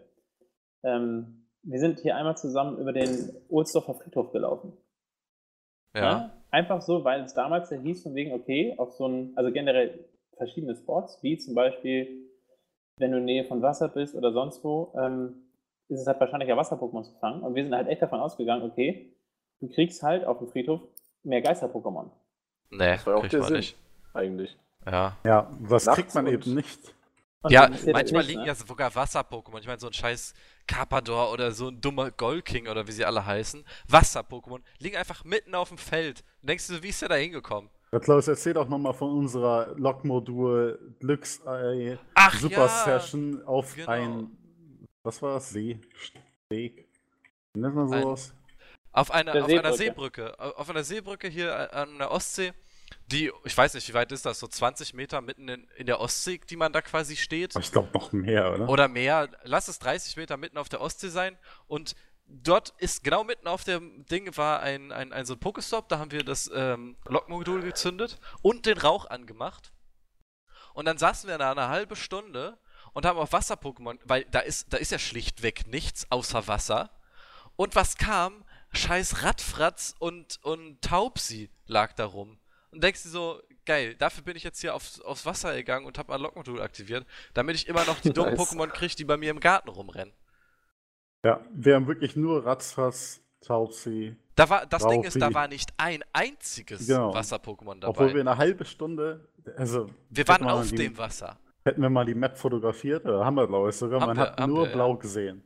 Ähm, 0.83 1.47
wir 1.63 1.79
sind 1.79 1.99
hier 1.99 2.15
einmal 2.15 2.37
zusammen 2.37 2.77
über 2.77 2.93
den 2.93 3.33
Ohlsdorfer 3.49 3.95
Friedhof 3.95 4.31
gelaufen. 4.31 4.77
Ja. 5.95 6.01
Ne? 6.19 6.33
Einfach 6.51 6.81
so, 6.83 7.03
weil 7.03 7.21
es 7.23 7.33
damals 7.33 7.71
ja 7.71 7.77
hieß 7.77 8.03
von 8.03 8.13
wegen, 8.13 8.31
okay, 8.31 8.75
auf 8.77 8.91
so 8.93 9.07
ein, 9.07 9.33
also 9.35 9.51
generell 9.51 10.05
verschiedene 10.37 10.75
Spots, 10.75 11.17
wie 11.23 11.37
zum 11.39 11.55
Beispiel, 11.55 12.28
wenn 12.99 13.11
du 13.11 13.17
in 13.17 13.25
der 13.27 13.35
Nähe 13.35 13.45
von 13.45 13.61
Wasser 13.61 13.87
bist 13.89 14.15
oder 14.15 14.31
sonst 14.31 14.63
wo, 14.63 14.93
ähm, 14.97 15.35
ist 15.87 16.01
es 16.01 16.07
halt 16.07 16.19
wahrscheinlicher, 16.19 16.55
Wasser-Pokémon 16.55 17.03
zu 17.03 17.13
fangen. 17.19 17.41
Und 17.41 17.55
wir 17.55 17.63
sind 17.63 17.73
halt 17.73 17.87
echt 17.87 18.01
davon 18.01 18.19
ausgegangen, 18.19 18.61
okay, 18.69 19.11
du 19.59 19.67
kriegst 19.69 20.03
halt 20.03 20.23
auf 20.25 20.37
dem 20.37 20.47
Friedhof 20.49 20.81
mehr 21.23 21.41
Geister-Pokémon. 21.41 22.11
Nee, 22.69 22.91
Das 22.91 23.05
war 23.07 23.15
auch 23.17 23.21
kriegt 23.21 23.33
der 23.33 23.39
man 23.39 23.47
Sinn. 23.49 23.57
nicht. 23.57 23.75
Eigentlich. 24.13 24.57
Ja. 24.85 25.17
Ja, 25.25 25.49
das 25.67 25.85
Nachts 25.85 25.95
kriegt 25.97 26.15
man 26.15 26.27
eben 26.27 26.53
nicht. 26.53 26.79
Und 27.41 27.51
Ja, 27.51 27.69
manchmal 27.69 28.21
nicht, 28.23 28.27
liegen 28.27 28.41
ne? 28.41 28.47
ja 28.47 28.55
sogar 28.55 28.93
Wasser-Pokémon. 28.93 29.59
Ich 29.59 29.67
meine, 29.67 29.79
so 29.79 29.87
ein 29.87 29.93
scheiß 29.93 30.33
Carpador 30.67 31.31
oder 31.31 31.51
so 31.51 31.69
ein 31.69 31.79
dummer 31.81 32.11
Golking 32.11 32.67
oder 32.67 32.85
wie 32.87 32.91
sie 32.91 33.05
alle 33.05 33.25
heißen. 33.25 33.63
Wasser-Pokémon 33.87 34.59
liegen 34.79 34.97
einfach 34.97 35.23
mitten 35.23 35.55
auf 35.55 35.69
dem 35.69 35.77
Feld. 35.77 36.23
Und 36.41 36.49
denkst 36.49 36.67
du, 36.67 36.83
wie 36.83 36.89
ist 36.89 37.01
der 37.01 37.09
da 37.09 37.15
hingekommen? 37.15 37.69
Ja, 37.91 37.99
Klaus, 37.99 38.27
erzähl 38.27 38.53
doch 38.53 38.67
nochmal 38.69 38.93
von 38.93 39.11
unserer 39.17 39.73
Lokmodul 39.77 40.95
Glücksei 40.99 41.97
Ach 42.13 42.39
Super 42.39 42.65
ja! 42.65 42.67
Session 42.67 43.43
auf 43.45 43.75
genau. 43.75 43.89
ein, 43.89 44.37
was 45.03 45.21
war 45.21 45.35
das? 45.35 45.49
See? 45.49 45.79
Steg? 45.95 46.87
Wie 47.53 47.59
nennt 47.59 47.73
man 47.75 47.91
Ein- 47.91 48.03
sowas? 48.03 48.33
Auf 48.91 49.11
einer, 49.11 49.31
Der 49.33 49.43
auf 49.45 49.49
einer 49.49 49.73
Seebrücke. 49.73 50.21
Seebrücke. 50.23 50.39
Au- 50.39 50.59
Auf 50.61 50.69
einer 50.69 50.83
Seebrücke 50.83 51.27
hier 51.27 51.73
an 51.73 51.97
der 51.97 52.11
Ostsee 52.11 52.53
die, 53.11 53.31
ich 53.43 53.55
weiß 53.57 53.73
nicht, 53.75 53.87
wie 53.89 53.93
weit 53.93 54.11
ist 54.11 54.25
das, 54.25 54.39
so 54.39 54.47
20 54.47 54.93
Meter 54.93 55.21
mitten 55.21 55.47
in, 55.47 55.67
in 55.77 55.85
der 55.85 55.99
Ostsee, 55.99 56.39
die 56.49 56.55
man 56.55 56.73
da 56.73 56.81
quasi 56.81 57.15
steht. 57.15 57.55
Ich 57.55 57.71
glaube 57.71 57.89
noch 57.93 58.11
mehr, 58.11 58.53
oder? 58.53 58.69
Oder 58.69 58.87
mehr, 58.87 59.29
lass 59.43 59.67
es 59.67 59.79
30 59.79 60.17
Meter 60.17 60.37
mitten 60.37 60.57
auf 60.57 60.69
der 60.69 60.81
Ostsee 60.81 61.09
sein 61.09 61.37
und 61.67 61.95
dort 62.29 62.73
ist 62.77 63.03
genau 63.03 63.23
mitten 63.23 63.47
auf 63.47 63.63
dem 63.63 64.05
Ding 64.05 64.35
war 64.37 64.61
ein, 64.61 64.91
ein, 64.91 65.11
ein 65.11 65.25
so 65.25 65.33
ein 65.33 65.39
Pokestop, 65.39 65.89
da 65.89 65.99
haben 65.99 66.11
wir 66.11 66.23
das 66.23 66.49
ähm, 66.53 66.95
Lokmodul 67.05 67.61
gezündet 67.61 68.19
und 68.41 68.65
den 68.65 68.77
Rauch 68.77 69.09
angemacht. 69.09 69.73
Und 70.73 70.85
dann 70.85 70.97
saßen 70.97 71.29
wir 71.29 71.37
da 71.37 71.51
eine 71.51 71.67
halbe 71.67 71.95
Stunde 71.95 72.57
und 72.93 73.05
haben 73.05 73.19
auf 73.19 73.33
Wasser-Pokémon, 73.33 73.99
weil 74.05 74.25
da 74.25 74.39
ist, 74.39 74.71
da 74.71 74.77
ist 74.77 74.91
ja 74.91 74.99
schlichtweg 74.99 75.67
nichts 75.67 76.09
außer 76.11 76.47
Wasser. 76.47 76.91
Und 77.55 77.75
was 77.75 77.97
kam? 77.97 78.45
Scheiß 78.71 79.23
Radfratz 79.23 79.95
und, 79.97 80.39
und 80.43 80.81
Taubsi 80.81 81.49
lag 81.65 81.93
da 81.93 82.05
rum. 82.05 82.39
Und 82.71 82.83
denkst 82.83 83.03
du 83.03 83.09
so, 83.09 83.41
geil, 83.65 83.95
dafür 83.95 84.23
bin 84.23 84.37
ich 84.37 84.43
jetzt 84.43 84.61
hier 84.61 84.75
aufs, 84.75 85.01
aufs 85.01 85.25
Wasser 85.25 85.55
gegangen 85.55 85.85
und 85.85 85.97
habe 85.97 86.11
mein 86.11 86.21
Lockmodul 86.21 86.61
aktiviert, 86.61 87.05
damit 87.33 87.55
ich 87.55 87.67
immer 87.67 87.83
noch 87.85 87.99
die 87.99 88.13
dummen 88.13 88.33
Nice. 88.35 88.39
Pokémon 88.39 88.67
kriege, 88.67 88.95
die 88.95 89.05
bei 89.05 89.17
mir 89.17 89.31
im 89.31 89.39
Garten 89.39 89.69
rumrennen. 89.69 90.13
Ja, 91.25 91.41
wir 91.53 91.75
haben 91.75 91.87
wirklich 91.87 92.15
nur 92.15 92.45
Ratzfatz, 92.45 93.21
Taubsi. 93.41 94.15
Da 94.35 94.49
war, 94.49 94.65
das 94.65 94.87
Ding 94.87 95.03
ist, 95.03 95.17
da 95.19 95.25
Raupi. 95.25 95.35
war 95.35 95.47
nicht 95.49 95.73
ein 95.77 96.01
einziges 96.13 96.87
Genau. 96.87 97.13
Wasser-Pokémon 97.13 97.79
dabei. 97.81 97.87
Obwohl 97.89 98.13
wir 98.13 98.21
eine 98.21 98.37
halbe 98.37 98.63
Stunde, 98.63 99.27
also 99.57 99.89
wir 100.09 100.27
waren 100.29 100.47
auf 100.47 100.69
die, 100.69 100.75
dem 100.77 100.97
Wasser. 100.97 101.37
Hätten 101.65 101.81
wir 101.81 101.89
mal 101.89 102.05
die 102.05 102.15
Map 102.15 102.37
fotografiert, 102.37 103.03
oder 103.05 103.25
haben 103.25 103.35
wir 103.35 103.47
glaube 103.47 103.69
ich 103.69 103.75
sogar, 103.75 103.99
Haben 103.99 104.07
man 104.15 104.17
wir- 104.17 104.31
hat 104.31 104.47
nur 104.47 104.59
wir, 104.63 104.69
ja. 104.69 104.73
blau 104.75 104.95
gesehen. 104.95 105.43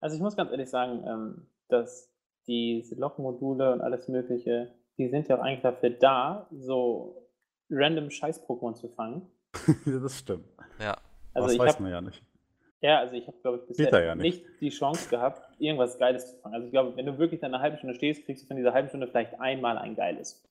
Also 0.00 0.16
ich 0.16 0.22
muss 0.22 0.36
ganz 0.36 0.50
ehrlich 0.50 0.68
sagen, 0.70 1.04
ähm, 1.06 1.46
dass 1.68 2.10
diese 2.48 2.96
Lokmodule 2.96 3.72
und 3.72 3.80
alles 3.80 4.08
Mögliche, 4.08 4.74
die 4.98 5.08
sind 5.08 5.28
ja 5.28 5.36
auch 5.38 5.42
eigentlich 5.42 5.62
dafür 5.62 5.90
da, 5.90 6.48
so 6.52 7.28
random 7.70 8.10
Scheiß-Pokémon 8.10 8.74
zu 8.74 8.88
fangen. 8.88 9.30
das 9.86 10.18
stimmt. 10.18 10.46
Ja. 10.80 10.96
Also 11.32 11.46
das 11.46 11.52
ich 11.54 11.58
weiß 11.60 11.74
habe 11.74 11.82
man 11.84 11.92
ja 11.92 12.00
nicht. 12.00 12.22
Ja, 12.82 12.98
also 13.00 13.14
ich 13.14 13.26
habe, 13.26 13.38
glaube 13.40 13.58
ich, 13.58 13.66
bisher 13.66 14.04
ja 14.04 14.14
nicht. 14.14 14.44
nicht. 14.46 14.60
die 14.60 14.68
Chance 14.68 15.08
gehabt, 15.08 15.42
irgendwas 15.58 15.98
Geiles 15.98 16.30
zu 16.30 16.36
fangen. 16.38 16.54
Also 16.54 16.66
ich 16.66 16.72
glaube, 16.72 16.96
wenn 16.96 17.06
du 17.06 17.18
wirklich 17.18 17.40
dann 17.40 17.54
eine 17.54 17.62
halbe 17.62 17.78
Stunde 17.78 17.94
stehst, 17.94 18.24
kriegst 18.26 18.42
du 18.42 18.46
von 18.46 18.56
dieser 18.56 18.74
halben 18.74 18.88
Stunde 18.88 19.06
vielleicht 19.06 19.40
einmal 19.40 19.78
ein 19.78 19.96
geiles. 19.96 20.44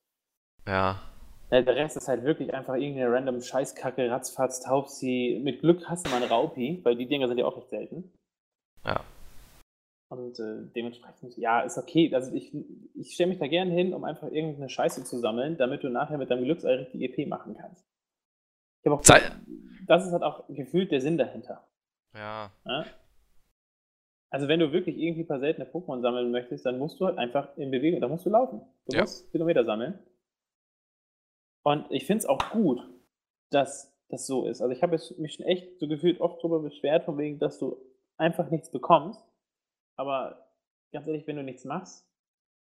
Ja. 0.67 0.99
Ja, 1.51 1.61
der 1.61 1.75
Rest 1.75 1.95
ist 1.95 2.07
halt 2.07 2.23
wirklich 2.23 2.53
einfach 2.53 2.73
irgendeine 2.73 3.11
random 3.13 3.41
Scheißkacke, 3.41 4.09
Ratzfatz, 4.09 4.61
Taubsi. 4.61 5.39
Mit 5.43 5.61
Glück 5.61 5.87
hast 5.87 6.05
du 6.05 6.09
mal 6.09 6.17
eine 6.17 6.29
Raupi, 6.29 6.81
weil 6.83 6.95
die 6.95 7.05
Dinger 7.05 7.27
sind 7.27 7.37
ja 7.37 7.45
auch 7.45 7.55
recht 7.55 7.69
selten. 7.69 8.11
Ja. 8.83 9.01
Und 10.09 10.39
äh, 10.39 10.63
dementsprechend, 10.75 11.37
ja, 11.37 11.61
ist 11.61 11.77
okay. 11.77 12.13
Also 12.13 12.33
ich, 12.33 12.51
ich 12.95 13.13
stelle 13.13 13.29
mich 13.29 13.39
da 13.39 13.47
gerne 13.47 13.71
hin, 13.71 13.93
um 13.93 14.03
einfach 14.03 14.31
irgendeine 14.31 14.69
Scheiße 14.69 15.03
zu 15.03 15.19
sammeln, 15.19 15.57
damit 15.57 15.83
du 15.83 15.89
nachher 15.89 16.17
mit 16.17 16.31
deinem 16.31 16.45
Glücksei 16.45 16.75
richtig 16.75 17.01
EP 17.01 17.27
machen 17.27 17.55
kannst. 17.59 17.85
Ich 18.81 18.89
habe 18.89 18.99
auch 18.99 19.03
Sei- 19.03 19.21
das 19.87 20.05
ist 20.05 20.13
halt 20.13 20.23
auch 20.23 20.47
gefühlt 20.47 20.91
der 20.91 21.01
Sinn 21.01 21.17
dahinter. 21.17 21.67
Ja. 22.15 22.51
Ja? 22.65 22.85
Also 24.29 24.47
wenn 24.47 24.59
du 24.59 24.71
wirklich 24.71 24.97
irgendwie 24.97 25.23
ein 25.23 25.27
paar 25.27 25.39
seltene 25.39 25.65
Pokémon 25.65 26.01
sammeln 26.01 26.31
möchtest, 26.31 26.65
dann 26.65 26.77
musst 26.79 26.99
du 26.99 27.05
halt 27.05 27.17
einfach 27.17 27.55
in 27.57 27.71
Bewegung, 27.71 28.01
da 28.01 28.07
musst 28.07 28.25
du 28.25 28.29
laufen. 28.29 28.61
Du 28.87 28.95
Ja. 28.95 29.01
musst 29.01 29.31
Kilometer 29.31 29.63
sammeln. 29.63 29.99
Und 31.63 31.85
ich 31.89 32.05
finde 32.05 32.19
es 32.19 32.25
auch 32.25 32.49
gut, 32.51 32.79
dass 33.49 33.91
das 34.09 34.27
so 34.27 34.45
ist. 34.45 34.61
Also 34.61 34.71
ich 34.73 34.83
habe 34.83 34.97
mich 35.17 35.33
schon 35.33 35.45
echt 35.45 35.79
so 35.79 35.87
gefühlt 35.87 36.19
oft 36.21 36.39
darüber 36.39 36.59
beschwert, 36.59 37.05
von 37.05 37.17
wegen, 37.17 37.39
dass 37.39 37.59
du 37.59 37.77
einfach 38.17 38.49
nichts 38.49 38.69
bekommst. 38.71 39.23
Aber 39.95 40.47
ganz 40.91 41.07
ehrlich, 41.07 41.25
wenn 41.27 41.37
du 41.37 41.43
nichts 41.43 41.65
machst, 41.65 42.07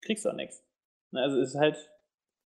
kriegst 0.01 0.25
du 0.25 0.29
auch 0.29 0.35
nichts. 0.35 0.63
Ne, 1.11 1.21
Also 1.21 1.39
es 1.39 1.49
ist 1.49 1.59
halt, 1.59 1.91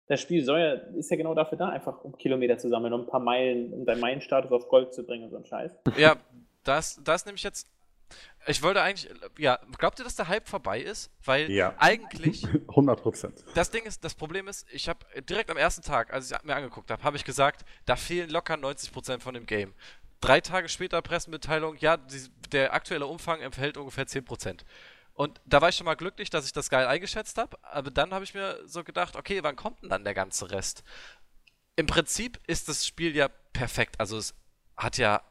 das 0.09 0.21
Spiel 0.21 0.45
soll 0.45 0.61
ja, 0.61 0.73
ist 0.73 1.11
ja 1.11 1.17
genau 1.17 1.35
dafür 1.35 1.59
da, 1.59 1.69
einfach 1.71 2.05
um 2.05 2.17
Kilometer 2.17 2.59
zu 2.59 2.69
sammeln, 2.69 2.93
um 2.93 3.01
ein 3.03 3.07
paar 3.07 3.21
Meilen, 3.21 3.73
um 3.73 3.85
deinen 3.87 4.01
Meilenstatus 4.01 4.53
auf 4.53 4.69
Gold 4.69 4.95
zu 4.95 5.05
bringen 5.05 5.25
und 5.25 5.31
so 5.31 5.37
ein 5.39 5.47
Scheiß. 5.47 5.73
Ja, 5.97 6.17
das, 6.69 7.01
das 7.03 7.25
nehme 7.27 7.37
ich 7.37 7.43
jetzt. 7.43 7.69
Ich 8.47 8.63
wollte 8.63 8.81
eigentlich. 8.83 9.11
Ja, 9.39 9.59
glaubt 9.79 9.99
ihr, 9.99 10.05
dass 10.05 10.15
der 10.15 10.29
Hype 10.29 10.49
vorbei 10.49 10.81
ist? 10.81 11.11
Weil 11.25 11.51
Ja. 11.51 11.75
eigentlich 11.79 12.45
100 12.69 13.03
Prozent. 13.03 13.45
Das 13.55 13.71
Ding 13.71 13.85
ist, 13.85 14.05
das 14.05 14.15
Problem 14.15 14.47
ist, 14.47 14.67
ich 14.71 14.89
habe 14.89 15.05
direkt 15.23 15.51
am 15.51 15.57
ersten 15.57 15.83
Tag, 15.83 16.13
als 16.13 16.31
ich 16.31 16.43
mir 16.45 16.55
angeguckt 16.55 16.91
habe, 16.91 17.03
habe 17.03 17.17
ich 17.17 17.25
gesagt, 17.25 17.65
da 17.85 17.97
fehlen 17.97 18.31
locker 18.31 18.55
90% 18.55 19.21
von 19.21 19.35
dem 19.35 19.47
Game. 19.47 19.75
Drei 20.21 20.41
Tage 20.41 20.69
später 20.69 21.03
Pressemitteilung, 21.03 21.77
ja, 21.79 21.97
die, 21.97 22.29
der 22.53 22.73
aktuelle 22.73 23.07
Umfang 23.07 23.41
entfällt 23.41 23.77
ungefähr 23.77 24.07
10%. 24.07 24.61
Und 25.13 25.41
da 25.45 25.61
war 25.61 25.71
ich 25.71 25.77
schon 25.77 25.85
mal 25.87 25.95
glücklich, 25.95 26.31
dass 26.31 26.47
ich 26.47 26.53
das 26.53 26.71
geil 26.71 26.87
eingeschätzt 26.87 27.39
habe, 27.39 27.57
aber 27.63 27.91
dann 27.91 28.13
habe 28.15 28.23
ich 28.25 28.35
mir 28.35 28.61
so 28.67 28.85
gedacht, 28.85 29.17
okay, 29.17 29.43
wann 29.43 29.57
kommt 29.57 29.83
denn 29.83 29.89
dann 29.91 30.05
der 30.05 30.15
ganze 30.15 30.51
Rest? 30.51 30.85
Im 31.75 31.87
Prinzip 31.87 32.39
ist 32.47 32.69
das 32.69 32.87
Spiel 32.87 33.17
ja 33.17 33.29
perfekt, 33.53 33.99
also 33.99 34.17
es 34.19 34.35
hat 34.77 34.99
ja 34.99 35.23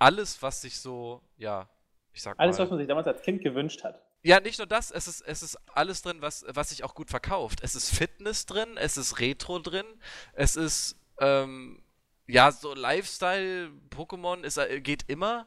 alles, 0.00 0.42
was 0.42 0.60
sich 0.62 0.78
so, 0.78 1.22
ja, 1.36 1.68
ich 2.12 2.22
sag 2.22 2.38
Alles, 2.38 2.58
mal... 2.58 2.64
was 2.64 2.70
man 2.70 2.78
sich 2.78 2.88
damals 2.88 3.06
als 3.06 3.22
Kind 3.22 3.42
gewünscht 3.42 3.84
hat. 3.84 4.02
Ja, 4.22 4.40
nicht 4.40 4.58
nur 4.58 4.66
das, 4.66 4.90
es 4.90 5.08
ist, 5.08 5.22
es 5.22 5.42
ist 5.42 5.56
alles 5.74 6.02
drin, 6.02 6.20
was, 6.20 6.44
was 6.48 6.70
sich 6.70 6.84
auch 6.84 6.94
gut 6.94 7.08
verkauft. 7.08 7.60
Es 7.62 7.74
ist 7.74 7.90
Fitness 7.90 8.44
drin, 8.44 8.76
es 8.76 8.96
ist 8.96 9.20
Retro 9.20 9.58
drin, 9.60 9.86
es 10.32 10.56
ist, 10.56 10.96
ähm, 11.18 11.82
ja, 12.26 12.52
so 12.52 12.74
Lifestyle, 12.74 13.70
Pokémon 13.90 14.42
ist, 14.42 14.58
äh, 14.58 14.80
geht 14.80 15.04
immer. 15.08 15.46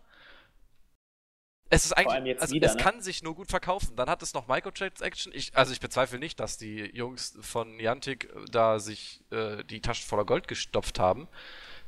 Es 1.69 1.85
ist 1.85 1.93
eigentlich, 1.93 2.39
also 2.39 2.53
wieder, 2.53 2.67
es 2.67 2.75
ne? 2.75 2.81
kann 2.81 3.01
sich 3.01 3.23
nur 3.23 3.35
gut 3.35 3.49
verkaufen. 3.49 3.95
Dann 3.95 4.09
hat 4.09 4.21
es 4.21 4.33
noch 4.33 4.47
Microtransaction. 4.47 5.33
Ich, 5.33 5.55
also 5.55 5.71
ich 5.71 5.79
bezweifle 5.79 6.19
nicht, 6.19 6.39
dass 6.39 6.57
die 6.57 6.91
Jungs 6.95 7.37
von 7.41 7.77
Niantic 7.77 8.25
äh, 8.25 8.45
da 8.51 8.79
sich 8.79 9.21
äh, 9.31 9.63
die 9.63 9.81
Taschen 9.81 10.07
voller 10.07 10.25
Gold 10.25 10.47
gestopft 10.47 10.99
haben. 10.99 11.27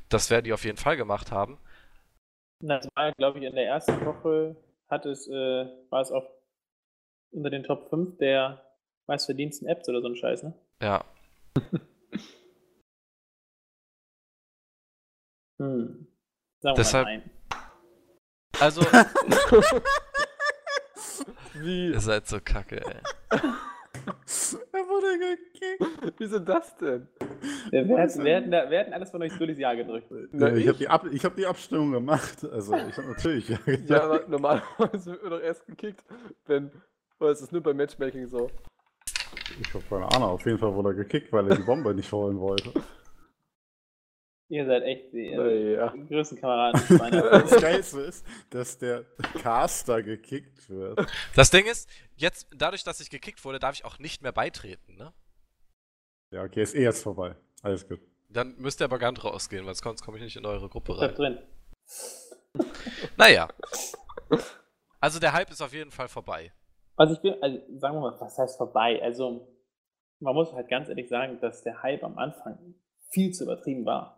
Das 0.10 0.30
werden 0.30 0.46
die 0.46 0.54
auf 0.54 0.64
jeden 0.66 0.78
Fall 0.78 0.98
gemacht 0.98 1.32
haben. 1.32 1.60
Das 2.60 2.88
war, 2.96 3.12
glaube 3.14 3.40
ich, 3.40 3.46
in 3.46 3.56
der 3.56 3.66
ersten 3.68 4.04
Woche 4.06 4.56
hat 4.90 5.06
es, 5.06 5.28
äh, 5.28 5.66
war 5.90 6.02
es 6.02 6.12
auch 6.12 6.28
unter 7.32 7.50
den 7.50 7.64
Top 7.64 7.90
5 7.90 8.18
der 8.18 8.64
meistverdiensten 9.08 9.68
Apps 9.68 9.88
oder 9.90 10.02
so 10.02 10.08
ein 10.08 10.16
Scheiß, 10.16 10.44
ne? 10.44 10.54
Ja. 10.82 11.04
Hm. 15.58 16.08
Sagen 16.62 16.76
Deshalb- 16.76 17.08
wir 17.08 17.18
mal 17.18 17.20
nein. 17.20 17.30
Also, 18.60 18.82
Wie? 21.54 21.92
ihr 21.92 22.00
seid 22.00 22.28
so 22.28 22.40
kacke, 22.42 22.82
ey. 22.86 23.02
Er 24.74 24.88
wurde 24.88 25.18
gekickt. 25.18 26.14
Wieso 26.20 26.38
das 26.40 26.76
denn? 26.78 27.08
Wir 27.72 27.88
werden, 27.88 28.24
werden, 28.24 28.52
da- 28.52 28.70
werden 28.70 28.94
alles 28.94 29.12
von 29.12 29.22
euch 29.22 29.38
durch 29.38 29.58
Jahr 29.58 29.76
gedrückt. 29.76 30.08
Na, 30.32 30.50
Ja, 30.50 30.56
ich 30.56 30.62
ich? 30.64 30.68
habe 30.68 30.78
die, 30.78 30.88
Ab 30.88 31.06
ich 31.12 31.26
hab 31.26 31.36
die 31.36 31.46
Abstimmung 31.46 31.92
gemacht. 31.92 32.44
Also 32.52 32.76
ich 32.76 32.98
habe 32.98 33.08
natürlich 33.10 33.50
ja 33.50 33.58
gesagt. 33.58 33.90
Ja, 33.90 34.04
aber 34.04 34.28
normalerweise 34.28 35.12
wird 35.12 35.22
man 35.24 35.32
doch 35.32 35.42
erst 35.42 35.66
gekickt, 35.66 36.04
wenn. 36.46 36.72
Oder 37.20 37.32
ist 37.32 37.42
es 37.42 37.52
nur 37.52 37.62
beim 37.62 37.78
Matchmaking 37.78 38.28
so? 38.28 38.50
Ich 39.62 39.74
habe 39.74 39.84
keine 39.90 40.06
Ahnung. 40.12 40.30
Auf 40.30 40.46
jeden 40.46 40.58
Fall 40.58 40.74
wurde 40.74 40.90
er 40.90 40.96
gekickt, 40.96 41.32
weil 41.32 41.50
er 41.50 41.56
die 41.58 41.64
Bombe 41.64 41.94
nicht 41.96 42.12
holen 42.12 42.40
wollte. 42.40 42.74
Ihr 44.48 44.66
seid 44.68 44.84
echt 44.84 45.12
die, 45.12 45.28
äh, 45.32 45.38
Naja. 45.76 45.94
die 45.96 46.06
größten 46.06 46.40
Kameraden. 46.40 46.80
meiner 47.00 47.22
Das 47.24 47.60
Geilste 47.60 48.02
ist, 48.02 48.26
dass 48.52 48.78
der 48.78 49.04
Caster 49.42 50.04
gekickt 50.04 50.70
wird. 50.70 51.00
Das 51.36 51.50
Ding 51.50 51.66
ist, 51.66 51.90
jetzt, 52.16 52.48
dadurch, 52.56 52.84
dass 52.84 53.00
ich 53.00 53.10
gekickt 53.10 53.44
wurde, 53.44 53.58
darf 53.58 53.74
ich 53.76 53.86
auch 53.86 53.98
nicht 53.98 54.22
mehr 54.22 54.32
beitreten, 54.32 54.96
ne? 54.98 55.14
Ja, 56.36 56.44
okay, 56.44 56.64
ist 56.64 56.76
eh 56.76 56.84
jetzt 56.84 57.02
vorbei. 57.02 57.34
Alles 57.64 57.88
gut. 57.88 58.02
Dann 58.28 58.56
müsst 58.58 58.82
ihr 58.82 58.86
aber 58.86 59.00
ganz 59.00 59.24
rausgehen, 59.24 59.66
weil 59.66 59.74
sonst 59.74 60.04
komme 60.04 60.18
ich 60.18 60.24
nicht 60.26 60.36
in 60.36 60.46
eure 60.46 60.68
Gruppe 60.68 60.94
Bleibt 60.94 61.18
rein. 61.18 61.38
drin. 61.38 61.46
Naja. 63.18 63.48
Also 65.00 65.20
der 65.22 65.32
Hype 65.32 65.50
ist 65.50 65.62
auf 65.62 65.72
jeden 65.72 65.92
Fall 65.92 66.10
vorbei. 66.10 66.52
Also 66.98 67.14
ich 67.14 67.22
bin, 67.22 67.42
also 67.42 67.58
sagen 67.78 67.96
wir 67.96 68.02
mal, 68.02 68.20
was 68.20 68.38
heißt 68.38 68.58
vorbei? 68.58 69.02
Also 69.02 69.48
man 70.20 70.36
muss 70.36 70.52
halt 70.52 70.68
ganz 70.68 70.90
ehrlich 70.90 71.08
sagen, 71.08 71.40
dass 71.40 71.64
der 71.64 71.82
Hype 71.82 72.04
am 72.04 72.18
Anfang 72.18 72.76
viel 73.12 73.32
zu 73.32 73.46
übertrieben 73.46 73.86
war. 73.86 74.15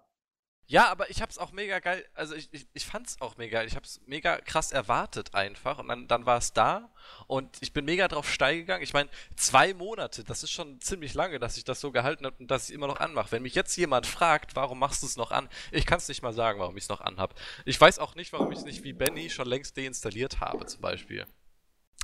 Ja, 0.69 0.89
aber 0.89 1.09
ich 1.09 1.21
hab's 1.21 1.37
auch 1.37 1.53
mega 1.53 1.79
geil, 1.79 2.05
also 2.13 2.35
ich, 2.35 2.49
ich, 2.51 2.67
ich 2.73 2.85
fand's 2.85 3.21
auch 3.21 3.37
mega 3.37 3.59
geil. 3.59 3.67
Ich 3.67 3.77
hab's 3.77 4.01
mega 4.05 4.37
krass 4.41 4.73
erwartet 4.73 5.33
einfach 5.33 5.79
und 5.79 5.87
dann, 5.87 6.09
dann 6.09 6.25
war 6.25 6.39
es 6.39 6.51
da 6.51 6.91
und 7.27 7.55
ich 7.61 7.71
bin 7.71 7.85
mega 7.85 8.09
drauf 8.09 8.29
steil 8.29 8.57
gegangen. 8.57 8.83
Ich 8.83 8.91
meine, 8.91 9.09
zwei 9.37 9.73
Monate, 9.73 10.25
das 10.25 10.43
ist 10.43 10.51
schon 10.51 10.81
ziemlich 10.81 11.13
lange, 11.13 11.39
dass 11.39 11.55
ich 11.55 11.63
das 11.63 11.79
so 11.79 11.93
gehalten 11.93 12.25
habe 12.25 12.35
und 12.39 12.51
dass 12.51 12.67
ich 12.67 12.75
immer 12.75 12.87
noch 12.87 12.99
anmache. 12.99 13.31
Wenn 13.31 13.43
mich 13.43 13.55
jetzt 13.55 13.77
jemand 13.77 14.07
fragt, 14.07 14.57
warum 14.57 14.79
machst 14.79 15.03
du 15.03 15.07
es 15.07 15.15
noch 15.15 15.31
an, 15.31 15.47
ich 15.71 15.85
kann's 15.85 16.09
nicht 16.09 16.21
mal 16.21 16.33
sagen, 16.33 16.59
warum 16.59 16.75
ich 16.75 16.83
es 16.83 16.89
noch 16.89 16.99
anhab. 16.99 17.39
Ich 17.63 17.79
weiß 17.79 17.99
auch 17.99 18.15
nicht, 18.15 18.33
warum 18.33 18.51
ich 18.51 18.59
es 18.59 18.65
nicht 18.65 18.83
wie 18.83 18.91
Benny 18.91 19.29
schon 19.29 19.47
längst 19.47 19.77
deinstalliert 19.77 20.41
habe, 20.41 20.65
zum 20.65 20.81
Beispiel. 20.81 21.25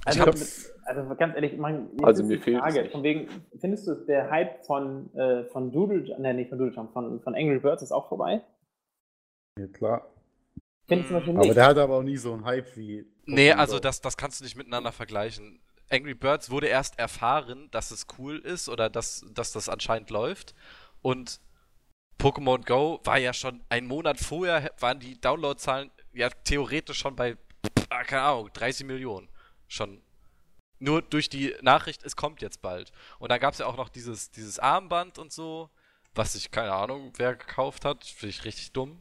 Also, 0.05 0.25
mit, 0.25 0.73
also 0.85 1.15
ganz 1.15 1.35
ehrlich, 1.35 1.57
man, 1.57 1.89
Also 2.01 2.23
ist 2.23 2.27
mir 2.29 2.37
die 2.37 2.43
fehlt 2.43 2.59
Frage, 2.59 2.81
nicht. 2.81 2.91
von 2.91 3.03
wegen, 3.03 3.27
findest 3.59 3.87
du 3.87 3.95
der 4.05 4.29
Hype 4.29 4.65
von, 4.65 5.13
äh, 5.15 5.45
von 5.45 5.71
Doodle, 5.71 6.19
ne, 6.19 6.33
nicht 6.33 6.49
von 6.49 6.57
Doodle 6.57 6.75
Jump, 6.75 6.91
von, 6.91 7.21
von 7.21 7.35
Angry 7.35 7.59
Birds 7.59 7.81
ist 7.83 7.91
auch 7.93 8.09
vorbei? 8.09 8.41
Ja, 9.57 9.67
klar. 9.67 10.07
Finde 10.87 11.01
ich 11.03 11.07
zum 11.07 11.15
Beispiel 11.17 11.33
Aber 11.35 11.45
nicht. 11.45 11.55
der 11.55 11.65
hat 11.65 11.77
aber 11.77 11.97
auch 11.97 12.03
nie 12.03 12.17
so 12.17 12.33
einen 12.33 12.43
Hype 12.43 12.75
wie. 12.75 13.05
Nee, 13.25 13.51
Pokémon 13.53 13.55
also 13.55 13.73
Go. 13.75 13.79
das, 13.79 14.01
das 14.01 14.17
kannst 14.17 14.39
du 14.41 14.43
nicht 14.43 14.57
miteinander 14.57 14.91
vergleichen. 14.91 15.61
Angry 15.89 16.13
Birds 16.15 16.49
wurde 16.49 16.67
erst 16.67 16.99
erfahren, 16.99 17.69
dass 17.71 17.91
es 17.91 18.07
cool 18.17 18.39
ist 18.39 18.67
oder 18.67 18.89
dass, 18.89 19.25
dass 19.33 19.53
das 19.53 19.69
anscheinend 19.69 20.09
läuft. 20.09 20.53
Und 21.01 21.39
Pokémon 22.19 22.65
Go 22.65 22.99
war 23.05 23.17
ja 23.19 23.31
schon 23.33 23.61
einen 23.69 23.87
Monat 23.87 24.19
vorher, 24.19 24.71
waren 24.79 24.99
die 24.99 25.19
Downloadzahlen 25.21 25.91
ja 26.13 26.29
theoretisch 26.29 26.97
schon 26.99 27.15
bei, 27.15 27.37
ah, 27.89 28.03
keine 28.03 28.23
Ahnung, 28.23 28.49
30 28.53 28.85
Millionen. 28.85 29.29
Schon. 29.73 30.03
Nur 30.77 31.01
durch 31.01 31.29
die 31.29 31.55
Nachricht, 31.63 32.03
es 32.03 32.15
kommt 32.15 32.43
jetzt 32.43 32.61
bald. 32.61 32.91
Und 33.17 33.31
dann 33.31 33.39
gab 33.39 33.53
es 33.53 33.59
ja 33.59 33.65
auch 33.65 33.75
noch 33.75 33.89
dieses, 33.89 34.29
dieses 34.29 34.59
Armband 34.59 35.17
und 35.17 35.31
so, 35.31 35.71
was 36.13 36.33
sich, 36.33 36.51
keine 36.51 36.73
Ahnung, 36.73 37.11
wer 37.17 37.35
gekauft 37.35 37.83
hat. 37.83 38.03
Finde 38.03 38.29
ich 38.29 38.45
richtig 38.45 38.71
dumm. 38.71 38.99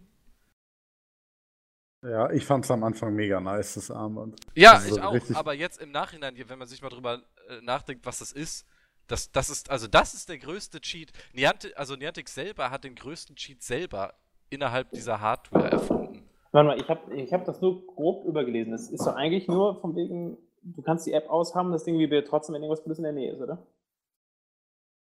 Ja, 2.02 2.30
ich 2.30 2.46
fand 2.46 2.64
es 2.64 2.70
am 2.70 2.84
Anfang 2.84 3.14
mega 3.14 3.38
nice, 3.38 3.74
das 3.74 3.90
Armband. 3.90 4.40
Ja, 4.54 4.72
Also 4.72 4.88
ich 4.88 4.94
so 4.94 5.02
auch. 5.02 5.36
Aber 5.38 5.52
jetzt 5.52 5.78
im 5.78 5.90
Nachhinein, 5.90 6.36
wenn 6.48 6.58
man 6.58 6.68
sich 6.68 6.80
mal 6.80 6.88
drüber 6.88 7.22
äh, 7.48 7.60
nachdenkt, 7.60 8.06
was 8.06 8.20
das 8.20 8.32
ist, 8.32 8.66
das, 9.08 9.30
das 9.30 9.50
ist, 9.50 9.70
also 9.70 9.86
das 9.86 10.14
ist 10.14 10.30
der 10.30 10.38
größte 10.38 10.80
Cheat. 10.80 11.12
Niantic, 11.34 11.76
also 11.76 11.96
Niantic 11.96 12.30
selber 12.30 12.70
hat 12.70 12.84
den 12.84 12.94
größten 12.94 13.36
Cheat 13.36 13.62
selber 13.62 14.14
innerhalb 14.48 14.90
dieser 14.92 15.20
Hardware 15.20 15.70
erfunden. 15.70 16.22
Warte 16.52 16.66
mal, 16.66 16.80
ich 16.80 16.88
habe 16.88 17.14
ich 17.14 17.32
hab 17.32 17.44
das 17.44 17.60
nur 17.60 17.86
grob 17.86 18.26
übergelesen. 18.26 18.72
Es 18.72 18.88
ist 18.88 19.06
doch 19.06 19.16
eigentlich 19.16 19.48
nur 19.48 19.80
von 19.80 19.96
wegen, 19.96 20.38
du 20.62 20.82
kannst 20.82 21.06
die 21.06 21.12
App 21.12 21.28
aushaben, 21.28 21.72
das 21.72 21.84
Ding 21.84 21.98
vibriert 21.98 22.28
trotzdem, 22.28 22.54
wenn 22.54 22.62
irgendwas 22.62 22.82
Gutes 22.84 22.98
in 22.98 23.04
der 23.04 23.12
Nähe 23.12 23.32
ist, 23.32 23.40
oder? 23.40 23.58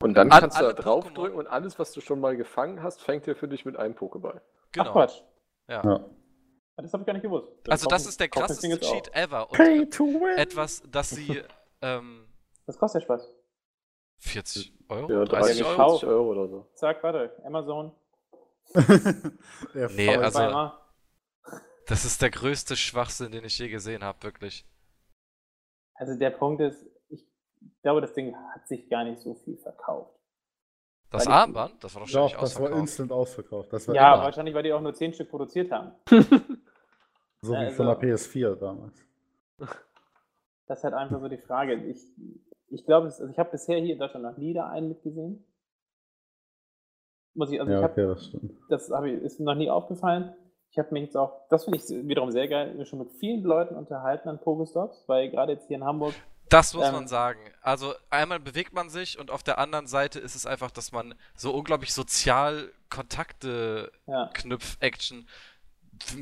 Und 0.02 0.14
dann 0.14 0.30
An- 0.32 0.40
kannst 0.40 0.58
du 0.58 0.64
da 0.64 0.72
draufdrücken 0.72 1.38
und 1.38 1.46
alles, 1.46 1.78
was 1.78 1.92
du 1.92 2.00
schon 2.00 2.20
mal 2.20 2.36
gefangen 2.36 2.82
hast, 2.82 3.02
fängt 3.02 3.26
dir 3.26 3.36
für 3.36 3.48
dich 3.48 3.64
mit 3.66 3.76
einem 3.76 3.94
Pokéball. 3.94 4.40
Ach 4.40 4.72
Genau. 4.72 4.92
Quatsch. 4.92 5.20
Ja. 5.68 5.82
Ja. 5.84 6.04
Das 6.76 6.92
habe 6.94 7.02
ich 7.02 7.06
gar 7.06 7.12
nicht 7.12 7.22
gewusst. 7.22 7.48
Dann 7.64 7.72
Also 7.72 7.86
das 7.88 8.06
ist 8.06 8.18
der 8.18 8.28
das 8.28 8.40
krasseste 8.40 8.80
Cheat 8.80 9.10
auch. 9.10 9.14
ever. 9.14 9.50
Und 9.50 9.56
Pay 9.58 9.86
to 9.90 10.04
win! 10.06 10.38
etwas, 10.38 10.82
das 10.90 11.10
sie 11.10 11.42
ähm, 11.82 12.26
Was 12.64 12.78
kostet 12.78 13.02
der 13.02 13.04
Spaß? 13.04 13.30
40 14.20 14.72
Euro? 14.88 15.10
Ja, 15.12 15.24
30 15.24 15.62
30 15.62 15.64
Euro? 15.66 15.70
Euro. 15.82 15.90
30 15.92 16.08
Euro 16.08 16.30
oder 16.30 16.48
so. 16.48 16.66
Zack, 16.74 17.02
warte, 17.02 17.32
Amazon. 17.44 17.92
Der 19.74 19.90
Nee, 19.90 20.16
also-. 20.16 20.72
Das 21.86 22.04
ist 22.04 22.22
der 22.22 22.30
größte 22.30 22.76
Schwachsinn, 22.76 23.32
den 23.32 23.44
ich 23.44 23.58
je 23.58 23.68
gesehen 23.68 24.04
habe, 24.04 24.22
wirklich. 24.22 24.64
Also 26.00 26.18
der 26.18 26.30
Punkt 26.30 26.62
ist, 26.62 26.86
ich 27.10 27.26
glaube, 27.82 28.00
das 28.00 28.14
Ding 28.14 28.34
hat 28.54 28.66
sich 28.66 28.88
gar 28.88 29.04
nicht 29.04 29.20
so 29.20 29.34
viel 29.34 29.58
verkauft. 29.58 30.14
Das 31.10 31.26
Weil 31.26 31.32
Armband, 31.34 31.84
das 31.84 31.94
war 31.94 32.00
doch 32.02 32.08
Doch, 32.10 32.28
ständig 32.28 32.32
das 32.32 32.40
war 32.40 32.62
ausverkauft. 32.62 32.80
instant 32.80 33.12
ausverkauft. 33.12 33.72
Das 33.72 33.86
war 33.88 33.94
Ja, 33.94 34.14
immer 34.14 34.24
wahrscheinlich, 34.24 34.54
weil 34.54 34.62
die 34.62 34.72
auch 34.72 34.80
nur 34.80 34.94
10 34.94 35.12
Stück 35.12 35.28
produziert 35.28 35.70
haben. 35.70 35.92
so 37.42 37.52
wie 37.52 37.56
also- 37.56 37.76
von 37.76 37.86
der 37.86 37.98
PS4 38.00 38.56
damals. 38.56 39.04
Das 40.66 40.78
ist 40.78 40.84
halt 40.84 40.94
einfach 40.94 41.20
so 41.20 41.28
die 41.28 41.36
Frage. 41.38 41.74
Ich, 41.74 42.00
ich 42.68 42.86
glaube, 42.86 43.06
also 43.06 43.26
ich 43.26 43.38
habe 43.40 43.50
bisher 43.50 43.78
hier 43.80 43.94
in 43.94 43.98
Deutschland 43.98 44.24
noch 44.24 44.36
nie 44.36 44.54
da 44.54 44.70
einen 44.70 44.88
mitgesehen. 44.88 45.44
Muss 47.34 47.50
ich, 47.50 47.58
also 47.60 47.72
Ja, 47.72 47.78
ich 47.78 47.82
habe 47.82 47.92
okay, 47.92 48.06
das 48.06 48.26
stimmt. 48.26 48.52
das 48.68 48.90
hab 48.90 49.04
ich, 49.04 49.20
ist 49.20 49.40
mir 49.40 49.46
noch 49.46 49.56
nie 49.56 49.68
aufgefallen. 49.68 50.32
Ich 50.72 50.78
habe 50.78 50.88
mich 50.92 51.04
jetzt 51.04 51.16
auch, 51.16 51.48
das 51.48 51.64
finde 51.64 51.78
ich 51.78 51.88
wiederum 51.88 52.30
sehr 52.30 52.46
geil, 52.46 52.86
schon 52.86 53.00
mit 53.00 53.10
vielen 53.18 53.42
Leuten 53.42 53.74
unterhalten 53.74 54.28
an 54.28 54.38
Pokestops, 54.38 55.04
weil 55.08 55.28
gerade 55.30 55.52
jetzt 55.52 55.66
hier 55.66 55.76
in 55.76 55.84
Hamburg, 55.84 56.14
Das 56.48 56.74
muss 56.74 56.86
Ähm, 56.86 56.94
man 56.94 57.08
sagen. 57.08 57.40
Also 57.62 57.94
einmal 58.08 58.40
bewegt 58.40 58.72
man 58.72 58.88
sich 58.90 59.18
und 59.18 59.30
auf 59.30 59.42
der 59.42 59.58
anderen 59.58 59.86
Seite 59.86 60.18
ist 60.20 60.34
es 60.34 60.46
einfach, 60.46 60.70
dass 60.70 60.92
man 60.92 61.14
so 61.34 61.52
unglaublich 61.52 61.92
sozial 61.92 62.70
Kontakte 62.88 63.92
ja, 64.06 64.30
Knüpf-Action. 64.34 65.28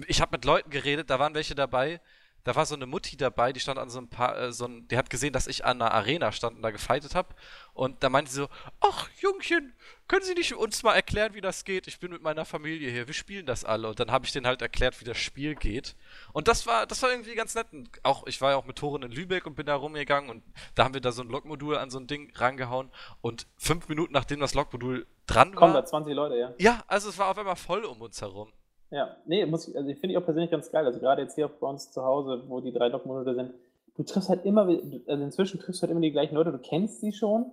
Ich 0.07 0.21
habe 0.21 0.33
mit 0.33 0.45
Leuten 0.45 0.71
geredet, 0.71 1.11
da 1.11 1.19
waren 1.19 1.35
welche 1.35 1.55
dabei. 1.55 2.01
Da 2.49 2.57
war 2.57 2.65
so 2.65 2.75
eine 2.75 2.87
Mutti 2.87 3.19
dabei, 3.19 3.53
die 3.53 3.61
stand 3.61 3.79
an 3.79 3.91
so 3.91 3.99
ein 3.99 4.09
paar, 4.09 4.39
äh, 4.39 4.53
so 4.55 4.65
ein, 4.65 4.89
die 4.89 4.97
hat 4.97 5.11
gesehen, 5.11 5.35
dass 5.35 5.49
ich 5.49 5.67
an 5.67 5.83
einer 5.83 5.93
Arena 5.93 6.33
stand 6.33 6.57
und 6.57 6.63
da 6.63 6.71
gefightet 6.71 7.15
habe. 7.15 7.29
Und 7.75 8.03
da 8.03 8.09
meinte 8.09 8.31
sie 8.31 8.39
so, 8.39 8.49
ach 8.81 9.07
Jungchen, 9.21 9.75
können 10.09 10.25
Sie 10.25 10.33
nicht 10.33 10.55
uns 10.55 10.83
mal 10.83 10.95
erklären, 10.95 11.35
wie 11.35 11.43
das 11.43 11.65
geht? 11.65 11.87
Ich 11.87 12.01
bin 12.01 12.11
mit 12.11 12.23
meiner 12.23 12.47
Familie 12.47 12.91
hier, 12.91 13.07
wir 13.07 13.13
spielen 13.13 13.45
das 13.45 13.67
alle. 13.67 13.91
Und 13.91 14.01
dann 14.01 14.11
habe 14.11 14.25
ich 14.25 14.33
denen 14.33 14.47
halt 14.47 14.63
erklärt, 14.63 14.99
wie 15.03 15.05
das 15.05 15.19
Spiel 15.19 15.57
geht. 15.57 15.95
Und 16.33 16.49
das 16.49 16.67
war, 16.67 16.87
das 16.87 17.03
war 17.03 17.11
irgendwie 17.11 17.35
ganz 17.35 17.55
nett. 17.55 17.67
Und 17.71 17.91
auch, 18.03 18.27
ich 18.27 18.41
war 18.41 18.53
ja 18.53 18.57
auch 18.57 18.65
mit 18.65 18.77
Toren 18.77 19.03
in 19.03 19.13
Lübeck 19.13 19.45
und 19.45 19.55
bin 19.55 19.67
da 19.67 19.75
rumgegangen 19.75 20.31
und 20.31 20.43
da 20.75 20.85
haben 20.85 20.95
wir 20.95 21.03
da 21.03 21.13
so 21.13 21.21
ein 21.21 21.29
Lokmodul 21.29 21.77
an 21.77 21.91
so 21.91 21.99
ein 21.99 22.07
Ding 22.07 22.33
rangehauen. 22.35 22.91
Und 23.21 23.47
fünf 23.59 23.91
Minuten 23.91 24.15
nachdem 24.15 24.41
das 24.41 24.55
Lokmodul 24.55 25.07
dran 25.27 25.55
kommen 25.55 25.75
war. 25.75 25.83
da 25.83 25.87
20 25.87 26.15
Leute, 26.15 26.37
ja. 26.37 26.55
Ja, 26.57 26.83
also 26.87 27.11
es 27.11 27.19
war 27.19 27.29
auf 27.29 27.37
einmal 27.37 27.57
voll 27.57 27.85
um 27.85 28.01
uns 28.01 28.23
herum. 28.23 28.51
Ja, 28.91 29.17
nee, 29.27 29.45
muss 29.45 29.69
ich, 29.69 29.77
also 29.77 29.89
ich 29.91 29.99
finde 29.99 30.13
ich 30.15 30.19
auch 30.19 30.25
persönlich 30.25 30.51
ganz 30.51 30.71
geil. 30.71 30.87
Also 30.87 30.99
gerade 30.99 31.23
jetzt 31.23 31.35
hier 31.35 31.49
bei 31.49 31.67
uns 31.67 31.91
zu 31.91 32.03
Hause, 32.03 32.45
wo 32.49 32.61
die 32.61 32.73
drei 32.73 32.89
Lokmonate 32.89 33.35
sind, 33.35 33.53
du 33.97 34.03
triffst 34.03 34.29
halt 34.31 34.45
immer, 34.45 34.63
also 34.63 35.25
inzwischen 35.25 35.61
triffst 35.61 35.81
du 35.81 35.83
halt 35.83 35.91
immer 35.91 36.01
die 36.01 36.13
gleichen 36.13 36.35
Leute, 36.35 36.53
du 36.53 36.59
kennst 36.59 37.01
sie 37.01 37.13
schon. 37.13 37.51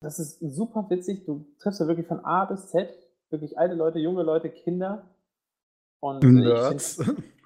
Das 0.00 0.18
ist 0.18 0.38
super 0.40 0.86
witzig. 0.90 1.24
Du 1.26 1.44
triffst 1.58 1.80
ja 1.80 1.86
wirklich 1.86 2.06
von 2.06 2.24
A 2.24 2.44
bis 2.44 2.68
Z, 2.68 2.88
wirklich 3.30 3.58
alte 3.58 3.74
Leute, 3.74 3.98
junge 3.98 4.22
Leute, 4.22 4.48
Kinder. 4.50 5.04
Und 6.00 6.22
äh, 6.22 6.28
ich 6.28 6.34
Nerds. 6.44 6.94
find- 6.96 7.22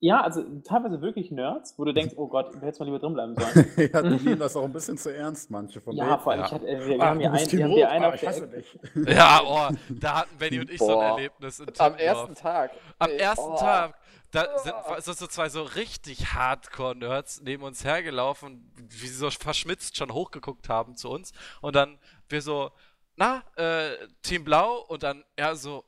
ja, 0.00 0.22
also 0.22 0.42
teilweise 0.64 1.00
wirklich 1.02 1.30
Nerds, 1.30 1.74
wo 1.78 1.84
du 1.84 1.92
denkst, 1.92 2.14
oh 2.16 2.26
Gott, 2.26 2.54
du 2.54 2.60
hättest 2.60 2.80
mal 2.80 2.86
lieber 2.86 2.98
drin 2.98 3.12
bleiben 3.12 3.34
sollen. 3.36 3.66
ja, 3.92 4.02
die 4.02 4.24
nehmen 4.24 4.38
das 4.38 4.56
auch 4.56 4.64
ein 4.64 4.72
bisschen 4.72 4.96
zu 4.96 5.14
ernst, 5.14 5.50
manche 5.50 5.80
von 5.80 5.94
ja, 5.94 6.04
denen. 6.06 6.20
vor 6.20 6.32
allem, 6.32 6.40
Ja. 6.40 6.46
ich 6.46 6.52
hatte, 6.52 6.66
äh, 6.68 6.78
wir, 6.80 6.86
wir 6.88 7.02
Ah, 7.02 7.06
haben 7.10 7.20
hier 7.20 7.32
einen, 7.32 7.52
wir 7.52 7.64
haben 7.64 7.72
hier 7.72 7.90
einen 7.90 8.04
ah, 8.06 8.14
ich 8.14 8.26
hasse 8.26 8.48
dich. 8.48 8.78
Ja, 9.06 9.40
oh, 9.44 9.74
da 9.90 10.20
hatten 10.20 10.38
Benny 10.38 10.60
und 10.60 10.70
ich 10.70 10.78
so 10.78 10.86
ein 10.86 10.94
Boah. 10.94 11.04
Erlebnis 11.18 11.60
in 11.60 11.66
Am 11.78 11.94
ersten 11.96 12.34
Tag. 12.34 12.70
Am 12.98 13.10
Ey, 13.10 13.16
ersten 13.18 13.50
oh. 13.50 13.56
Tag, 13.58 13.94
da 14.30 14.58
sind 14.58 14.74
so, 15.00 15.12
so 15.12 15.26
zwei 15.26 15.48
so 15.48 15.62
richtig 15.62 16.32
Hardcore-Nerds 16.34 17.42
neben 17.42 17.62
uns 17.64 17.84
hergelaufen, 17.84 18.72
wie 18.76 19.06
sie 19.06 19.14
so 19.16 19.28
verschmitzt 19.30 19.96
schon 19.96 20.12
hochgeguckt 20.14 20.68
haben 20.68 20.96
zu 20.96 21.10
uns. 21.10 21.32
Und 21.60 21.76
dann 21.76 21.98
wir 22.28 22.40
so, 22.40 22.70
na, 23.16 23.42
äh, 23.56 23.90
Team 24.22 24.44
Blau 24.44 24.78
und 24.88 25.02
dann 25.02 25.24
er 25.36 25.56
so, 25.56 25.84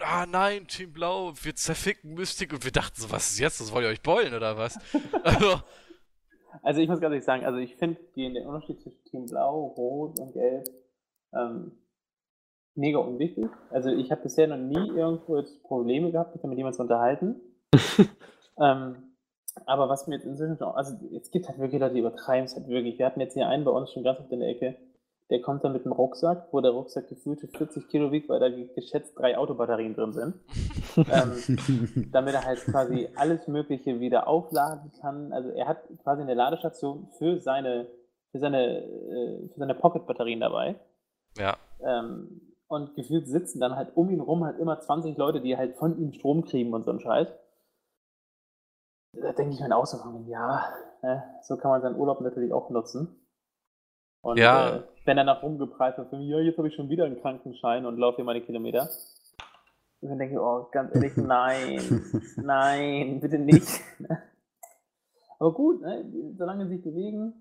ah 0.00 0.26
nein, 0.26 0.66
Team 0.66 0.92
Blau, 0.92 1.32
wir 1.42 1.54
zerficken 1.54 2.14
Mystik 2.14 2.52
und 2.52 2.64
wir 2.64 2.72
dachten 2.72 3.00
so, 3.00 3.10
was 3.10 3.30
ist 3.30 3.38
jetzt, 3.38 3.60
das 3.60 3.72
wollt 3.72 3.84
ihr 3.84 3.90
euch 3.90 4.02
beulen 4.02 4.34
oder 4.34 4.56
was? 4.56 4.78
Also, 5.24 5.60
Also 6.62 6.80
ich 6.80 6.88
muss 6.88 7.00
ganz 7.00 7.12
ehrlich 7.12 7.24
sagen, 7.24 7.44
also 7.44 7.58
ich 7.58 7.76
finde 7.76 8.00
den, 8.16 8.36
Unterschied 8.46 8.80
zwischen 8.80 9.04
Team 9.04 9.26
Blau, 9.26 9.66
Rot 9.76 10.18
und 10.18 10.32
Gelb 10.32 10.68
ähm, 11.32 11.72
mega 12.74 12.98
unwichtig. 12.98 13.48
Also 13.70 13.90
ich 13.90 14.10
habe 14.10 14.22
bisher 14.22 14.46
noch 14.46 14.56
nie 14.56 14.88
irgendwo 14.88 15.36
jetzt 15.36 15.62
Probleme 15.62 16.10
gehabt, 16.12 16.34
mich 16.34 16.42
mit 16.44 16.58
jemandem 16.58 16.76
zu 16.76 16.82
unterhalten. 16.82 17.40
ähm, 18.60 19.14
aber 19.66 19.88
was 19.88 20.06
mir 20.06 20.14
jetzt 20.14 20.24
inzwischen 20.24 20.56
schon, 20.56 20.68
also 20.68 20.96
es 21.16 21.30
gibt 21.30 21.48
halt 21.48 21.58
wirklich 21.58 21.80
Leute, 21.80 21.94
die 21.94 22.00
übertreiben 22.00 22.44
es 22.44 22.54
halt 22.54 22.68
wirklich. 22.68 22.98
Wir 22.98 23.06
hatten 23.06 23.20
jetzt 23.20 23.34
hier 23.34 23.48
einen 23.48 23.64
bei 23.64 23.70
uns 23.70 23.92
schon 23.92 24.04
ganz 24.04 24.20
auf 24.20 24.28
der 24.28 24.40
Ecke, 24.40 24.76
der 25.30 25.42
kommt 25.42 25.62
dann 25.62 25.72
mit 25.72 25.84
einem 25.84 25.92
Rucksack, 25.92 26.48
wo 26.52 26.60
der 26.60 26.70
Rucksack 26.70 27.08
gefühlte 27.08 27.48
40 27.48 27.88
Kilo 27.88 28.10
wiegt, 28.10 28.28
weil 28.28 28.40
da 28.40 28.48
geschätzt 28.48 29.18
drei 29.18 29.36
Autobatterien 29.36 29.94
drin 29.94 30.12
sind. 30.12 30.34
ähm, 30.96 32.08
damit 32.10 32.34
er 32.34 32.44
halt 32.44 32.60
quasi 32.64 33.08
alles 33.14 33.46
Mögliche 33.46 34.00
wieder 34.00 34.26
aufladen 34.26 34.90
kann. 35.00 35.32
Also 35.32 35.50
er 35.50 35.68
hat 35.68 35.82
quasi 36.02 36.22
eine 36.22 36.34
Ladestation 36.34 37.08
für 37.18 37.38
seine, 37.40 37.88
für 38.30 38.38
seine, 38.38 38.78
äh, 38.78 39.48
für 39.48 39.58
seine 39.58 39.74
Pocket-Batterien 39.74 40.40
dabei. 40.40 40.76
ja. 41.36 41.56
Ähm, 41.80 42.40
und 42.68 42.94
gefühlt 42.94 43.26
sitzen 43.26 43.60
dann 43.60 43.76
halt 43.76 43.96
um 43.96 44.10
ihn 44.10 44.20
rum 44.20 44.44
halt 44.44 44.58
immer 44.58 44.78
20 44.78 45.16
Leute, 45.16 45.40
die 45.40 45.56
halt 45.56 45.76
von 45.76 45.98
ihm 45.98 46.12
Strom 46.12 46.44
kriegen 46.44 46.74
und 46.74 46.84
so 46.84 46.90
ein 46.90 47.00
Scheiß. 47.00 47.28
Da 49.14 49.32
denke 49.32 49.54
ich 49.54 49.60
mir 49.60 49.74
auch 49.74 49.86
so 49.86 49.96
ja, 50.26 50.70
ne, 51.02 51.24
so 51.42 51.56
kann 51.56 51.70
man 51.70 51.80
seinen 51.80 51.96
Urlaub 51.96 52.20
natürlich 52.20 52.52
auch 52.52 52.68
nutzen. 52.68 53.16
Und 54.20 54.38
Ja. 54.38 54.76
äh, 54.76 54.82
wenn 55.04 55.18
er 55.18 55.24
nach 55.24 55.42
rumgepreist 55.42 55.98
wird, 55.98 56.12
ja, 56.12 56.38
jetzt 56.40 56.58
habe 56.58 56.68
ich 56.68 56.74
schon 56.74 56.88
wieder 56.88 57.04
einen 57.04 57.20
Krankenschein 57.20 57.86
und 57.86 57.98
laufe 57.98 58.16
hier 58.16 58.24
meine 58.24 58.40
Kilometer. 58.42 58.88
Und 60.00 60.10
dann 60.10 60.18
denke 60.18 60.34
ich, 60.34 60.40
oh, 60.40 60.68
ganz 60.70 60.94
ehrlich, 60.94 61.12
nein, 61.16 62.04
nein, 62.36 63.20
bitte 63.20 63.38
nicht. 63.38 63.80
Aber 65.38 65.52
gut, 65.54 65.80
ne, 65.82 66.04
solange 66.36 66.66
sie 66.66 66.74
sich 66.76 66.84
bewegen, 66.84 67.32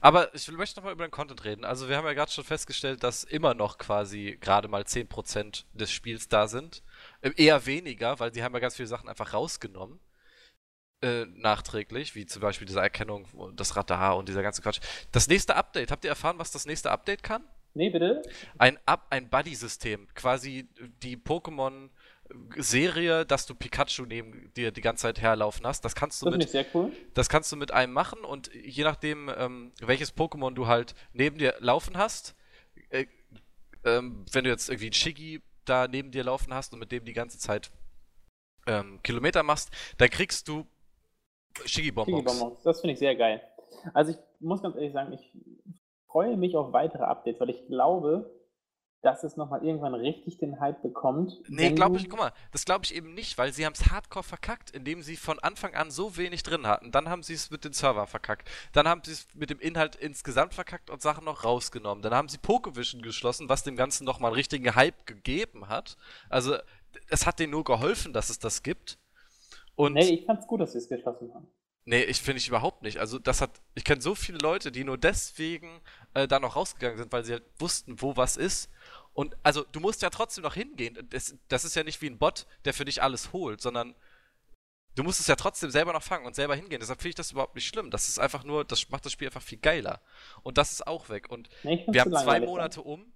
Aber 0.00 0.32
ich 0.32 0.50
möchte 0.52 0.78
nochmal 0.78 0.92
über 0.92 1.04
den 1.06 1.10
Content 1.10 1.44
reden. 1.44 1.64
Also 1.64 1.88
wir 1.88 1.96
haben 1.96 2.06
ja 2.06 2.12
gerade 2.12 2.30
schon 2.30 2.44
festgestellt, 2.44 3.02
dass 3.02 3.24
immer 3.24 3.52
noch 3.54 3.78
quasi 3.78 4.38
gerade 4.40 4.68
mal 4.68 4.82
10% 4.82 5.64
des 5.74 5.90
Spiels 5.90 6.28
da 6.28 6.46
sind. 6.46 6.84
Äh, 7.20 7.32
Eher 7.36 7.66
weniger, 7.66 8.20
weil 8.20 8.32
sie 8.32 8.44
haben 8.44 8.54
ja 8.54 8.60
ganz 8.60 8.76
viele 8.76 8.86
Sachen 8.86 9.08
einfach 9.08 9.34
rausgenommen. 9.34 9.98
Äh, 11.02 11.26
nachträglich, 11.26 12.14
wie 12.14 12.24
zum 12.24 12.40
Beispiel 12.40 12.66
diese 12.66 12.80
Erkennung, 12.80 13.28
das 13.54 13.76
Radar 13.76 14.16
und 14.16 14.30
dieser 14.30 14.42
ganze 14.42 14.62
Quatsch. 14.62 14.80
Das 15.12 15.28
nächste 15.28 15.54
Update, 15.54 15.90
habt 15.90 16.04
ihr 16.04 16.08
erfahren, 16.10 16.38
was 16.38 16.50
das 16.50 16.64
nächste 16.66 16.90
Update 16.90 17.22
kann? 17.22 17.44
nee, 17.74 17.90
bitte. 17.90 18.22
Ein, 18.56 18.78
Up 18.86 19.06
ein 19.10 19.28
Buddy-System. 19.28 20.08
Quasi 20.14 20.66
die 21.02 21.18
Pokémon-Serie, 21.18 23.26
dass 23.26 23.44
du 23.44 23.54
Pikachu 23.54 24.06
neben 24.06 24.50
dir 24.54 24.72
die 24.72 24.80
ganze 24.80 25.02
Zeit 25.02 25.20
herlaufen 25.20 25.66
hast. 25.66 25.84
Das 25.84 25.94
kannst 25.94 26.22
du 26.22 26.30
Das 26.30 26.38
mit 26.38 26.48
sehr 26.48 26.64
cool. 26.74 26.90
das 27.12 27.28
kannst 27.28 27.52
du 27.52 27.56
mit 27.56 27.72
einem 27.72 27.92
machen 27.92 28.20
und 28.24 28.50
je 28.54 28.82
nachdem, 28.84 29.30
ähm, 29.36 29.72
welches 29.80 30.16
Pokémon 30.16 30.54
du 30.54 30.66
halt 30.66 30.94
neben 31.12 31.36
dir 31.36 31.56
laufen 31.58 31.98
hast, 31.98 32.34
äh, 32.88 33.04
ähm, 33.84 34.24
wenn 34.32 34.44
du 34.44 34.50
jetzt 34.50 34.70
irgendwie 34.70 34.88
ein 34.88 34.92
Shiggy 34.94 35.42
da 35.66 35.86
neben 35.88 36.10
dir 36.10 36.24
laufen 36.24 36.54
hast 36.54 36.72
und 36.72 36.78
mit 36.78 36.90
dem 36.92 37.04
die 37.04 37.12
ganze 37.12 37.38
Zeit 37.38 37.70
ähm, 38.66 39.00
Kilometer 39.02 39.42
machst, 39.42 39.70
dann 39.98 40.08
kriegst 40.10 40.48
du 40.48 40.66
Shiggy-Bonbons. 41.64 42.24
Bonbons. 42.24 42.62
Das 42.62 42.80
finde 42.80 42.94
ich 42.94 42.98
sehr 42.98 43.16
geil. 43.16 43.40
Also 43.94 44.12
ich 44.12 44.18
muss 44.40 44.62
ganz 44.62 44.76
ehrlich 44.76 44.92
sagen, 44.92 45.12
ich 45.12 45.32
freue 46.06 46.36
mich 46.36 46.56
auf 46.56 46.72
weitere 46.72 47.04
Updates, 47.04 47.40
weil 47.40 47.50
ich 47.50 47.66
glaube, 47.66 48.30
dass 49.02 49.22
es 49.22 49.36
nochmal 49.36 49.64
irgendwann 49.64 49.94
richtig 49.94 50.38
den 50.38 50.58
Hype 50.58 50.82
bekommt. 50.82 51.32
Nee, 51.48 51.70
glaube 51.70 51.96
ich, 51.96 52.08
guck 52.08 52.18
mal, 52.18 52.32
das 52.50 52.64
glaube 52.64 52.84
ich 52.84 52.94
eben 52.94 53.14
nicht, 53.14 53.38
weil 53.38 53.52
sie 53.52 53.64
haben 53.64 53.74
es 53.74 53.90
hardcore 53.90 54.24
verkackt, 54.24 54.70
indem 54.70 55.02
sie 55.02 55.16
von 55.16 55.38
Anfang 55.38 55.74
an 55.74 55.92
so 55.92 56.16
wenig 56.16 56.42
drin 56.42 56.66
hatten. 56.66 56.90
Dann 56.90 57.08
haben 57.08 57.22
sie 57.22 57.34
es 57.34 57.50
mit 57.50 57.64
den 57.64 57.72
Servern 57.72 58.08
verkackt. 58.08 58.48
Dann 58.72 58.88
haben 58.88 59.02
sie 59.04 59.12
es 59.12 59.28
mit 59.34 59.50
dem 59.50 59.60
Inhalt 59.60 59.94
insgesamt 59.94 60.54
verkackt 60.54 60.90
und 60.90 61.02
Sachen 61.02 61.24
noch 61.24 61.44
rausgenommen. 61.44 62.02
Dann 62.02 62.14
haben 62.14 62.28
sie 62.28 62.38
Pokevision 62.38 63.00
geschlossen, 63.00 63.48
was 63.48 63.62
dem 63.62 63.76
Ganzen 63.76 64.04
nochmal 64.04 64.30
einen 64.30 64.36
richtigen 64.36 64.74
Hype 64.74 65.06
gegeben 65.06 65.68
hat. 65.68 65.96
Also, 66.28 66.56
es 67.08 67.26
hat 67.26 67.38
denen 67.38 67.52
nur 67.52 67.62
geholfen, 67.62 68.12
dass 68.12 68.30
es 68.30 68.40
das 68.40 68.64
gibt. 68.64 68.98
Und 69.76 69.92
Nee, 69.92 70.08
ich 70.10 70.24
fand's 70.24 70.46
gut, 70.46 70.60
dass 70.60 70.72
sie 70.72 70.78
es 70.78 70.88
geschlossen 70.88 71.32
haben. 71.32 71.46
Nee, 71.84 72.02
ich 72.02 72.20
finde 72.20 72.38
ich 72.38 72.48
überhaupt 72.48 72.82
nicht. 72.82 72.98
Also 72.98 73.20
das 73.20 73.40
hat, 73.40 73.62
ich 73.74 73.84
kenne 73.84 74.02
so 74.02 74.16
viele 74.16 74.38
Leute, 74.38 74.72
die 74.72 74.82
nur 74.82 74.98
deswegen 74.98 75.80
äh, 76.14 76.26
da 76.26 76.40
noch 76.40 76.56
rausgegangen 76.56 76.98
sind, 76.98 77.12
weil 77.12 77.24
sie 77.24 77.34
halt 77.34 77.44
wussten, 77.58 78.02
wo 78.02 78.16
was 78.16 78.36
ist. 78.36 78.70
Und 79.12 79.36
also 79.44 79.64
du 79.70 79.78
musst 79.78 80.02
ja 80.02 80.10
trotzdem 80.10 80.42
noch 80.42 80.54
hingehen. 80.54 80.98
Das, 81.10 81.36
das 81.46 81.64
ist 81.64 81.76
ja 81.76 81.84
nicht 81.84 82.02
wie 82.02 82.10
ein 82.10 82.18
Bot, 82.18 82.46
der 82.64 82.74
für 82.74 82.84
dich 82.84 83.02
alles 83.02 83.32
holt, 83.32 83.60
sondern 83.60 83.94
du 84.96 85.04
musst 85.04 85.20
es 85.20 85.28
ja 85.28 85.36
trotzdem 85.36 85.70
selber 85.70 85.92
noch 85.92 86.02
fangen 86.02 86.26
und 86.26 86.34
selber 86.34 86.56
hingehen. 86.56 86.80
Deshalb 86.80 87.00
finde 87.00 87.10
ich 87.10 87.14
das 87.14 87.30
überhaupt 87.30 87.54
nicht 87.54 87.68
schlimm. 87.68 87.92
Das 87.92 88.08
ist 88.08 88.18
einfach 88.18 88.42
nur, 88.42 88.64
das 88.64 88.88
macht 88.90 89.04
das 89.04 89.12
Spiel 89.12 89.28
einfach 89.28 89.42
viel 89.42 89.58
geiler. 89.58 90.00
Und 90.42 90.58
das 90.58 90.72
ist 90.72 90.86
auch 90.88 91.08
weg. 91.08 91.30
Und 91.30 91.48
Nee, 91.62 91.86
wir 91.88 92.00
haben 92.00 92.10
zwei. 92.10 92.40
Monate 92.40 92.82
um. 92.82 93.12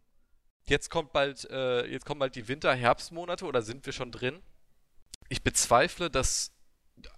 Jetzt 0.65 0.91
kommt 0.91 1.13
bald, 1.13 1.51
äh, 1.51 1.87
jetzt 1.87 2.07
kommen 2.07 2.21
bald 2.21 2.37
die 2.37 2.47
Winter-Herbstmonate 2.47 3.45
oder 3.47 3.63
sind 3.63 3.85
wir 3.85 3.93
schon 3.93 4.13
drin? 4.13 4.41
Ich 5.31 5.43
bezweifle, 5.43 6.11
dass 6.11 6.53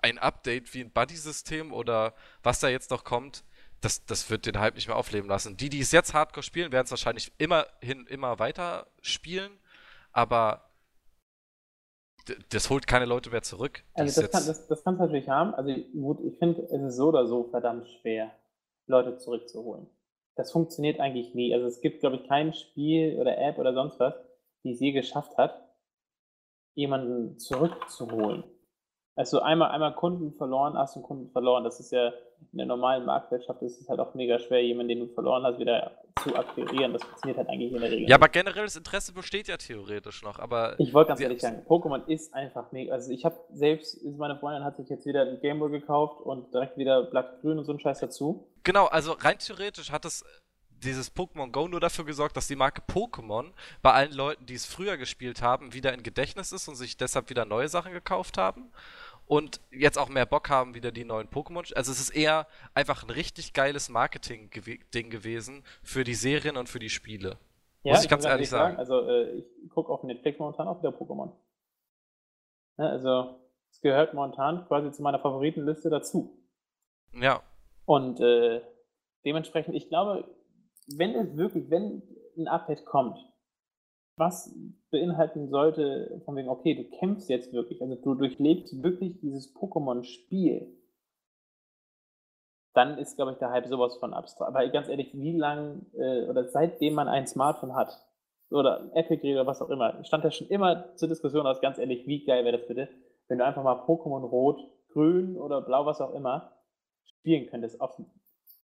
ein 0.00 0.18
Update 0.18 0.72
wie 0.74 0.80
ein 0.82 0.92
Buddy-System 0.92 1.72
oder 1.72 2.14
was 2.42 2.60
da 2.60 2.68
jetzt 2.68 2.90
noch 2.90 3.02
kommt, 3.02 3.42
das, 3.80 4.04
das 4.04 4.30
wird 4.30 4.46
den 4.46 4.60
Hype 4.60 4.76
nicht 4.76 4.86
mehr 4.86 4.96
aufleben 4.96 5.28
lassen. 5.28 5.56
Die, 5.56 5.68
die 5.68 5.80
es 5.80 5.90
jetzt 5.90 6.14
hardcore 6.14 6.44
spielen, 6.44 6.70
werden 6.70 6.84
es 6.84 6.90
wahrscheinlich 6.90 7.32
immerhin 7.38 8.06
immer 8.06 8.38
weiter 8.38 8.86
spielen, 9.00 9.50
aber 10.12 10.70
das 12.50 12.70
holt 12.70 12.86
keine 12.86 13.06
Leute 13.06 13.30
mehr 13.30 13.42
zurück. 13.42 13.82
Also 13.94 14.20
das, 14.20 14.30
kann, 14.30 14.46
das, 14.46 14.68
das 14.68 14.84
kannst 14.84 15.00
du 15.00 15.04
natürlich 15.04 15.28
haben. 15.28 15.54
Also 15.54 15.74
gut, 15.92 16.20
ich 16.20 16.38
finde, 16.38 16.62
es 16.62 16.82
ist 16.82 16.96
so 16.96 17.08
oder 17.08 17.26
so 17.26 17.44
verdammt 17.50 17.88
schwer, 17.88 18.30
Leute 18.86 19.16
zurückzuholen. 19.18 19.88
Das 20.36 20.52
funktioniert 20.52 21.00
eigentlich 21.00 21.34
nie. 21.34 21.52
Also 21.52 21.66
es 21.66 21.80
gibt, 21.80 22.00
glaube 22.00 22.16
ich, 22.16 22.28
kein 22.28 22.52
Spiel 22.52 23.18
oder 23.18 23.38
App 23.38 23.58
oder 23.58 23.74
sonst 23.74 23.98
was, 23.98 24.14
die 24.62 24.70
es 24.70 24.80
je 24.80 24.92
geschafft 24.92 25.36
hat, 25.36 25.71
jemanden 26.74 27.38
zurückzuholen. 27.38 28.44
Also 29.14 29.40
einmal, 29.40 29.70
einmal 29.70 29.94
Kunden 29.94 30.32
verloren, 30.32 30.76
hast 30.76 30.96
du 30.96 31.00
einen 31.00 31.06
Kunden 31.06 31.30
verloren. 31.30 31.64
Das 31.64 31.80
ist 31.80 31.92
ja 31.92 32.12
in 32.50 32.58
der 32.58 32.66
normalen 32.66 33.04
Marktwirtschaft 33.04 33.62
ist 33.62 33.80
es 33.80 33.88
halt 33.88 34.00
auch 34.00 34.14
mega 34.14 34.38
schwer, 34.38 34.64
jemanden, 34.64 34.88
den 34.88 35.00
du 35.00 35.14
verloren 35.14 35.44
hast, 35.44 35.58
wieder 35.58 35.98
zu 36.22 36.34
akquirieren. 36.34 36.92
Das 36.92 37.02
funktioniert 37.02 37.38
halt 37.38 37.48
eigentlich 37.48 37.72
in 37.72 37.80
der 37.80 37.90
Regel. 37.90 38.08
ja, 38.08 38.16
aber 38.16 38.28
generelles 38.28 38.76
Interesse 38.76 39.12
besteht 39.12 39.48
ja 39.48 39.56
theoretisch 39.56 40.22
noch, 40.22 40.38
aber 40.38 40.74
Ich 40.78 40.92
wollte 40.92 41.08
ganz 41.08 41.20
ehrlich 41.20 41.40
sagen, 41.40 41.62
Pokémon 41.66 42.06
ist 42.06 42.34
einfach 42.34 42.72
mega. 42.72 42.92
Also 42.92 43.12
ich 43.12 43.24
habe 43.24 43.36
selbst, 43.52 44.02
meine 44.04 44.36
Freundin 44.36 44.64
hat 44.64 44.76
sich 44.76 44.88
jetzt 44.88 45.06
wieder 45.06 45.22
ein 45.22 45.40
Gameboy 45.40 45.70
gekauft 45.70 46.20
und 46.20 46.52
direkt 46.52 46.76
wieder 46.76 47.04
Blattgrün 47.04 47.58
und 47.58 47.64
so 47.64 47.72
ein 47.72 47.80
Scheiß 47.80 48.00
dazu. 48.00 48.48
Genau, 48.64 48.86
also 48.86 49.12
rein 49.12 49.38
theoretisch 49.38 49.90
hat 49.92 50.04
es 50.04 50.24
dieses 50.84 51.14
Pokémon 51.14 51.50
Go 51.50 51.68
nur 51.68 51.80
dafür 51.80 52.04
gesorgt, 52.04 52.36
dass 52.36 52.48
die 52.48 52.56
Marke 52.56 52.82
Pokémon 52.82 53.52
bei 53.82 53.92
allen 53.92 54.12
Leuten, 54.12 54.46
die 54.46 54.54
es 54.54 54.66
früher 54.66 54.96
gespielt 54.96 55.42
haben, 55.42 55.72
wieder 55.72 55.92
in 55.92 56.02
Gedächtnis 56.02 56.52
ist 56.52 56.68
und 56.68 56.76
sich 56.76 56.96
deshalb 56.96 57.30
wieder 57.30 57.44
neue 57.44 57.68
Sachen 57.68 57.92
gekauft 57.92 58.38
haben. 58.38 58.72
Und 59.26 59.60
jetzt 59.70 59.98
auch 59.98 60.08
mehr 60.08 60.26
Bock 60.26 60.50
haben, 60.50 60.74
wieder 60.74 60.90
die 60.90 61.04
neuen 61.04 61.28
Pokémon. 61.28 61.72
Also 61.74 61.92
es 61.92 62.00
ist 62.00 62.10
eher 62.10 62.46
einfach 62.74 63.02
ein 63.02 63.10
richtig 63.10 63.52
geiles 63.52 63.88
Marketing-Ding 63.88 65.10
gewesen 65.10 65.64
für 65.82 66.04
die 66.04 66.14
Serien 66.14 66.56
und 66.56 66.68
für 66.68 66.80
die 66.80 66.90
Spiele. 66.90 67.38
Muss 67.84 68.02
ich 68.04 68.10
ganz 68.10 68.24
ehrlich 68.24 68.48
sagen. 68.48 68.76
Also 68.76 69.08
äh, 69.08 69.42
ich 69.64 69.70
gucke 69.70 69.90
auf 69.90 70.02
Netflix 70.02 70.38
momentan 70.38 70.68
auch 70.68 70.80
wieder 70.80 70.90
Pokémon. 70.90 71.32
Ja, 72.78 72.86
also 72.88 73.40
es 73.70 73.80
gehört 73.80 74.14
momentan 74.14 74.66
quasi 74.66 74.92
zu 74.92 75.02
meiner 75.02 75.18
Favoritenliste 75.18 75.88
dazu. 75.88 76.38
Ja, 77.14 77.42
Und 77.84 78.20
äh, 78.20 78.62
dementsprechend, 79.24 79.74
ich 79.74 79.88
glaube, 79.88 80.24
wenn 80.88 81.14
es 81.14 81.36
wirklich, 81.36 81.70
wenn 81.70 82.02
ein 82.36 82.48
Update 82.48 82.84
kommt, 82.84 83.18
was 84.16 84.54
beinhalten 84.90 85.48
sollte, 85.48 86.20
von 86.24 86.36
wegen, 86.36 86.48
okay, 86.48 86.74
du 86.74 86.96
kämpfst 86.98 87.28
jetzt 87.28 87.52
wirklich, 87.52 87.80
also 87.80 87.94
du 87.94 88.14
durchlebst 88.14 88.82
wirklich 88.82 89.20
dieses 89.20 89.54
Pokémon-Spiel, 89.54 90.76
dann 92.74 92.98
ist, 92.98 93.16
glaube 93.16 93.32
ich, 93.32 93.38
der 93.38 93.50
Hype 93.50 93.66
sowas 93.66 93.96
von 93.98 94.14
abstrakt. 94.14 94.48
Aber 94.48 94.66
ganz 94.68 94.88
ehrlich, 94.88 95.12
wie 95.14 95.36
lange, 95.36 95.84
äh, 95.94 96.26
oder 96.28 96.48
seitdem 96.48 96.94
man 96.94 97.08
ein 97.08 97.26
Smartphone 97.26 97.74
hat, 97.74 98.06
oder 98.50 98.80
ein 98.80 98.92
Apple-Gerät 98.92 99.34
oder 99.34 99.46
was 99.46 99.62
auch 99.62 99.70
immer, 99.70 100.04
stand 100.04 100.24
ja 100.24 100.30
schon 100.30 100.48
immer 100.48 100.94
zur 100.96 101.08
Diskussion 101.08 101.46
aus, 101.46 101.60
ganz 101.60 101.78
ehrlich, 101.78 102.06
wie 102.06 102.24
geil 102.24 102.44
wäre 102.44 102.58
das 102.58 102.66
bitte, 102.66 102.88
wenn 103.28 103.38
du 103.38 103.44
einfach 103.44 103.62
mal 103.62 103.84
Pokémon 103.86 104.24
Rot, 104.24 104.60
Grün 104.90 105.38
oder 105.38 105.62
Blau, 105.62 105.86
was 105.86 106.00
auch 106.00 106.14
immer, 106.14 106.52
spielen 107.04 107.48
könntest 107.48 107.80
auf 107.80 107.96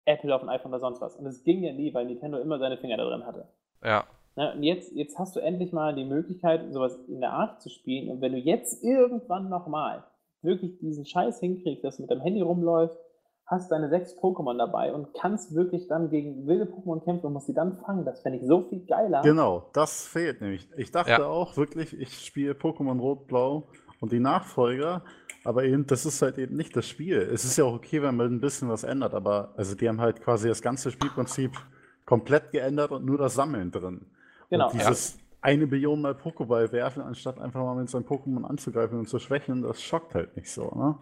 Apple, 0.06 0.34
auf 0.36 0.42
dem 0.42 0.50
iPhone 0.50 0.72
oder 0.72 0.80
sonst 0.80 1.02
was. 1.02 1.16
Und 1.16 1.26
es 1.26 1.44
ging 1.44 1.64
ja 1.64 1.74
nie, 1.74 1.94
weil 1.94 2.06
Nintendo 2.06 2.38
immer 2.40 2.60
seine 2.60 2.78
Finger 2.78 2.98
da 2.98 3.06
drin 3.06 3.26
hatte. 3.26 3.48
ja. 3.84 4.04
Ne, 4.36 4.52
und 4.56 4.64
jetzt, 4.64 4.92
jetzt 4.94 5.20
hast 5.20 5.36
du 5.36 5.40
endlich 5.40 5.72
mal 5.74 5.94
die 5.94 6.06
Möglichkeit, 6.06 6.74
sowas 6.74 6.98
in 7.08 7.22
der 7.22 7.34
Art 7.34 7.62
zu 7.62 7.70
spielen. 7.70 8.10
Und 8.10 8.20
wenn 8.20 8.32
du 8.32 8.40
jetzt 8.40 8.84
irgendwann 8.84 9.48
nochmal 9.48 10.06
wirklich 10.42 10.80
diesen 10.80 11.06
Scheiß 11.06 11.40
hinkriegst, 11.40 11.84
dass 11.84 11.98
du 11.98 12.02
mit 12.02 12.10
deinem 12.10 12.22
Handy 12.22 12.42
rumläufst, 12.42 12.98
hast 13.46 13.72
deine 13.72 13.90
sechs 13.90 14.18
Pokémon 14.18 14.58
dabei 14.58 14.92
und 14.92 15.14
kannst 15.14 15.54
wirklich 15.54 15.88
dann 15.88 16.10
gegen 16.10 16.48
wilde 16.48 16.66
Pokémon 16.66 17.04
kämpfen 17.04 17.28
und 17.28 17.34
musst 17.34 17.46
sie 17.46 17.54
dann 17.54 17.78
fangen, 17.78 18.06
das 18.06 18.22
fände 18.24 18.40
ich 18.40 18.48
so 18.48 18.64
viel 18.64 18.84
geiler. 18.88 19.22
Genau, 19.22 19.70
das 19.74 20.08
fehlt 20.08 20.42
nämlich. 20.42 20.68
Ich 20.78 20.90
dachte 20.92 21.12
Ja. 21.12 21.28
auch 21.28 21.56
wirklich, 21.56 21.94
ich 22.00 22.26
spiele 22.26 22.54
Pokémon 22.54 23.00
Rot, 23.00 23.28
Blau 23.28 23.68
und 24.02 24.12
die 24.12 24.20
Nachfolger, 24.20 25.04
aber 25.44 25.64
eben, 25.66 25.86
das 25.88 26.06
ist 26.06 26.22
halt 26.22 26.38
eben 26.38 26.56
nicht 26.56 26.76
das 26.76 26.88
Spiel. 26.88 27.18
Es 27.18 27.44
ist 27.46 27.58
ja 27.58 27.66
auch 27.66 27.74
okay, 27.74 28.02
wenn 28.02 28.16
man 28.16 28.28
ein 28.28 28.40
bisschen 28.42 28.70
was 28.70 28.84
ändert, 28.84 29.14
aber 29.14 29.54
also 29.58 29.76
die 29.76 29.88
haben 29.90 30.00
halt 30.02 30.22
quasi 30.22 30.48
das 30.48 30.62
ganze 30.62 30.92
Spielprinzip 30.92 31.52
komplett 32.06 32.52
geändert 32.52 32.92
und 32.92 33.06
nur 33.06 33.18
das 33.18 33.34
Sammeln 33.36 33.72
drin. 33.72 34.06
Genau, 34.50 34.66
Und 34.68 34.74
dieses 34.74 35.18
eine 35.42 35.68
Billion 35.68 36.02
Mal 36.02 36.14
Pokéball 36.14 36.72
werfen, 36.72 37.02
anstatt 37.02 37.40
einfach 37.40 37.62
mal 37.62 37.76
mit 37.76 37.90
seinem 37.90 38.06
Pokémon 38.06 38.46
anzugreifen 38.46 38.98
und 39.00 39.08
zu 39.08 39.20
schwächen, 39.20 39.62
das 39.62 39.82
schockt 39.82 40.16
halt 40.16 40.36
nicht 40.38 40.50
so, 40.52 40.72
ne? 40.76 40.98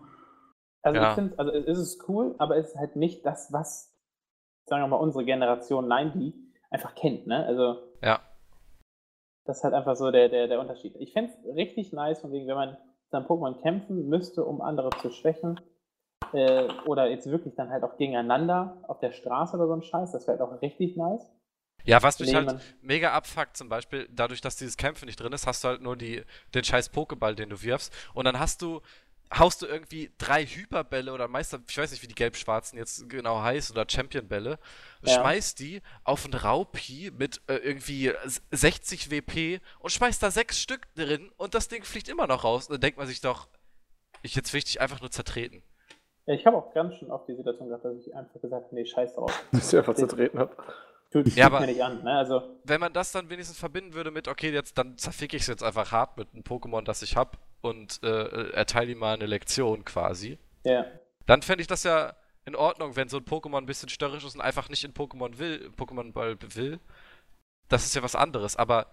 Also 0.83 0.99
Ja. 0.99 1.09
ich 1.09 1.15
finde, 1.15 1.37
also 1.37 1.51
es 1.51 1.77
ist 1.77 2.09
cool, 2.09 2.33
aber 2.39 2.57
es 2.57 2.69
ist 2.69 2.75
halt 2.77 2.95
nicht 2.95 3.23
das, 3.23 3.53
was, 3.53 3.95
sagen 4.65 4.81
wir 4.81 4.87
mal, 4.87 4.95
unsere 4.95 5.23
Generation 5.25 5.87
90 5.87 6.33
einfach 6.71 6.95
kennt, 6.95 7.27
ne? 7.27 7.45
Also 7.45 7.75
Ja. 8.01 8.19
das 9.45 9.57
ist 9.57 9.63
halt 9.63 9.75
einfach 9.75 9.95
so 9.95 10.09
der, 10.09 10.29
der, 10.29 10.47
der 10.47 10.59
Unterschied. 10.59 10.95
Ich 10.97 11.13
fände 11.13 11.31
es 11.31 11.55
richtig 11.55 11.93
nice, 11.93 12.21
von 12.21 12.31
wegen, 12.31 12.47
wenn 12.47 12.55
man 12.55 12.77
sein 13.11 13.23
Pokémon 13.23 13.61
kämpfen 13.61 14.07
müsste, 14.07 14.43
um 14.43 14.61
andere 14.61 14.89
zu 15.01 15.11
schwächen, 15.11 15.59
äh, 16.33 16.67
oder 16.85 17.09
jetzt 17.09 17.29
wirklich 17.29 17.55
dann 17.55 17.69
halt 17.69 17.83
auch 17.83 17.97
gegeneinander 17.97 18.77
auf 18.87 18.99
der 18.99 19.11
Straße 19.11 19.57
oder 19.57 19.67
so 19.67 19.73
ein 19.73 19.83
Scheiß, 19.83 20.11
das 20.11 20.27
wäre 20.27 20.39
halt 20.39 20.49
auch 20.49 20.61
richtig 20.61 20.95
nice. 20.95 21.27
Ja, 21.83 22.03
was 22.03 22.19
mich 22.19 22.33
halt 22.33 22.59
mega 22.81 23.11
abfuckt, 23.11 23.57
zum 23.57 23.67
Beispiel, 23.67 24.07
dadurch, 24.11 24.39
dass 24.39 24.55
dieses 24.55 24.77
Kämpfen 24.77 25.05
nicht 25.05 25.19
drin 25.19 25.33
ist, 25.33 25.47
hast 25.47 25.63
du 25.63 25.69
halt 25.69 25.81
nur 25.81 25.97
die, 25.97 26.21
den 26.53 26.63
scheiß 26.63 26.93
Pokéball, 26.93 27.33
den 27.33 27.49
du 27.49 27.61
wirfst. 27.63 27.91
Und 28.13 28.25
dann 28.25 28.39
hast 28.39 28.61
du, 28.61 28.81
haust 29.33 29.61
du 29.61 29.65
irgendwie 29.65 30.11
drei 30.17 30.45
Hyperbälle 30.45 31.13
oder 31.13 31.27
Meister, 31.27 31.59
ich 31.67 31.77
weiß 31.77 31.91
nicht, 31.91 32.03
wie 32.03 32.07
die 32.07 32.15
gelb-schwarzen 32.15 32.77
jetzt 32.77 33.07
genau 33.09 33.41
heißen, 33.41 33.75
oder 33.75 33.85
Champion-Bälle, 33.89 34.59
Ja. 35.03 35.13
schmeißt 35.19 35.59
die 35.59 35.81
auf 36.03 36.25
einen 36.25 36.33
Raupi 36.33 37.11
mit 37.17 37.41
äh, 37.47 37.55
irgendwie 37.55 38.07
s- 38.09 38.41
60 38.51 39.09
WP 39.09 39.61
und 39.79 39.89
schmeißt 39.91 40.21
da 40.21 40.31
sechs 40.31 40.59
Stück 40.59 40.93
drin 40.95 41.31
und 41.37 41.53
das 41.55 41.67
Ding 41.69 41.83
fliegt 41.83 42.09
immer 42.09 42.27
noch 42.27 42.43
raus. 42.43 42.67
Und 42.67 42.73
dann 42.73 42.81
denkt 42.81 42.97
man 42.97 43.07
sich 43.07 43.21
doch, 43.21 43.47
ich 44.21 44.35
jetzt 44.35 44.51
will 44.53 44.59
ich 44.59 44.65
dich 44.65 44.81
einfach 44.81 44.99
nur 45.01 45.11
zertreten. 45.11 45.63
Ich 46.27 46.45
habe 46.45 46.57
auch 46.57 46.73
ganz 46.73 46.95
schön 46.95 47.09
oft 47.09 47.27
die 47.27 47.35
Situation 47.35 47.67
gehabt, 47.69 47.83
dass 47.83 47.95
ich 47.97 48.13
einfach 48.15 48.39
gesagt 48.39 48.65
habe, 48.65 48.75
nee, 48.75 48.85
scheiß 48.85 49.15
drauf. 49.15 49.43
Dass 49.51 49.73
ich 49.73 49.79
einfach 49.79 49.95
zertreten 49.95 50.37
habe. 50.39 50.55
Tut, 51.11 51.27
Ja, 51.35 51.47
aber- 51.47 51.61
mir 51.61 51.67
nicht 51.67 51.83
an, 51.83 52.03
ne? 52.03 52.11
Also, 52.17 52.59
wenn 52.63 52.79
man 52.79 52.93
das 52.93 53.11
dann 53.11 53.29
wenigstens 53.29 53.57
verbinden 53.57 53.93
würde 53.93 54.11
mit, 54.11 54.27
okay, 54.27 54.51
jetzt 54.51 54.77
dann 54.77 54.97
zerfick 54.97 55.33
ich 55.33 55.41
es 55.41 55.47
jetzt 55.47 55.63
einfach 55.63 55.91
hart 55.91 56.17
mit 56.17 56.31
einem 56.33 56.43
Pokémon, 56.43 56.83
das 56.83 57.01
ich 57.01 57.15
hab 57.17 57.37
und 57.61 58.01
äh, 58.03 58.51
erteile 58.51 58.91
ihm 58.91 58.99
mal 58.99 59.13
eine 59.13 59.25
Lektion 59.25 59.85
quasi, 59.85 60.37
ja. 60.63 60.85
dann 61.25 61.41
fände 61.41 61.61
ich 61.61 61.67
das 61.67 61.83
ja 61.83 62.15
in 62.45 62.55
Ordnung, 62.55 62.95
wenn 62.95 63.07
so 63.07 63.17
ein 63.17 63.25
Pokémon 63.25 63.57
ein 63.57 63.65
bisschen 63.65 63.89
störrisch 63.89 64.25
ist 64.25 64.35
und 64.35 64.41
einfach 64.41 64.69
nicht 64.69 64.83
in 64.83 64.93
Pokémon 64.93 65.37
will, 65.37 65.71
Pokémon 65.77 66.11
Ball 66.11 66.37
will. 66.55 66.79
Das 67.69 67.85
ist 67.85 67.95
ja 67.95 68.03
was 68.03 68.15
anderes, 68.15 68.55
aber 68.55 68.87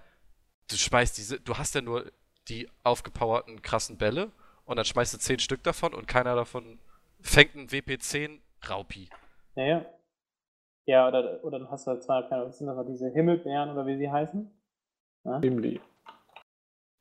du 0.71 0.77
schmeißt 0.77 1.17
diese, 1.17 1.41
du 1.41 1.57
hast 1.57 1.75
ja 1.75 1.81
nur 1.81 2.13
die 2.49 2.69
aufgepowerten 2.83 3.63
krassen 3.63 3.97
Bälle 3.97 4.31
und 4.65 4.77
dann 4.77 4.85
schmeißt 4.85 5.15
du 5.15 5.19
10 5.19 5.39
Stück 5.39 5.63
davon 5.63 5.95
und 5.95 6.07
keiner 6.07 6.35
davon 6.35 6.79
fängt 7.21 7.57
einen 7.57 7.69
WP10 7.69 8.39
Raupi. 8.69 9.09
Ja, 9.55 9.65
ja. 9.65 9.87
Ja, 10.87 11.09
oder, 11.09 11.45
oder 11.45 11.59
dann 11.59 11.71
hast 11.71 11.87
du 11.87 11.91
halt 11.91 12.03
zwar, 12.03 12.23
keine 12.23 12.37
Ahnung, 12.37 12.49
was 12.49 12.59
sind 12.59 12.67
das 12.67 12.77
noch 12.77 12.87
diese 12.87 13.11
Himmelbeeren 13.11 13.71
oder 13.71 13.87
wie 13.87 13.99
sie 13.99 14.11
heißen? 14.11 14.51
Himli. 15.43 15.81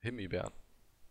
Himbeeren. 0.01 0.51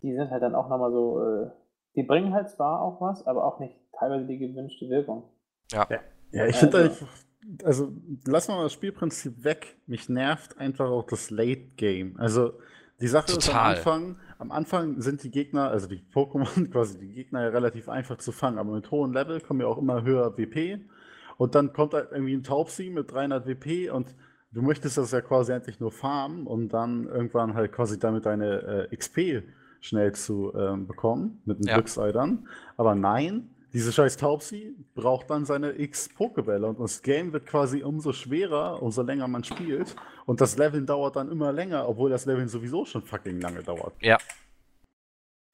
Die 0.02 0.14
sind 0.14 0.30
halt 0.30 0.42
dann 0.42 0.54
auch 0.54 0.68
nochmal 0.68 0.92
so, 0.92 1.22
äh, 1.22 1.50
die 1.96 2.02
bringen 2.02 2.32
halt 2.34 2.50
zwar 2.50 2.80
auch 2.82 3.00
was, 3.00 3.26
aber 3.26 3.44
auch 3.44 3.58
nicht 3.60 3.74
teilweise 3.98 4.26
die 4.26 4.38
gewünschte 4.38 4.88
Wirkung. 4.88 5.24
Ja, 5.72 5.86
ich 6.30 6.40
Also- 6.40 6.58
finde 6.60 6.78
halt, 6.78 7.04
also 7.64 7.92
lassen 8.26 8.48
wir 8.52 8.56
mal 8.56 8.62
das 8.64 8.72
Spielprinzip 8.72 9.44
weg. 9.44 9.76
Mich 9.86 10.08
nervt 10.08 10.58
einfach 10.58 10.90
auch 10.90 11.04
das 11.04 11.30
Late 11.30 11.62
Game. 11.76 12.16
Also 12.18 12.52
die 13.00 13.08
Sache 13.08 13.26
ist 13.32 13.34
am 13.48 13.54
Total. 13.54 13.76
Anfang, 13.76 14.16
am 14.38 14.52
Anfang 14.52 15.00
sind 15.00 15.22
die 15.22 15.30
Gegner, 15.30 15.70
also 15.70 15.86
die 15.88 16.02
Pokémon, 16.12 16.70
quasi 16.70 16.98
die 16.98 17.12
Gegner 17.12 17.42
ja 17.42 17.48
relativ 17.48 17.88
einfach 17.88 18.18
zu 18.18 18.32
fangen, 18.32 18.58
aber 18.58 18.72
mit 18.72 18.90
hohem 18.90 19.12
Level 19.12 19.40
kommen 19.40 19.60
ja 19.60 19.66
auch 19.66 19.78
immer 19.78 20.02
höher 20.02 20.36
WP. 20.36 20.80
Und 21.38 21.54
dann 21.54 21.72
kommt 21.72 21.92
halt 21.94 22.12
irgendwie 22.12 22.34
ein 22.34 22.42
Taubsi 22.42 22.88
mit 22.90 23.12
300 23.12 23.46
WP 23.46 23.90
und 23.90 24.14
du 24.52 24.62
möchtest 24.62 24.96
das 24.96 25.12
ja 25.12 25.20
quasi 25.20 25.52
endlich 25.52 25.80
nur 25.80 25.92
farmen, 25.92 26.46
um 26.46 26.68
dann 26.70 27.04
irgendwann 27.06 27.54
halt 27.54 27.72
quasi 27.72 27.98
damit 27.98 28.24
deine 28.24 28.88
äh, 28.90 28.96
XP 28.96 29.42
schnell 29.86 30.12
zu 30.12 30.52
ähm, 30.54 30.86
bekommen, 30.86 31.40
mit 31.44 31.58
den 31.58 31.68
Ja. 31.68 31.74
Glückseidern. 31.74 32.48
Aber 32.76 32.94
nein, 32.94 33.50
diese 33.72 33.92
scheiß 33.92 34.16
Taubsi 34.16 34.74
braucht 34.94 35.30
dann 35.30 35.44
seine 35.44 35.78
X 35.78 36.08
Pokebälle 36.08 36.66
und 36.66 36.80
das 36.80 37.02
Game 37.02 37.32
wird 37.32 37.46
quasi 37.46 37.82
umso 37.82 38.12
schwerer, 38.12 38.82
umso 38.82 39.02
länger 39.02 39.28
man 39.28 39.44
spielt. 39.44 39.94
Und 40.24 40.40
das 40.40 40.56
Leveln 40.56 40.86
dauert 40.86 41.16
dann 41.16 41.30
immer 41.30 41.52
länger, 41.52 41.88
obwohl 41.88 42.10
das 42.10 42.26
Leveln 42.26 42.48
sowieso 42.48 42.84
schon 42.84 43.02
fucking 43.02 43.40
lange 43.40 43.62
dauert. 43.62 43.94
Ja. 44.00 44.18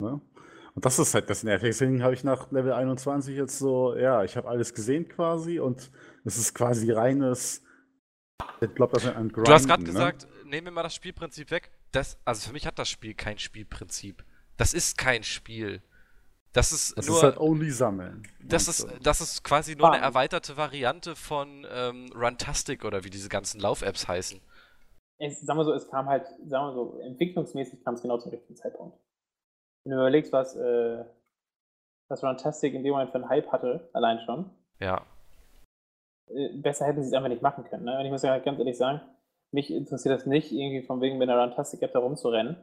Ne? 0.01 0.21
Und 0.75 0.85
das 0.87 0.99
ist 0.99 1.13
halt 1.15 1.29
das 1.29 1.43
Nervige. 1.43 1.69
Deswegen 1.69 2.03
habe 2.03 2.15
ich 2.15 2.25
nach 2.25 2.51
Level 2.51 2.73
21 2.73 3.37
jetzt 3.37 3.59
so, 3.59 3.95
ja, 3.97 4.25
ich 4.25 4.37
habe 4.37 4.49
alles 4.49 4.73
gesehen 4.73 5.09
quasi 5.09 5.59
und 5.61 5.91
es 6.25 6.39
ist 6.39 6.55
quasi 6.55 6.91
reines, 6.91 7.63
ich 8.61 8.75
glaube, 8.75 8.95
das 8.95 9.05
ist 9.05 9.11
ein 9.17 9.29
Grinden, 9.29 9.45
Du 9.45 9.53
hast 9.53 9.67
gerade 9.67 9.83
ne? 9.83 9.89
gesagt, 9.89 10.27
nehmen 10.47 10.69
wir 10.69 10.73
mal 10.73 10.83
das 10.85 10.95
Spielprinzip 10.95 11.51
weg. 11.51 11.71
Das, 11.93 12.19
also 12.25 12.47
für 12.49 12.53
mich 12.53 12.67
hat 12.67 12.79
das 12.79 12.89
Spiel 12.89 13.15
kein 13.15 13.39
Spielprinzip. 13.39 14.25
Das 14.57 14.75
ist 14.75 14.97
kein 14.99 15.23
Spiel. 15.23 15.83
Das 16.53 16.73
ist 16.73 16.97
Das 16.99 17.07
nur. 17.07 17.17
ist 17.17 17.23
halt 17.23 17.39
only 17.39 17.71
sammeln. 17.71 18.27
das, 18.43 18.69
ist, 18.69 18.87
das 19.03 19.21
ist 19.23 19.43
quasi 19.45 19.75
nur 19.75 19.87
eine 19.87 20.01
Farmen. 20.01 20.05
erweiterte 20.15 20.57
Variante 20.57 21.17
von 21.17 21.67
ähm, 21.71 22.11
Runtastic 22.15 22.85
oder 22.85 23.05
wie 23.05 23.11
diese 23.11 23.29
ganzen 23.31 23.61
Lauf-Apps 23.61 24.07
heißen. 24.09 24.41
es, 25.19 25.41
sagen 25.41 25.59
wir 25.59 25.65
so, 25.65 25.73
es 25.73 25.89
kam 25.89 26.07
halt, 26.07 26.27
sagen 26.47 26.67
wir 26.67 26.73
so, 26.75 26.99
entwicklungsmäßig 27.01 27.83
kam 27.85 27.95
es 27.95 28.03
genau 28.03 28.19
zum 28.19 28.33
richtigen 28.33 28.57
Zeitpunkt. 28.57 28.99
Wenn 29.85 29.93
du 29.93 29.97
überlegst, 29.99 30.33
was, 30.33 30.55
äh, 30.57 31.05
was 32.09 32.23
Runtastic 32.23 32.75
in 32.75 32.83
dem 32.85 32.93
Moment 32.93 33.11
für 33.11 33.17
einen 33.17 33.29
Hype 33.31 33.51
hatte, 33.51 33.89
allein 33.95 34.21
schon, 34.27 34.51
Ja. 34.79 35.07
äh, 36.29 36.49
besser 36.59 36.87
hätten 36.87 37.03
sie 37.03 37.09
es 37.09 37.15
einfach 37.15 37.31
nicht 37.31 37.43
machen 37.43 37.65
können. 37.65 37.85
Ne? 37.85 37.99
Und 37.99 38.05
ich 38.05 38.11
muss 38.11 38.23
ja 38.23 38.39
ganz 38.39 38.59
ehrlich 38.59 38.77
sagen, 38.77 39.01
mich 39.53 39.71
interessiert 39.71 40.15
das 40.15 40.27
nicht, 40.27 40.51
irgendwie 40.53 40.83
von 40.83 41.01
wegen 41.01 41.19
mit 41.19 41.29
einer 41.29 41.43
Runtastic-App 41.43 41.93
da 41.93 41.99
rumzurennen 41.99 42.57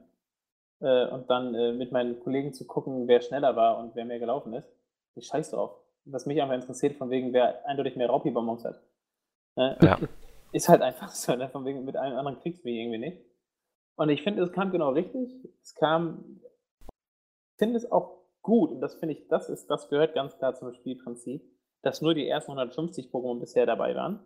äh, 0.82 1.08
und 1.08 1.30
dann 1.30 1.54
äh, 1.56 1.72
mit 1.74 1.92
meinen 1.92 2.20
Kollegen 2.20 2.54
zu 2.54 2.66
gucken, 2.66 3.08
wer 3.08 3.22
schneller 3.22 3.56
war 3.56 3.78
und 3.80 3.96
wer 3.96 4.06
mehr 4.06 4.20
gelaufen 4.20 4.54
ist. 4.54 4.70
Ich 5.16 5.28
scheiß 5.28 5.52
drauf. 5.52 5.72
Was 6.06 6.26
mich 6.26 6.42
einfach 6.42 6.56
interessiert, 6.56 6.98
von 6.98 7.10
wegen, 7.10 7.34
wer 7.34 7.66
eindeutig 7.68 7.96
mehr 7.96 8.10
Raupi-Bonbons 8.10 8.66
hat. 8.66 8.82
Ne? 9.56 9.78
Ja. 9.82 10.00
Ist 10.52 10.68
halt 10.68 10.82
einfach 10.82 11.10
so, 11.10 11.36
ne? 11.36 11.48
von 11.50 11.64
wegen, 11.66 11.86
mit 11.86 11.96
allen 11.96 12.18
anderen 12.18 12.40
kriegst 12.40 12.64
du 12.64 12.68
mich 12.68 12.78
irgendwie 12.78 12.98
nicht. 12.98 13.22
Und 13.96 14.10
ich 14.10 14.24
finde, 14.24 14.42
es 14.42 14.52
kam 14.52 14.72
genau 14.72 14.90
richtig. 14.90 15.30
Es 15.62 15.76
kam, 15.76 16.42
ich 16.82 17.58
finde 17.60 17.78
es 17.78 17.92
auch 17.92 18.20
gut, 18.42 18.72
und 18.72 18.82
das 18.82 18.96
finde 18.96 19.14
ich, 19.14 19.28
das 19.28 19.50
ist, 19.50 19.68
das 19.68 19.90
gehört 19.90 20.16
ganz 20.16 20.38
klar 20.38 20.56
zum 20.56 20.74
Spielprinzip, 20.74 21.44
dass 21.84 22.02
nur 22.02 22.16
die 22.16 22.28
ersten 22.28 22.52
150 22.52 23.12
Pokémon 23.12 23.40
bisher 23.40 23.66
dabei 23.66 23.94
waren. 23.96 24.26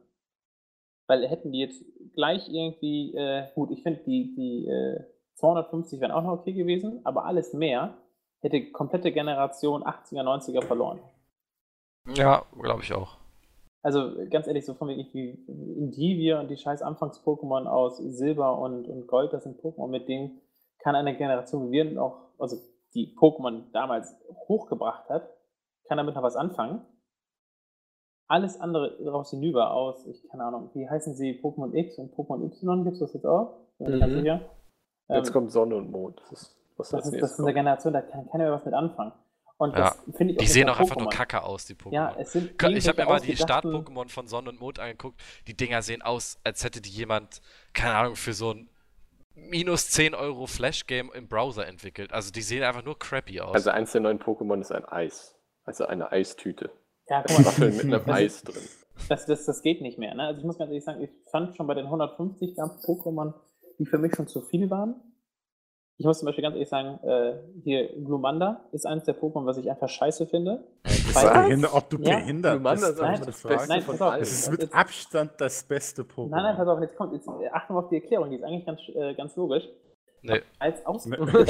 Weil 1.08 1.28
hätten 1.28 1.52
die 1.52 1.60
jetzt 1.60 1.84
gleich 2.14 2.50
irgendwie, 2.50 3.16
äh, 3.16 3.48
gut, 3.56 3.72
ich 3.72 3.84
finde, 3.84 4.02
die, 4.06 4.34
die 4.36 4.68
äh, 4.68 5.04
250 5.36 6.00
wären 6.00 6.12
auch 6.12 6.24
noch 6.24 6.40
okay 6.40 6.54
gewesen, 6.54 7.02
aber 7.04 7.26
alles 7.26 7.54
mehr 7.54 7.98
hätte 8.40 8.72
komplette 8.72 9.12
Generation 9.12 9.84
80er, 9.84 10.22
90er 10.22 10.64
verloren. 10.64 11.00
Ja, 12.16 12.44
glaube 12.60 12.84
ich 12.84 12.94
auch. 12.94 13.18
Also 13.82 14.14
ganz 14.30 14.48
ehrlich, 14.48 14.66
so 14.66 14.74
von 14.74 14.88
wegen 14.88 15.06
wie 15.14 15.32
Indivir 15.78 16.40
und 16.40 16.50
die 16.50 16.58
scheiß 16.58 16.82
Anfangs-Pokémon 16.82 17.66
aus 17.68 17.98
Silber 17.98 18.58
und, 18.58 18.88
und 18.88 19.08
Gold, 19.08 19.34
das 19.34 19.44
sind 19.44 19.60
Pokémon, 19.60 19.88
mit 19.88 20.08
denen 20.08 20.42
kann 20.80 20.96
eine 20.96 21.16
Generation, 21.16 21.68
wie 21.68 21.74
wir 21.74 21.86
noch, 21.86 22.30
also 22.40 22.58
die 22.94 23.14
Pokémon 23.18 23.64
damals 23.74 24.16
hochgebracht 24.48 25.10
hat, 25.10 25.30
kann 25.88 25.98
damit 25.98 26.16
noch 26.16 26.24
was 26.24 26.36
anfangen. 26.36 26.86
Alles 28.28 28.60
andere 28.60 28.98
daraus 29.04 29.30
hinüber 29.32 29.72
aus, 29.72 30.06
ich 30.08 30.28
keine 30.30 30.46
Ahnung, 30.46 30.70
wie 30.74 30.90
heißen 30.90 31.16
sie, 31.16 31.40
Pokémon 31.44 31.74
X 31.74 31.98
und 31.98 32.14
Pokémon 32.16 32.44
Y, 32.46 32.84
gibt 32.84 32.94
es 32.96 33.00
das 33.02 33.14
jetzt 33.14 33.26
auch? 33.26 33.58
Mhm. 33.80 34.20
sicher. 34.20 34.42
Jetzt 35.10 35.28
Ähm, 35.28 35.34
kommt 35.34 35.52
Sonne 35.52 35.76
und 35.76 35.92
Mond. 35.92 36.20
Das 36.30 36.32
ist, 36.42 36.58
was 36.78 36.90
das, 36.90 37.06
ist, 37.06 37.22
das 37.22 37.32
ist 37.34 37.40
eine. 37.40 37.54
Generation, 37.54 37.94
da 37.94 38.02
kann 38.02 38.30
keiner 38.30 38.46
mehr 38.46 38.54
was 38.54 38.66
mit 38.66 38.74
anfangen. 38.74 39.12
Und 39.58 39.76
Ja. 39.78 39.84
das 39.84 40.16
finde 40.16 40.34
ich 40.34 40.40
Die 40.40 40.48
sehen 40.48 40.68
auch 40.70 40.80
einfach 40.80 40.96
nur 40.96 41.10
kacke 41.10 41.44
aus, 41.44 41.66
die 41.66 41.76
Pokémon. 41.76 41.94
Ja, 41.94 42.16
es 42.18 42.32
sind 42.32 42.62
Ich 42.64 42.88
habe 42.88 43.02
mir 43.02 43.08
mal 43.08 43.20
die 43.20 43.36
Start-Pokémon 43.38 44.10
von 44.10 44.28
Sonne 44.28 44.50
und 44.50 44.60
Mond 44.60 44.80
angeguckt. 44.80 45.22
Die 45.48 45.56
Dinger 45.56 45.82
sehen 45.82 46.02
aus, 46.02 46.40
als 46.44 46.64
hätte 46.64 46.82
die 46.82 46.90
jemand, 46.90 47.42
keine 47.74 47.96
Ahnung, 47.96 48.16
für 48.16 48.34
so 48.34 48.52
ein 48.52 48.70
minus 49.36 49.90
10 49.92 50.16
Euro 50.16 50.48
Flash-Game 50.48 51.12
im 51.14 51.28
Browser 51.28 51.68
entwickelt. 51.68 52.14
Also 52.14 52.32
die 52.32 52.42
sehen 52.42 52.64
einfach 52.64 52.84
nur 52.84 52.98
crappy 52.98 53.42
aus. 53.42 53.54
Also 53.54 53.70
eins 53.70 53.92
der 53.92 54.02
neuen 54.02 54.20
Pokémon 54.20 54.60
ist 54.62 54.72
ein 54.72 54.86
Eis. 54.86 55.36
Also 55.66 55.86
eine 55.86 56.12
Eistüte. 56.12 56.72
Ja, 57.10 57.24
guck 57.28 57.38
mal, 57.40 57.46
Waffeln 57.46 57.76
mit 57.76 57.84
einem 57.86 58.06
das- 58.06 58.16
Eis 58.16 58.44
drin. 58.44 58.64
Das, 59.10 59.26
das, 59.26 59.46
das 59.46 59.62
geht 59.64 59.82
nicht 59.82 59.98
mehr. 59.98 60.14
Ne? 60.16 60.24
Also 60.24 60.40
ich 60.40 60.46
muss 60.46 60.58
ganz 60.58 60.70
ehrlich 60.70 60.84
sagen, 60.86 61.02
ich 61.02 61.10
fand 61.32 61.56
schon 61.58 61.68
bei 61.68 61.74
den 61.74 61.86
150 61.86 62.56
gab 62.56 62.68
es 62.78 62.88
Pokémon, 62.88 63.34
die 63.80 63.86
für 63.86 63.98
mich 63.98 64.16
schon 64.16 64.28
zu 64.28 64.42
viel 64.42 64.70
waren. 64.70 64.96
Ich 65.98 66.06
muss 66.06 66.20
zum 66.20 66.26
Beispiel 66.28 66.44
ganz 66.44 66.56
ehrlich 66.56 66.70
sagen, 66.70 67.00
äh, 67.04 67.40
hier 67.64 67.88
Glumanda 68.04 68.66
ist 68.72 68.86
eines 68.86 69.04
der 69.04 69.16
Pokémon, 69.20 69.46
was 69.46 69.58
ich 69.58 69.70
einfach 69.70 69.90
scheiße 69.90 70.28
finde. 70.28 70.64
Du 70.84 71.14
behindert, 71.14 71.74
ob 71.74 71.90
du 71.90 71.98
Ja. 71.98 72.16
behindert 72.18 72.54
Glumanda 72.54 72.88
bist. 72.88 72.94
ist 72.94 73.02
Nein, 73.02 73.18
das 73.18 73.26
das 73.26 73.44
Beste. 73.44 73.68
Nein, 73.70 73.82
von 73.82 74.02
allen. 74.02 74.22
Es 74.22 74.32
ist 74.32 74.44
Das 74.48 74.52
mit 74.52 74.64
ist- 74.64 74.74
Abstand 74.74 75.32
das 75.40 75.64
beste 75.64 76.04
Pokémon. 76.04 76.30
Nein, 76.30 76.44
nein, 76.44 76.56
pass 76.56 76.68
auf, 76.68 76.80
jetzt 76.82 76.96
kommt, 76.96 77.14
jetzt 77.14 77.28
äh, 77.28 77.50
achte 77.52 77.74
mal 77.74 77.80
auf 77.84 77.90
die 77.90 77.96
Erklärung, 77.96 78.30
die 78.30 78.38
ist 78.38 78.44
eigentlich 78.44 78.66
ganz, 78.66 78.80
äh, 78.96 79.14
ganz 79.16 79.36
logisch. 79.36 79.64
Nee. 80.22 80.42
Als 80.60 80.86
Aus 80.86 81.06
Ne. 81.06 81.18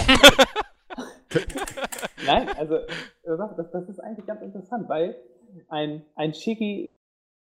Nein, 2.26 2.48
also 2.58 2.76
äh, 2.76 2.88
das, 3.58 3.72
das 3.72 3.90
ist 3.90 4.00
eigentlich 4.00 4.26
ganz 4.26 4.42
interessant, 4.42 4.88
weil 4.90 5.16
ein, 5.70 6.06
ein 6.16 6.34
Shiki 6.34 6.90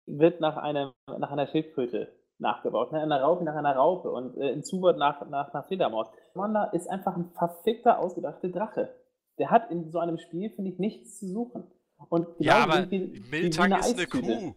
wird 0.06 0.40
nach, 0.42 0.58
einem, 0.58 0.92
nach 1.08 1.32
einer 1.32 1.48
Schildkröte 1.48 2.12
nachgebaut, 2.40 2.92
ne? 2.92 3.02
einer 3.02 3.22
Raupe 3.22 3.44
nach 3.44 3.56
einer 3.56 3.76
Raupe 3.76 4.10
und 4.12 4.38
äh, 4.38 4.52
ein 4.54 4.64
Zuwort 4.64 4.98
nach, 4.98 5.28
nach 5.30 5.54
einer 5.54 5.64
Fledermaus. 5.64 6.08
Manda 6.34 6.66
ist 6.66 6.90
einfach 6.90 7.16
ein 7.16 7.30
verfickter, 7.32 8.00
ausgedachter 8.00 8.50
Drache. 8.50 8.96
Der 9.38 9.52
hat 9.52 9.70
in 9.72 9.90
so 9.92 10.00
einem 10.00 10.18
Spiel, 10.18 10.50
finde 10.50 10.72
ich, 10.72 10.80
nichts 10.80 11.20
zu 11.20 11.28
suchen. 11.28 11.64
Und 12.10 12.28
ja, 12.40 12.64
aber 12.64 12.90
wie- 12.90 13.14
wie- 13.14 13.14
wie 13.16 13.30
Miltank 13.42 13.78
ist 13.80 13.98
eine. 13.98 14.08
Kuh. 14.08 14.54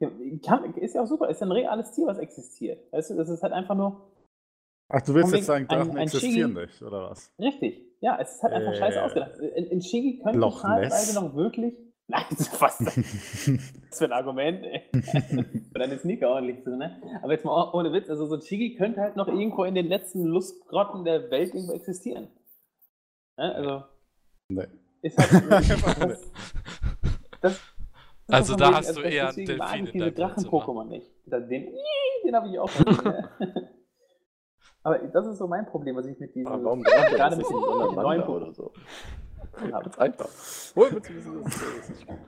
Ja, 0.00 0.10
Kann, 0.46 0.74
ist 0.76 0.94
ja 0.94 1.02
auch 1.02 1.06
super, 1.06 1.28
ist 1.28 1.40
ja 1.40 1.46
ein 1.46 1.52
reales 1.52 1.90
Tier, 1.90 2.06
was 2.06 2.18
existiert. 2.18 2.80
Weißt 2.92 3.10
du, 3.10 3.16
das 3.16 3.28
ist 3.28 3.42
halt 3.42 3.52
einfach 3.52 3.74
nur 3.74 4.12
Ach, 4.90 5.02
du 5.02 5.12
willst 5.14 5.34
jetzt 5.34 5.46
sagen, 5.46 5.64
wegen 5.68 5.72
ein- 5.74 5.78
Drachen 5.86 5.96
ein 5.98 6.02
existieren 6.04 6.52
Shigi- 6.56 6.60
nicht, 6.66 6.82
oder 6.82 7.10
was? 7.10 7.32
Richtig. 7.38 7.84
Ja, 8.00 8.16
es 8.20 8.36
ist 8.36 8.42
halt 8.44 8.54
einfach 8.54 8.72
Äh, 8.72 8.76
scheiße 8.76 9.02
ausgedacht. 9.02 9.38
In, 9.38 9.66
in 9.66 9.82
Shigi 9.82 10.20
könnte 10.22 10.38
teilweise 10.62 11.20
noch 11.20 11.34
wirklich. 11.34 11.74
Nein, 12.10 12.24
was 12.30 12.80
ist 12.80 12.96
das 13.90 13.98
für 13.98 14.04
ein 14.06 14.12
Argument, 14.12 14.64
ey? 14.64 14.82
Für 15.72 15.78
deine 15.78 15.98
Sneaker 15.98 16.30
ordentlich 16.30 16.62
zu, 16.64 16.74
ne? 16.74 17.02
Aber 17.22 17.32
jetzt 17.32 17.44
mal 17.44 17.52
oh- 17.52 17.76
ohne 17.76 17.92
Witz, 17.92 18.08
also 18.08 18.24
so 18.26 18.36
ein 18.36 18.40
Shigi 18.42 18.76
könnte 18.76 19.00
halt 19.02 19.16
noch 19.16 19.28
irgendwo 19.28 19.64
in 19.64 19.74
den 19.74 19.86
letzten 19.88 20.24
Lustgrotten 20.24 21.04
der 21.04 21.30
Welt 21.30 21.54
irgendwo 21.54 21.74
existieren. 21.74 22.28
Ne? 23.36 23.54
Also. 23.54 23.82
Nee. 24.48 24.66
Ist 25.02 25.18
halt. 25.18 25.30
das, 26.10 26.30
das, 27.42 27.60
Also 28.26 28.56
da 28.56 28.74
hast 28.74 28.96
du 28.96 29.02
das- 29.02 29.12
eher 29.12 29.28
einen 29.28 29.44
Delfin 29.46 29.84
ich 29.84 29.92
diese. 29.92 30.12
Drachen-Pokémon 30.12 30.84
nicht. 30.84 31.10
Den, 31.26 31.48
den 32.24 32.34
habe 32.34 32.48
ich 32.48 32.58
auch? 32.58 32.70
Aber 34.82 34.98
das 34.98 35.26
ist 35.26 35.38
so 35.38 35.46
mein 35.46 35.66
Problem, 35.66 35.96
was 35.96 36.06
ich 36.06 36.18
mit 36.18 36.34
diesem. 36.34 36.50
Aber 36.50 36.64
warum 36.64 36.82
gerade 36.82 37.36
mit 37.36 37.44
ist 37.44 37.50
den 37.50 37.56
ein 37.58 37.94
neuen 37.96 38.22
oder 38.22 38.52
so. 38.54 38.72
Habe. 39.52 39.70
Ganz 39.84 39.98
einfach. 39.98 40.28
Woher 40.74 40.92
willst 40.92 41.10
du 41.10 41.14
wissen, 41.14 41.42
dass 41.44 41.54
das 41.54 41.88
nicht 41.90 42.06
gut? 42.06 42.18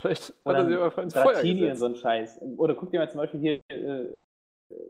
Vielleicht 0.00 0.22
hat 0.28 0.34
Oder 0.44 0.58
er 0.58 0.66
sie 0.66 0.76
einfach 0.78 1.02
ins 1.02 1.14
Feuer 1.14 1.38
und 1.38 1.42
gesetzt. 1.58 1.80
so 1.80 1.86
ein 1.86 1.96
Scheiß. 1.96 2.40
Oder 2.56 2.74
guck 2.74 2.90
dir 2.90 3.00
mal 3.00 3.10
zum 3.10 3.18
Beispiel 3.18 3.40
hier, 3.40 3.54
äh, 3.68 4.12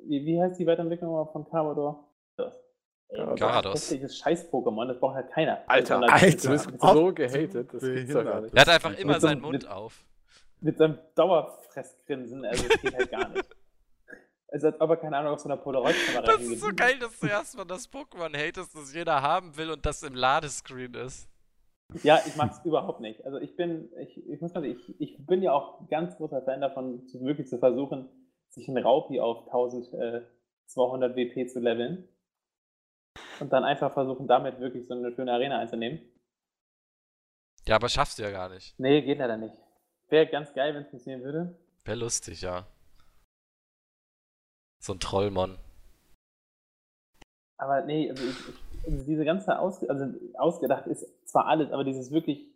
wie, 0.05 0.25
wie 0.27 0.41
heißt 0.41 0.59
die 0.59 0.67
Weiterentwicklung 0.67 1.29
von 1.33 1.49
Carvador? 1.49 2.05
Das. 2.37 2.55
Ey, 3.11 3.25
Garados. 3.37 3.73
Das 3.89 3.93
ist 3.93 4.19
Scheiß-Pokémon, 4.19 4.87
das 4.89 5.01
braucht 5.01 5.15
halt 5.15 5.31
keiner. 5.31 5.63
Alter, 5.67 6.03
Alter. 6.03 6.27
mit 6.27 6.45
Du 6.45 6.51
bist 6.51 6.71
mit, 6.71 6.81
so 6.81 6.87
Ob 7.09 7.17
gehatet, 7.17 7.55
du 7.55 7.63
das 7.79 7.81
gibt's 7.83 8.13
doch 8.13 8.25
gar 8.25 8.41
nicht. 8.43 8.55
Er 8.55 8.61
hat 8.61 8.69
einfach 8.69 8.99
immer 8.99 9.13
Mit 9.15 9.23
seinen 9.23 9.41
Mund 9.41 9.53
mit- 9.53 9.67
auf. 9.69 10.05
mit 10.61 10.77
seinem 10.77 10.99
Dauerfressgrinsen, 11.15 12.45
also 12.45 12.69
das 12.69 12.83
geht 12.83 12.95
halt 12.95 13.11
gar 13.11 13.29
nicht. 13.29 13.49
Also 14.51 14.69
als 14.69 14.81
ob 14.81 14.89
er 14.89 14.97
keine 14.97 15.15
Ahnung 15.19 15.35
auf 15.35 15.41
so 15.41 15.49
einer 15.51 15.59
Polaroid-Kamera 15.59 16.23
Das 16.23 16.41
ist 16.41 16.61
so 16.63 16.71
geil, 16.75 16.99
dass 16.99 17.21
du 17.21 17.27
erstmal 17.27 17.67
das 17.67 17.87
Pokémon 17.87 18.35
hatest, 18.35 18.75
das 18.75 18.95
jeder 18.95 19.21
haben 19.21 19.55
will 19.59 19.71
und 19.71 19.85
das 19.85 20.03
im 20.03 20.15
Ladescreen 20.15 20.95
ist. 20.95 21.29
Ja, 22.03 22.21
ich 22.27 22.37
mag 22.37 22.53
es 22.53 22.65
überhaupt 22.65 23.01
nicht. 23.01 23.25
Also 23.25 23.39
ich 23.39 23.57
bin, 23.57 23.91
ich, 23.99 24.17
ich 24.29 24.41
muss 24.41 24.53
mal 24.53 24.63
sagen, 24.63 24.77
ich, 24.79 25.01
ich 25.01 25.27
bin 25.27 25.43
ja 25.43 25.53
auch 25.53 25.89
ganz 25.89 26.17
großer 26.17 26.43
Fan 26.43 26.61
davon, 26.61 27.07
zu, 27.07 27.21
wirklich 27.23 27.49
zu 27.49 27.59
versuchen, 27.59 28.09
sich 28.51 28.69
einen 28.69 28.85
Raupi 28.85 29.21
auf 29.21 29.47
1200 29.47 31.17
WP 31.17 31.49
zu 31.49 31.61
leveln. 31.61 32.09
Und 33.41 33.53
dann 33.53 33.65
einfach 33.65 33.93
versuchen, 33.93 34.27
damit 34.27 34.61
wirklich 34.61 34.87
so 34.87 34.95
eine 34.95 35.13
schöne 35.15 35.33
Arena 35.33 35.59
einzunehmen. 35.59 36.01
Ja, 37.67 37.77
aber 37.77 37.89
schaffst 37.89 38.19
du 38.19 38.23
ja 38.23 38.31
gar 38.31 38.49
nicht. 38.49 38.79
Nee, 38.79 39.03
geht 39.03 39.19
leider 39.19 39.37
nicht. 39.37 39.55
Wäre 40.09 40.27
ganz 40.27 40.53
geil, 40.55 40.75
wenn 40.75 40.83
es 40.83 40.91
funktionieren 40.91 41.23
würde. 41.23 41.59
Wäre 41.85 41.99
lustig, 41.99 42.43
ja. 42.43 42.67
So 44.81 44.93
ein 44.95 45.01
Trollmon. 45.01 45.59
Aber 47.59 47.83
nee, 47.83 48.11
also, 48.11 48.25
ich, 48.25 48.49
ich, 48.49 48.68
diese 48.87 49.25
ganze 49.25 49.59
Ausge 49.59 49.89
also 49.91 50.07
ausgedacht 50.35 50.87
ist 50.87 51.07
zwar 51.29 51.47
alles, 51.47 51.71
aber 51.73 51.85
dieses 51.85 52.11
wirklich 52.11 52.47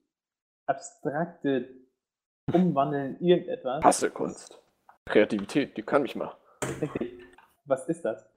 abstrakte 0.67 1.69
Umwandeln 2.53 3.21
irgendetwas. 3.21 3.83
Bastelkunst. 3.83 4.63
Kreativität, 5.07 5.77
die 5.77 5.83
kann 5.83 6.03
mich 6.03 6.17
mal. 6.17 6.37
Richtig. 6.81 7.19
Was 7.65 7.89
ist 7.89 8.05
das? 8.05 8.29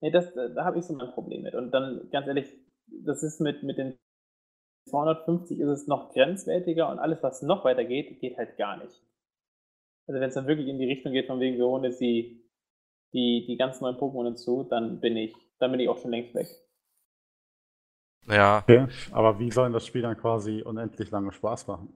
Nee, 0.00 0.10
das, 0.10 0.32
da 0.34 0.64
habe 0.64 0.78
ich 0.78 0.84
so 0.84 0.94
mein 0.94 1.12
Problem 1.12 1.42
mit. 1.42 1.54
Und 1.54 1.70
dann, 1.70 2.10
ganz 2.10 2.26
ehrlich, 2.26 2.52
das 2.86 3.22
ist 3.22 3.40
mit, 3.40 3.62
mit 3.62 3.78
den 3.78 3.98
250 4.90 5.60
ist 5.60 5.68
es 5.68 5.86
noch 5.86 6.12
grenzwertiger 6.12 6.90
und 6.90 6.98
alles, 6.98 7.22
was 7.22 7.42
noch 7.42 7.64
weiter 7.64 7.84
geht, 7.84 8.20
geht 8.20 8.36
halt 8.36 8.56
gar 8.56 8.76
nicht. 8.76 9.02
Also 10.06 10.20
wenn 10.20 10.28
es 10.28 10.34
dann 10.34 10.46
wirklich 10.46 10.68
in 10.68 10.78
die 10.78 10.86
Richtung 10.86 11.12
geht, 11.12 11.26
von 11.26 11.40
wegen 11.40 11.56
wir 11.56 11.66
holen 11.66 11.84
jetzt 11.84 12.00
die, 12.00 12.44
die, 13.14 13.46
die 13.46 13.56
ganz 13.56 13.80
neuen 13.80 13.96
Pokémon 13.96 14.26
hinzu, 14.26 14.64
dann 14.64 15.00
bin 15.00 15.16
ich, 15.16 15.34
dann 15.58 15.70
bin 15.70 15.80
ich 15.80 15.88
auch 15.88 15.98
schon 15.98 16.10
längst 16.10 16.34
weg. 16.34 16.48
Ja. 18.28 18.58
Okay. 18.62 18.86
Aber 19.12 19.38
wie 19.38 19.50
soll 19.50 19.70
das 19.72 19.86
Spiel 19.86 20.02
dann 20.02 20.16
quasi 20.16 20.62
unendlich 20.62 21.10
lange 21.10 21.32
Spaß 21.32 21.66
machen? 21.66 21.92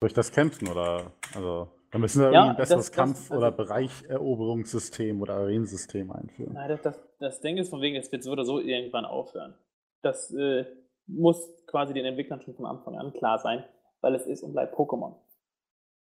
Durch 0.00 0.12
das 0.14 0.32
Kämpfen 0.32 0.68
oder 0.68 1.12
also 1.34 1.68
da 1.92 1.98
müssen 1.98 2.20
wir 2.22 2.32
Ja, 2.32 2.40
irgendwie 2.40 2.50
ein 2.50 2.56
besseres 2.56 2.86
das- 2.86 2.90
das- 2.90 2.96
Kampf- 2.96 3.30
also- 3.30 3.36
oder 3.36 3.52
Bereicheroberungssystem 3.52 5.20
oder 5.20 5.34
Arenensystem 5.34 6.10
einführen. 6.10 6.54
Nein, 6.54 6.68
das, 6.68 6.82
das, 6.82 7.00
das 7.18 7.40
Ding 7.40 7.56
ist 7.58 7.68
von 7.70 7.80
wegen, 7.80 7.96
es 7.96 8.10
wird 8.10 8.22
so 8.22 8.32
oder 8.32 8.44
so 8.44 8.58
irgendwann 8.60 9.04
aufhören. 9.04 9.54
Das 10.02 10.32
äh, 10.32 10.64
muss 11.06 11.48
quasi 11.66 11.92
den 11.92 12.04
Entwicklern 12.06 12.40
schon 12.42 12.54
von 12.54 12.66
Anfang 12.66 12.96
an 12.96 13.12
klar 13.12 13.38
sein, 13.38 13.64
weil 14.00 14.14
es 14.14 14.26
ist 14.26 14.42
und 14.42 14.52
bleibt 14.52 14.74
Pokémon. 14.74 15.14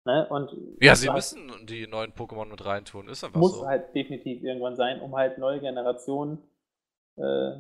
Ne? 0.05 0.27
Und 0.31 0.51
Ja, 0.81 0.95
sie 0.97 1.07
das 1.07 1.35
müssen 1.37 1.67
die 1.67 1.87
neuen 1.87 2.13
Pokémon 2.13 2.47
mit 2.47 2.65
reintun. 2.65 3.09
Ist 3.09 3.23
einfach 3.23 3.39
muss 3.41 3.59
so. 3.61 3.67
halt 3.67 3.95
definitiv 3.95 4.43
irgendwann 4.43 4.75
sein, 4.77 5.01
um 5.01 5.15
halt 5.15 5.39
neue 5.39 5.61
Generationen 5.61 6.39
äh, 7.17 7.53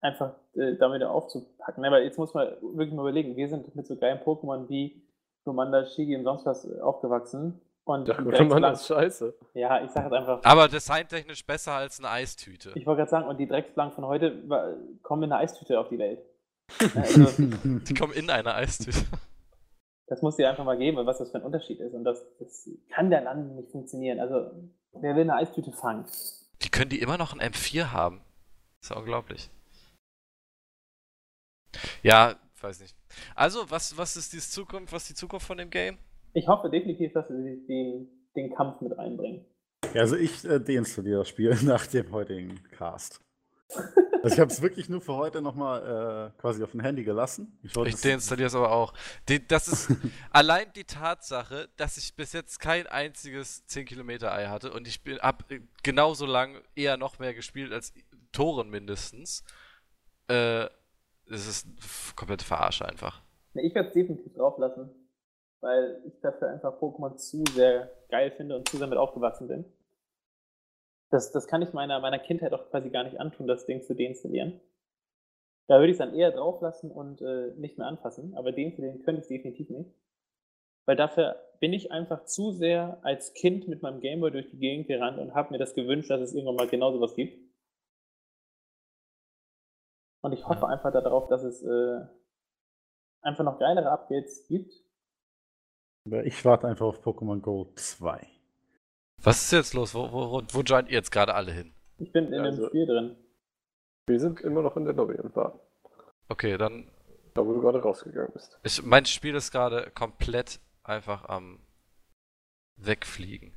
einfach 0.00 0.34
äh, 0.54 0.76
damit 0.76 1.02
aufzupacken. 1.02 1.82
Ne? 1.82 1.90
Weil 1.90 2.04
jetzt 2.04 2.18
muss 2.18 2.34
man 2.34 2.48
wirklich 2.62 2.92
mal 2.92 3.02
überlegen, 3.02 3.36
wir 3.36 3.48
sind 3.48 3.74
mit 3.74 3.86
so 3.86 3.96
geilen 3.96 4.18
Pokémon 4.20 4.68
wie 4.68 5.02
Commander, 5.44 5.86
Shigi 5.86 6.16
und 6.16 6.24
sonst 6.24 6.44
was 6.46 6.64
äh, 6.68 6.80
aufgewachsen. 6.80 7.60
Und 7.84 8.08
Ja, 8.08 8.70
ist 8.72 8.86
scheiße. 8.88 9.34
ja, 9.54 9.84
ich 9.84 9.90
sage 9.92 10.06
jetzt 10.06 10.14
einfach, 10.14 10.40
Aber 10.42 10.66
designtechnisch 10.66 11.46
besser 11.46 11.72
als 11.72 12.00
eine 12.00 12.10
Eistüte. 12.10 12.72
ich 12.74 12.84
wollte 12.84 12.98
gerade 13.02 13.10
sagen, 13.10 13.28
und 13.28 13.38
die 13.38 13.46
Drecksblank 13.46 13.94
von 13.94 14.04
heute 14.06 14.48
war, 14.48 14.72
kommen 15.02 15.22
in 15.22 15.30
einer 15.32 15.40
Eistüte 15.40 15.78
auf 15.78 15.88
die 15.88 15.98
Welt. 15.98 16.20
Also, 16.96 17.26
Die 17.38 17.94
kommen 17.94 18.12
in 18.12 18.28
eine 18.28 18.54
Eistüte. 18.56 18.98
das 20.08 20.20
muss 20.20 20.34
dir 20.34 20.48
einfach 20.50 20.64
mal 20.64 20.76
geben, 20.76 20.96
was 21.06 21.18
das 21.18 21.30
für 21.30 21.38
ein 21.38 21.44
Unterschied 21.44 21.78
ist. 21.78 21.94
Und 21.94 22.02
das, 22.02 22.26
das 22.40 22.68
kann 22.90 23.08
der 23.08 23.20
Land 23.20 23.54
nicht 23.54 23.70
funktionieren. 23.70 24.18
Also, 24.18 24.50
wer 24.94 25.14
will 25.14 25.22
eine 25.22 25.34
Eistüte 25.36 25.70
fangen? 25.70 26.06
Die 26.62 26.70
können 26.70 26.90
die 26.90 27.00
immer 27.00 27.18
noch 27.18 27.32
ein 27.32 27.40
M4 27.40 27.92
haben. 27.92 28.20
Ist 28.86 28.90
ja 28.90 28.96
unglaublich. 28.96 29.50
Ja, 32.02 32.36
weiß 32.60 32.80
nicht. 32.80 32.96
Also, 33.34 33.68
was, 33.70 33.96
was 33.96 34.16
ist 34.16 34.32
die 34.32 34.38
Zukunft, 34.38 34.92
was 34.92 35.02
ist 35.02 35.10
die 35.10 35.14
Zukunft 35.14 35.46
von 35.46 35.58
dem 35.58 35.70
Game? 35.70 35.98
Ich 36.32 36.46
hoffe 36.48 36.70
definitiv, 36.70 37.12
dass 37.12 37.28
sie 37.28 37.34
den, 37.66 38.08
den 38.34 38.54
Kampf 38.54 38.80
mit 38.80 38.96
reinbringen. 38.96 39.44
Ja, 39.94 40.02
also 40.02 40.16
ich 40.16 40.44
äh, 40.44 40.60
deinstalliere 40.60 41.20
das 41.20 41.28
Spiel 41.28 41.54
nach 41.62 41.86
dem 41.86 42.10
heutigen 42.12 42.62
Cast. 42.70 43.20
Also 44.22 44.34
ich 44.34 44.40
habe 44.40 44.50
es 44.50 44.62
wirklich 44.62 44.88
nur 44.88 45.00
für 45.00 45.14
heute 45.14 45.42
nochmal 45.42 46.32
äh, 46.36 46.40
quasi 46.40 46.62
auf 46.62 46.70
dem 46.70 46.80
Handy 46.80 47.02
gelassen. 47.04 47.58
Ich 47.62 47.76
Ich 47.76 47.94
es- 47.94 48.00
deinstalliere 48.00 48.46
es 48.46 48.54
aber 48.54 48.70
auch. 48.70 48.92
Die, 49.28 49.46
das 49.46 49.68
ist 49.68 49.88
allein 50.30 50.72
die 50.74 50.84
Tatsache, 50.84 51.68
dass 51.76 51.96
ich 51.96 52.14
bis 52.14 52.32
jetzt 52.32 52.60
kein 52.60 52.86
einziges 52.86 53.66
10 53.66 53.86
Kilometer 53.86 54.32
Ei 54.32 54.46
hatte 54.46 54.72
und 54.72 54.86
ich 54.88 55.02
bin 55.02 55.18
ab 55.18 55.44
genauso 55.82 56.26
lang 56.26 56.62
eher 56.74 56.96
noch 56.96 57.18
mehr 57.18 57.34
gespielt 57.34 57.72
als 57.72 57.92
Toren 58.36 58.68
mindestens. 58.68 59.44
Äh, 60.28 60.66
es 61.28 61.48
ist 61.48 62.16
komplett 62.16 62.42
verarsche 62.42 62.86
einfach. 62.86 63.22
Ich 63.54 63.74
werde 63.74 63.88
es 63.88 63.94
definitiv 63.94 64.34
drauf 64.34 64.58
lassen, 64.58 64.90
weil 65.60 66.02
ich 66.06 66.20
dafür 66.20 66.50
einfach 66.50 66.78
Pokémon 66.78 67.16
zu 67.16 67.42
sehr 67.52 67.90
geil 68.10 68.30
finde 68.32 68.56
und 68.56 68.68
zu 68.68 68.76
sehr 68.76 68.86
mit 68.86 68.98
aufgewachsen 68.98 69.48
bin. 69.48 69.64
Das, 71.10 71.32
das 71.32 71.46
kann 71.46 71.62
ich 71.62 71.72
meiner, 71.72 71.98
meiner 72.00 72.18
Kindheit 72.18 72.52
auch 72.52 72.68
quasi 72.70 72.90
gar 72.90 73.04
nicht 73.04 73.18
antun, 73.18 73.46
das 73.46 73.64
Ding 73.64 73.82
zu 73.82 73.94
deinstallieren. 73.94 74.60
Da 75.68 75.78
würde 75.78 75.86
ich 75.86 75.92
es 75.92 75.98
dann 75.98 76.14
eher 76.14 76.30
drauf 76.30 76.60
lassen 76.60 76.90
und 76.90 77.22
äh, 77.22 77.52
nicht 77.56 77.78
mehr 77.78 77.86
anfassen, 77.86 78.34
aber 78.36 78.52
deinstallieren 78.52 79.02
könnte 79.02 79.22
ich 79.22 79.28
definitiv 79.28 79.70
nicht. 79.70 79.94
Weil 80.84 80.96
dafür 80.96 81.36
bin 81.58 81.72
ich 81.72 81.90
einfach 81.90 82.24
zu 82.26 82.52
sehr 82.52 82.98
als 83.02 83.32
Kind 83.32 83.66
mit 83.66 83.82
meinem 83.82 84.00
Gameboy 84.00 84.30
durch 84.30 84.50
die 84.50 84.58
Gegend 84.58 84.88
gerannt 84.88 85.18
und 85.18 85.34
habe 85.34 85.52
mir 85.52 85.58
das 85.58 85.74
gewünscht, 85.74 86.10
dass 86.10 86.20
es 86.20 86.34
irgendwann 86.34 86.56
mal 86.56 86.68
genau 86.68 86.92
sowas 86.92 87.14
gibt. 87.14 87.45
Und 90.26 90.32
ich 90.32 90.44
hoffe 90.44 90.62
Ja. 90.62 90.66
einfach 90.72 90.90
darauf, 90.92 91.28
dass 91.28 91.44
es 91.44 91.62
äh, 91.62 92.00
einfach 93.22 93.44
noch 93.44 93.60
geilere 93.60 93.92
Updates 93.92 94.44
gibt. 94.48 94.72
Ich 96.24 96.44
warte 96.44 96.66
einfach 96.66 96.86
auf 96.86 97.00
Pokémon 97.04 97.40
Go 97.40 97.72
2. 97.76 98.26
Was 99.22 99.44
ist 99.44 99.52
jetzt 99.52 99.74
los? 99.74 99.94
Wo, 99.94 100.10
wo, 100.10 100.30
wo, 100.32 100.42
wo 100.52 100.60
joint 100.62 100.88
ihr 100.88 100.94
jetzt 100.94 101.12
gerade 101.12 101.32
alle 101.34 101.52
hin? 101.52 101.72
Ich 101.98 102.10
bin 102.10 102.24
in 102.26 102.32
dem 102.32 102.42
Also- 102.44 102.66
Spiel 102.66 102.86
drin. 102.86 103.16
Wir 104.08 104.18
sind 104.18 104.40
immer 104.40 104.62
noch 104.62 104.76
in 104.76 104.84
der 104.84 104.94
Lobby 104.94 105.14
und 105.20 105.34
warten. 105.36 105.60
Okay, 106.28 106.58
dann. 106.58 106.90
Da 107.34 107.46
wo 107.46 107.52
du 107.52 107.60
gerade 107.60 107.80
rausgegangen 107.80 108.32
bist. 108.32 108.58
Ich, 108.64 108.82
mein 108.82 109.04
Spiel 109.06 109.36
ist 109.36 109.52
gerade 109.52 109.92
komplett 109.92 110.58
einfach 110.82 111.24
am 111.28 111.60
Wegfliegen. 112.76 113.54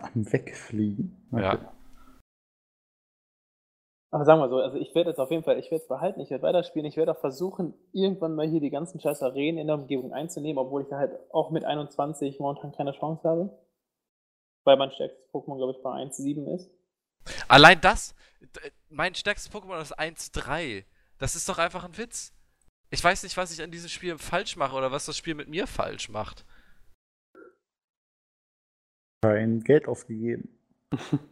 Am 0.00 0.10
Wegfliegen. 0.32 1.24
Ja. 1.30 1.72
Aber 4.14 4.26
sagen 4.26 4.40
wir 4.42 4.50
so, 4.50 4.58
also 4.58 4.76
ich 4.76 4.94
werde 4.94 5.08
jetzt 5.08 5.18
auf 5.18 5.30
jeden 5.30 5.42
Fall, 5.42 5.58
ich 5.58 5.70
werde 5.70 5.82
es 5.82 5.88
behalten, 5.88 6.20
ich 6.20 6.28
werde 6.28 6.42
weiterspielen, 6.42 6.86
ich 6.86 6.98
werde 6.98 7.12
auch 7.12 7.20
versuchen, 7.20 7.72
irgendwann 7.92 8.34
mal 8.34 8.46
hier 8.46 8.60
die 8.60 8.68
ganzen 8.68 9.00
scheiß 9.00 9.22
Arenen 9.22 9.56
in 9.56 9.68
der 9.68 9.76
Umgebung 9.76 10.12
einzunehmen, 10.12 10.58
obwohl 10.58 10.82
ich 10.82 10.88
da 10.88 10.98
halt 10.98 11.18
auch 11.30 11.50
mit 11.50 11.64
21 11.64 12.38
momentan 12.38 12.72
keine 12.72 12.92
Chance 12.92 13.26
habe. 13.26 13.58
Weil 14.64 14.76
mein 14.76 14.90
stärkstes 14.90 15.32
Pokémon, 15.32 15.56
glaube 15.56 15.72
ich, 15.72 15.82
bei 15.82 15.90
1,7 15.90 16.54
ist. 16.54 16.70
Allein 17.48 17.80
das, 17.80 18.14
mein 18.90 19.14
stärkstes 19.14 19.50
Pokémon 19.50 19.80
ist 19.80 19.98
1-3. 19.98 20.84
Das 21.16 21.34
ist 21.34 21.48
doch 21.48 21.58
einfach 21.58 21.84
ein 21.84 21.96
Witz. 21.96 22.34
Ich 22.90 23.02
weiß 23.02 23.22
nicht, 23.22 23.38
was 23.38 23.50
ich 23.50 23.62
an 23.62 23.70
diesem 23.70 23.88
Spiel 23.88 24.18
falsch 24.18 24.56
mache 24.56 24.76
oder 24.76 24.92
was 24.92 25.06
das 25.06 25.16
Spiel 25.16 25.34
mit 25.34 25.48
mir 25.48 25.66
falsch 25.66 26.10
macht. 26.10 26.44
Kein 29.22 29.60
Geld 29.60 29.88
ausgegeben. 29.88 30.58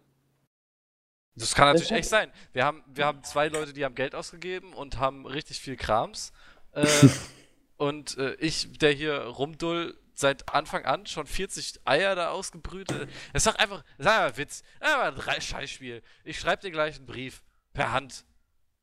Das 1.41 1.55
kann 1.55 1.69
natürlich 1.69 1.93
echt 1.93 2.09
sein. 2.09 2.31
Wir 2.53 2.65
haben, 2.65 2.85
wir 2.87 3.07
haben 3.07 3.23
zwei 3.25 3.49
Leute, 3.49 3.73
die 3.73 3.85
haben 3.85 3.95
Geld 3.95 4.15
ausgegeben 4.15 4.73
und 4.75 4.99
haben 4.99 5.27
richtig 5.27 5.61
viel 5.61 5.77
Krams. 5.77 6.33
Äh, 6.73 6.87
und 7.77 8.19
äh, 8.19 8.35
ich, 8.35 8.79
der 8.79 8.93
hier 8.93 9.23
rumdull 9.23 9.97
seit 10.15 10.53
Anfang 10.55 10.85
an 10.85 11.07
schon 11.07 11.27
40 11.27 11.81
Eier 11.87 12.15
da 12.15 12.31
ausgebrütet. 12.31 13.09
Es 13.33 13.47
ist 13.47 13.53
doch 13.53 13.59
einfach, 13.59 13.83
das 13.97 14.07
ist 14.07 14.13
einfach 14.13 14.27
ein 14.27 14.37
Witz. 14.37 14.63
Einfach 14.81 15.29
ein 15.29 15.41
Scheißspiel. 15.41 16.03
Ich 16.25 16.39
schreibe 16.39 16.63
dir 16.63 16.71
gleich 16.71 16.97
einen 16.97 17.07
Brief. 17.07 17.43
Per 17.73 17.93
Hand. 17.93 18.25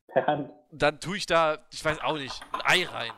Per 0.08 0.26
Hand. 0.26 0.50
Dann 0.72 1.00
tue 1.00 1.18
ich 1.18 1.26
da, 1.26 1.60
ich 1.72 1.84
weiß 1.84 2.02
auch 2.02 2.18
nicht, 2.18 2.42
ein 2.52 2.62
Ei 2.64 2.86
rein. 2.86 3.12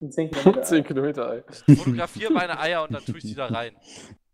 Ein 0.00 0.10
10 0.10 0.30
Kilometer. 0.30 0.62
10 0.62 0.84
Kilometer 0.84 1.30
Ei. 1.30 1.44
Fotografiere 1.74 2.32
meine 2.32 2.58
Eier 2.58 2.84
und 2.84 2.92
dann 2.92 3.04
tue 3.04 3.18
ich 3.18 3.24
die 3.24 3.34
da 3.34 3.46
rein. 3.46 3.76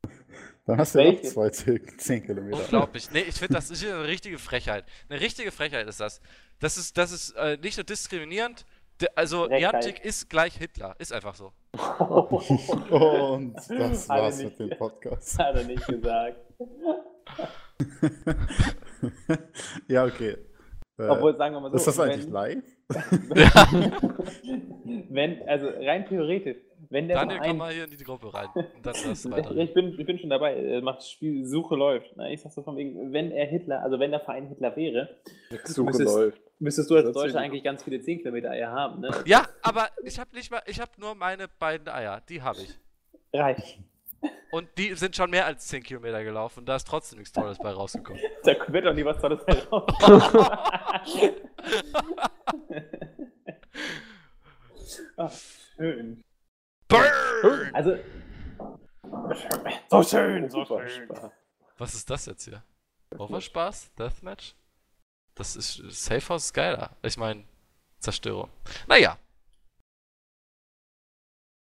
Dann 0.66 0.78
hast 0.78 0.94
du 0.96 1.00
ja 1.00 1.22
zwei 1.22 1.48
10 1.50 2.26
Kilometer. 2.26 2.56
Unglaublich. 2.58 3.08
Nee, 3.12 3.20
ich 3.28 3.36
finde, 3.36 3.54
das 3.54 3.70
ist 3.70 3.84
eine 3.84 4.04
richtige 4.06 4.38
Frechheit. 4.38 4.84
Eine 5.08 5.20
richtige 5.20 5.52
Frechheit 5.52 5.86
ist 5.86 6.00
das. 6.00 6.20
Das 6.58 6.76
ist, 6.76 6.98
das 6.98 7.12
ist 7.12 7.30
äh, 7.36 7.56
nicht 7.62 7.76
nur 7.76 7.84
diskriminierend. 7.84 8.66
de- 9.00 9.08
Also. 9.14 9.46
Niantic 9.46 10.04
ist 10.04 10.28
gleich 10.28 10.56
Hitler. 10.56 10.96
Ist 10.98 11.12
einfach 11.12 11.36
so. 11.36 11.52
Und 12.90 13.54
das 13.54 14.08
war's 14.08 14.38
nicht. 14.38 14.58
mit 14.58 14.72
dem 14.72 14.78
Podcast. 14.78 15.38
Hat 15.42 15.54
er 15.54 15.64
nicht 15.64 15.86
gesagt. 15.86 16.36
ja, 19.88 20.04
okay. 20.04 20.36
Äh, 20.98 21.08
Obwohl, 21.08 21.36
sagen 21.36 21.54
wir 21.54 21.60
mal 21.60 21.70
so. 21.70 21.76
ist 21.76 21.86
das 21.86 22.00
eigentlich 22.00 22.26
wenn, 22.26 22.32
live? 22.32 22.64
wenn, 25.10 25.48
also 25.48 25.68
rein 25.68 26.06
theoretisch, 26.08 26.56
wenn 26.90 27.08
der 27.08 27.16
Daniel, 27.18 27.36
komm 27.38 27.44
Verein 27.44 27.56
mal 27.58 27.72
hier 27.72 27.84
in 27.84 27.90
die 27.90 28.04
Gruppe 28.04 28.32
rein. 28.32 28.48
Ich, 28.86 29.30
weiter. 29.30 29.56
ich, 29.56 29.74
bin, 29.74 29.98
ich 29.98 30.06
bin 30.06 30.18
schon 30.18 30.30
dabei, 30.30 30.54
äh, 30.56 30.80
macht 30.80 30.98
das 30.98 31.10
Spiel, 31.10 31.44
Suche 31.44 31.74
läuft. 31.76 32.16
Ne? 32.16 32.32
Ich 32.32 32.40
sag 32.42 32.52
so 32.52 32.62
von 32.62 32.76
wegen, 32.76 33.12
wenn 33.12 33.30
er 33.30 33.46
Hitler, 33.46 33.82
also 33.82 33.98
wenn 33.98 34.10
der 34.10 34.20
Verein 34.20 34.46
Hitler 34.48 34.74
wäre, 34.76 35.16
Suche 35.64 35.86
müsstest- 35.86 36.14
läuft. 36.14 36.40
müsstest 36.58 36.90
du 36.90 36.96
als 36.96 37.12
Deutscher 37.12 37.40
eigentlich 37.40 37.62
ganz 37.64 37.82
viele 37.82 38.00
10 38.00 38.18
Kilometer 38.18 38.50
Eier 38.50 38.70
haben, 38.70 39.00
ne? 39.00 39.10
Ja, 39.26 39.46
aber 39.62 39.88
ich 40.04 40.18
habe 40.18 40.34
nicht 40.34 40.50
mal, 40.50 40.62
ich 40.66 40.80
habe 40.80 40.90
nur 40.98 41.14
meine 41.14 41.46
beiden 41.58 41.88
Eier. 41.88 42.22
Die 42.28 42.40
habe 42.42 42.58
ich. 42.60 42.78
Reicht. 43.32 43.78
Und 44.52 44.68
die 44.78 44.94
sind 44.94 45.14
schon 45.14 45.30
mehr 45.30 45.44
als 45.46 45.66
10 45.66 45.82
Kilometer 45.82 46.22
gelaufen. 46.24 46.60
Und 46.60 46.66
da 46.68 46.76
ist 46.76 46.86
trotzdem 46.86 47.18
nichts 47.18 47.32
Tolles 47.32 47.58
bei 47.58 47.70
rausgekommen. 47.70 48.20
Da 48.44 48.54
wird 48.68 48.86
doch 48.86 48.94
nie 48.94 49.04
was 49.04 49.20
Tolles 49.20 49.40
bei 49.44 49.58
raus. 49.70 49.84
Ach, 55.16 55.32
schön. 55.76 56.22
Burn! 56.88 57.74
Also. 57.74 57.98
So 59.88 60.02
schön, 60.02 60.50
so 60.50 60.64
schön. 60.64 61.08
Was 61.78 61.94
ist 61.94 62.08
das 62.08 62.26
jetzt 62.26 62.44
hier? 62.44 62.62
Overspaß? 63.16 63.94
Deathmatch? 63.94 64.54
Das 65.34 65.56
ist. 65.56 65.76
Safe 65.90 66.28
House 66.28 66.46
ist 66.46 66.52
geiler. 66.52 66.96
Ich 67.02 67.16
meine, 67.16 67.44
Zerstörung. 67.98 68.50
Naja. 68.86 69.18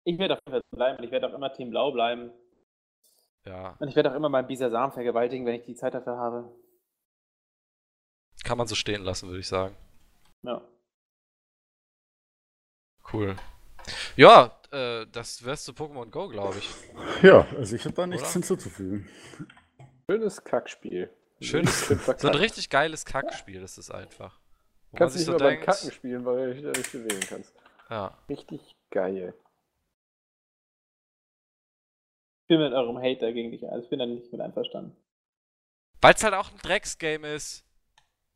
Ich 0.04 0.18
werde 0.18 0.34
auf 0.34 0.40
jeden 0.46 0.52
Fall 0.52 0.62
so 0.70 0.76
bleiben 0.76 0.98
und 0.98 1.04
ich 1.04 1.10
werde 1.10 1.28
auch 1.28 1.34
immer 1.34 1.52
Team 1.52 1.70
Blau 1.70 1.92
bleiben. 1.92 2.32
Ja. 3.44 3.76
Und 3.78 3.88
ich 3.88 3.96
werde 3.96 4.10
auch 4.10 4.14
immer 4.14 4.28
meinen 4.28 4.46
Bisasam 4.46 4.92
vergewaltigen, 4.92 5.46
wenn 5.46 5.54
ich 5.54 5.64
die 5.64 5.74
Zeit 5.74 5.94
dafür 5.94 6.16
habe. 6.16 6.54
Kann 8.44 8.58
man 8.58 8.66
so 8.66 8.74
stehen 8.74 9.02
lassen, 9.02 9.28
würde 9.28 9.40
ich 9.40 9.48
sagen. 9.48 9.76
Ja. 10.42 10.62
Cool. 13.12 13.36
Ja, 14.16 14.57
äh, 14.72 15.06
das 15.12 15.44
wär's 15.44 15.64
zu 15.64 15.72
Pokémon 15.72 16.10
Go, 16.10 16.28
glaube 16.28 16.58
ich. 16.58 16.68
Ja, 17.22 17.46
also 17.56 17.74
ich 17.76 17.84
habe 17.84 17.94
da 17.94 18.06
nichts 18.06 18.24
Oder? 18.24 18.32
hinzuzufügen. 18.34 19.08
Schönes 20.10 20.42
Kackspiel. 20.44 21.10
Schönes- 21.40 21.86
Schön 21.86 21.98
So 22.18 22.28
ein 22.28 22.34
richtig 22.34 22.70
geiles 22.70 23.04
Kackspiel 23.04 23.62
ist 23.62 23.78
es 23.78 23.90
einfach. 23.90 24.38
Wo 24.90 24.96
Kannst 24.98 25.14
sich 25.16 25.20
nicht 25.20 25.26
so 25.26 25.32
nur 25.32 25.38
beim 25.40 25.48
denkt, 25.50 25.66
Kacken 25.66 25.90
spielen, 25.92 26.24
weil 26.24 26.48
du 26.48 26.54
dich 26.54 26.62
da 26.64 26.70
nicht 26.70 26.92
bewegen 26.92 27.20
kannst. 27.28 27.54
ja. 27.90 28.18
Richtig 28.28 28.76
geil. 28.90 29.34
Ich 32.42 32.48
bin 32.48 32.60
mit 32.60 32.72
eurem 32.72 32.96
Hater 32.98 33.32
gegen 33.32 33.50
dich. 33.50 33.62
Also 33.68 33.84
ich 33.84 33.90
bin 33.90 33.98
da 33.98 34.06
nicht 34.06 34.32
mit 34.32 34.40
einverstanden. 34.40 34.96
Weil 36.00 36.14
es 36.14 36.22
halt 36.24 36.34
auch 36.34 36.50
ein 36.50 36.58
Drecksgame 36.58 37.34
ist. 37.34 37.64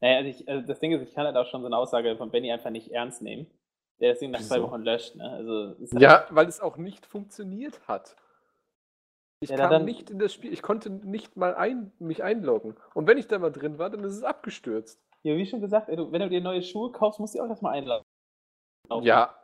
Naja, 0.01 0.19
also, 0.19 0.29
ich, 0.31 0.49
also 0.49 0.67
das 0.67 0.81
Ding 0.81 0.93
ist, 0.93 1.09
ich 1.09 1.15
kann 1.15 1.25
halt 1.25 1.37
auch 1.37 1.49
schon 1.51 1.63
so 1.63 1.67
eine 1.67 1.77
Aussage 1.77 2.17
von 2.17 2.31
Benny 2.31 2.53
einfach 2.53 2.71
nicht 2.71 2.91
ernst 2.91 3.23
nehmen. 3.23 3.47
Der 4.03 4.11
das 4.11 4.19
Ding 4.19 4.31
nach 4.33 4.41
zwei? 4.41 4.61
Wochen 4.61 4.83
löscht, 4.83 5.15
ne? 5.15 5.31
Also, 5.31 5.73
ist 5.83 5.93
halt- 5.93 6.03
Ja, 6.03 6.27
weil 6.31 6.47
es 6.49 6.61
auch 6.61 6.77
nicht 6.77 7.07
funktioniert 7.07 7.81
hat. 7.89 8.17
Ich 9.41 9.51
Ja, 9.51 9.57
kam 9.57 9.71
dann- 9.71 9.85
nicht 9.85 10.11
in 10.11 10.19
das 10.19 10.33
Spiel, 10.35 10.53
ich 10.53 10.61
konnte 10.63 10.91
nicht 10.91 11.37
mal 11.37 11.55
ein, 11.55 11.93
mich 11.99 12.23
einloggen. 12.23 12.77
Und 12.95 13.07
wenn 13.07 13.17
ich 13.19 13.29
da 13.29 13.39
mal 13.39 13.51
drin 13.53 13.79
war, 13.79 13.91
dann 13.91 14.03
ist 14.05 14.15
es 14.17 14.23
abgestürzt. 14.25 15.01
Ja, 15.23 15.37
wie 15.37 15.47
schon 15.47 15.61
gesagt, 15.61 15.89
ey, 15.89 15.97
du, 15.97 16.11
wenn 16.13 16.21
du 16.21 16.29
dir 16.29 16.41
neue 16.41 16.63
Schuhe 16.63 16.91
kaufst, 16.93 17.21
musst 17.21 17.35
du 17.37 17.41
auch 17.41 17.49
erstmal 17.49 17.75
einladen. 17.75 18.05
Ja, 19.03 19.39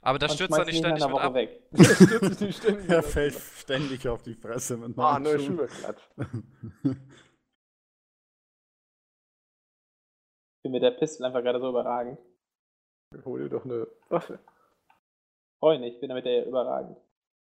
Aber 0.00 0.18
da 0.18 0.26
Und 0.26 0.32
stürzt 0.32 0.52
er 0.52 0.56
schmeißt 0.64 0.66
nicht 0.70 0.78
ständig 0.78 1.06
mit 1.06 1.18
ab. 1.18 1.34
weg. 1.34 1.62
das 1.70 1.96
stürzt 1.96 2.38
sich 2.38 2.56
ständig. 2.56 2.88
Er 2.90 3.02
fällt 3.02 3.34
ständig 3.34 4.06
auf 4.08 4.22
die 4.22 4.34
Fresse 4.34 4.76
mit 4.76 4.98
Ah, 4.98 5.18
neuen 5.18 5.22
neue 5.22 5.38
Schuhen. 5.40 5.56
Schuhe, 5.56 5.66
klatsch. 5.66 6.02
Ich 10.58 10.62
bin 10.62 10.72
mit 10.72 10.82
der 10.82 10.92
Pistole 10.92 11.26
einfach 11.28 11.42
gerade 11.42 11.60
so 11.60 11.68
überragend. 11.68 12.18
Hol 13.24 13.40
dir 13.42 13.48
doch 13.48 13.64
eine 13.64 13.86
Waffe. 14.08 14.38
Freue 15.58 15.84
ich 15.86 16.00
bin 16.00 16.08
damit 16.10 16.24
der 16.26 16.46
überragend. 16.46 16.96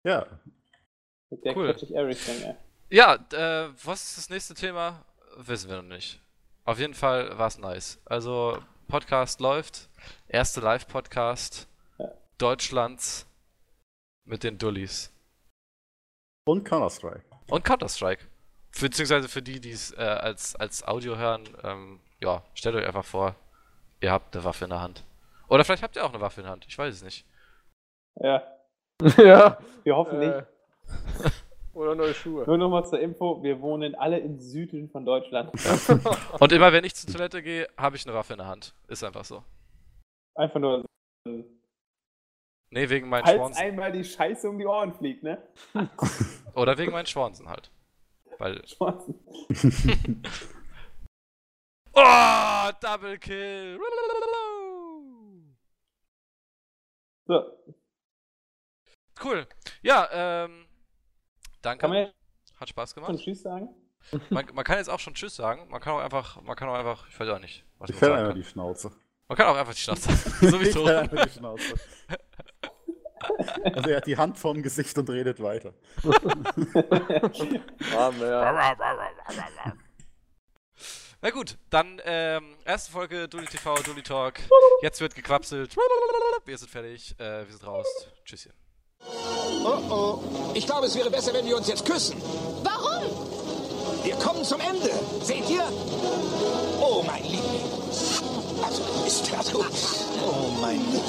ja, 0.04 0.26
Mit 1.30 1.44
der 1.44 1.56
Cool. 1.56 1.72
catch 1.72 1.82
ich 1.84 1.94
everything, 1.94 2.42
ey. 2.42 2.54
Ja, 2.90 3.14
äh, 3.32 3.70
was 3.84 4.02
ist 4.04 4.18
das 4.18 4.30
nächste 4.30 4.54
Thema? 4.54 5.04
Wissen 5.36 5.70
wir 5.70 5.76
noch 5.76 5.88
nicht. 5.88 6.20
Auf 6.64 6.78
jeden 6.78 6.94
Fall 6.94 7.38
war 7.38 7.46
es 7.46 7.58
nice. 7.58 8.00
Also, 8.04 8.58
Podcast 8.88 9.40
läuft. 9.40 9.88
Erste 10.28 10.60
Live-Podcast 10.60 11.68
Ja. 11.98 12.10
Deutschlands 12.38 13.26
mit 14.24 14.42
den 14.42 14.58
Dullis. 14.58 15.12
und 16.44 16.64
Counter-Strike. 16.64 17.22
Und 17.48 17.64
Counter-Strike. 17.64 18.26
Beziehungsweise 18.80 19.28
für 19.28 19.42
die, 19.42 19.60
die 19.60 19.70
es 19.72 19.92
äh, 19.92 20.00
als, 20.00 20.56
als 20.56 20.82
Audio 20.86 21.16
hören, 21.16 21.44
ähm, 21.62 22.00
ja, 22.20 22.42
stellt 22.54 22.74
euch 22.76 22.86
einfach 22.86 23.04
vor, 23.04 23.36
ihr 24.00 24.10
habt 24.10 24.34
eine 24.34 24.44
Waffe 24.44 24.64
in 24.64 24.70
der 24.70 24.80
Hand. 24.80 25.04
Oder 25.50 25.64
vielleicht 25.64 25.82
habt 25.82 25.96
ihr 25.96 26.04
auch 26.04 26.12
eine 26.12 26.20
Waffe 26.20 26.40
in 26.40 26.44
der 26.44 26.52
Hand, 26.52 26.64
ich 26.66 26.78
weiß 26.78 26.94
es 26.94 27.02
nicht. 27.02 27.26
Ja, 28.20 28.42
ja. 29.18 29.58
wir 29.82 29.96
hoffen 29.96 30.18
nicht. 30.18 30.32
Äh, 30.32 30.44
oder 31.74 31.94
neue 31.94 32.14
Schuhe. 32.14 32.44
Nur 32.46 32.58
nochmal 32.58 32.84
zur 32.86 33.00
Info, 33.00 33.42
wir 33.42 33.60
wohnen 33.60 33.94
alle 33.94 34.18
im 34.18 34.38
Süden 34.38 34.88
von 34.90 35.04
Deutschland. 35.04 35.52
Und 36.40 36.52
immer 36.52 36.72
wenn 36.72 36.84
ich 36.84 36.94
zur 36.94 37.12
Toilette 37.12 37.42
gehe, 37.42 37.68
habe 37.76 37.96
ich 37.96 38.06
eine 38.06 38.14
Waffe 38.14 38.34
in 38.34 38.38
der 38.38 38.48
Hand. 38.48 38.74
Ist 38.88 39.04
einfach 39.04 39.24
so. 39.24 39.42
Einfach 40.34 40.60
nur, 40.60 40.84
Nee, 42.72 42.88
wegen 42.88 43.08
meinen 43.08 43.24
falls 43.24 43.36
Schwanzen. 43.36 43.62
einmal 43.62 43.92
die 43.92 44.04
Scheiße 44.04 44.48
um 44.48 44.58
die 44.58 44.66
Ohren 44.66 44.94
fliegt, 44.94 45.24
ne? 45.24 45.42
Oder 46.54 46.78
wegen 46.78 46.92
meinen 46.92 47.06
Schwanzen 47.06 47.48
halt. 47.48 47.70
Weil. 48.38 48.66
Schwarzen. 48.66 49.18
Oh, 51.92 52.70
Double 52.80 53.18
Kill! 53.18 53.78
So, 57.30 57.44
Cool. 59.22 59.46
Ja, 59.82 60.08
ähm. 60.12 60.66
Danke. 61.62 61.82
kann 61.82 61.90
man 61.90 62.10
Hat 62.58 62.68
Spaß 62.68 62.92
schon 62.92 63.04
gemacht. 63.04 63.22
Tschüss 63.22 63.42
sagen? 63.42 63.68
Man, 64.30 64.46
man 64.52 64.64
kann 64.64 64.78
jetzt 64.78 64.90
auch 64.90 64.98
schon 64.98 65.14
Tschüss 65.14 65.36
sagen. 65.36 65.68
Man 65.70 65.80
kann 65.80 65.92
auch 65.92 66.00
einfach, 66.00 66.42
man 66.42 66.56
kann 66.56 66.68
auch 66.68 66.74
einfach, 66.74 67.06
ich 67.08 67.20
weiß 67.20 67.28
auch 67.28 67.38
nicht, 67.38 67.64
was 67.78 67.90
Ich 67.90 67.94
man 67.94 68.00
fäll 68.00 68.12
einfach 68.14 68.28
kann. 68.30 68.36
die 68.36 68.44
Schnauze. 68.44 68.90
Man 69.28 69.38
kann 69.38 69.46
auch 69.46 69.56
einfach 69.56 69.74
die 69.74 69.80
Schnauze. 69.80 70.10
so 70.40 70.60
wie 70.60 70.64
Ich 70.68 70.72
fäll 70.72 70.96
einfach 70.96 71.24
die 71.24 71.30
Schnauze. 71.38 71.74
Also 73.62 73.90
er 73.90 73.98
hat 73.98 74.06
die 74.06 74.16
Hand 74.16 74.36
vorm 74.36 74.60
Gesicht 74.60 74.98
und 74.98 75.08
redet 75.08 75.40
weiter. 75.40 75.72
Ah, 77.96 78.10
mehr. 78.10 78.76
Na 81.22 81.28
gut, 81.28 81.58
dann 81.68 82.00
ähm, 82.06 82.56
erste 82.64 82.92
Folge 82.92 83.28
Dully 83.28 83.46
TV, 83.46 83.74
Dully 83.82 84.02
Talk. 84.02 84.40
Jetzt 84.80 85.02
wird 85.02 85.14
gequapselt. 85.14 85.76
Wir 86.46 86.56
sind 86.56 86.70
fertig. 86.70 87.14
Äh, 87.18 87.46
wir 87.46 87.50
sind 87.50 87.66
raus. 87.66 87.86
Tschüsschen. 88.24 88.52
Oh 89.62 89.78
oh. 89.90 90.22
Ich 90.54 90.64
glaube, 90.64 90.86
es 90.86 90.94
wäre 90.94 91.10
besser, 91.10 91.34
wenn 91.34 91.44
wir 91.44 91.58
uns 91.58 91.68
jetzt 91.68 91.84
küssen. 91.84 92.16
Warum? 92.62 93.04
Wir 94.02 94.14
kommen 94.16 94.42
zum 94.44 94.60
Ende. 94.60 94.90
Seht 95.22 95.48
ihr? 95.50 95.62
Oh, 96.80 97.02
mein 97.06 97.22
Liebling. 97.22 97.68
Also, 98.64 98.82
ist 99.06 99.30
das 99.30 99.52
gut. 99.52 99.66
Oh, 100.24 100.48
mein 100.62 100.78
Liebling. 100.78 101.04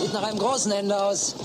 Sieht 0.00 0.12
nach 0.12 0.22
einem 0.24 0.38
großen 0.40 0.72
Ende 0.72 1.00
aus. 1.00 1.36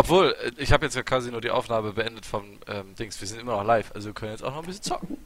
Obwohl, 0.00 0.34
äh, 0.42 0.52
ich 0.56 0.72
habe 0.72 0.86
jetzt 0.86 0.96
ja 0.96 1.02
quasi 1.02 1.30
nur 1.30 1.42
die 1.42 1.50
Aufnahme 1.50 1.92
beendet 1.92 2.24
vom 2.24 2.58
ähm, 2.68 2.94
Dings. 2.98 3.20
Wir 3.20 3.28
sind 3.28 3.38
immer 3.38 3.52
noch 3.52 3.64
live, 3.64 3.92
also 3.94 4.08
wir 4.08 4.14
können 4.14 4.32
jetzt 4.32 4.42
auch 4.42 4.52
noch 4.52 4.60
ein 4.60 4.64
bisschen 4.64 4.82
zocken. 4.82 5.18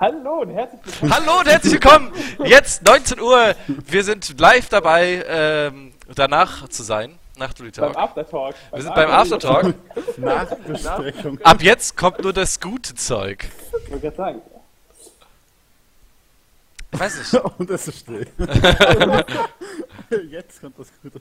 Hallo 0.00 0.40
und 0.40 0.50
herzlich 0.54 0.80
willkommen. 0.86 1.12
Hallo 1.12 1.40
und 1.40 1.48
herzlich 1.48 1.72
willkommen! 1.74 2.12
Jetzt 2.46 2.82
19 2.82 3.20
Uhr. 3.20 3.54
Wir 3.66 4.04
sind 4.04 4.40
live 4.40 4.70
dabei, 4.70 5.22
ähm, 5.28 5.92
danach 6.14 6.66
zu 6.70 6.82
sein. 6.82 7.18
Nach 7.36 7.52
beim 7.52 7.72
Talk. 7.72 7.94
Aftertalk. 7.94 8.54
Wir 8.72 8.82
sind 8.82 8.94
beim 8.94 9.10
Aftertalk. 9.10 9.74
Nachbesprechung. 10.16 11.38
Ab 11.42 11.60
jetzt 11.60 11.94
kommt 11.94 12.22
nur 12.22 12.32
das 12.32 12.60
gute 12.60 12.94
Zeug. 12.94 13.44
Ich 13.84 13.90
wollte 13.90 14.00
gerade 14.00 14.16
sagen. 14.16 14.42
Ich 16.90 17.00
weiß 17.00 17.18
nicht. 17.18 17.44
Und 17.58 17.68
es 17.68 17.88
ist 17.88 17.98
still. 17.98 18.26
Jetzt 20.30 20.60
kommt 20.60 20.78
das 20.78 20.88
Gute. 21.02 21.20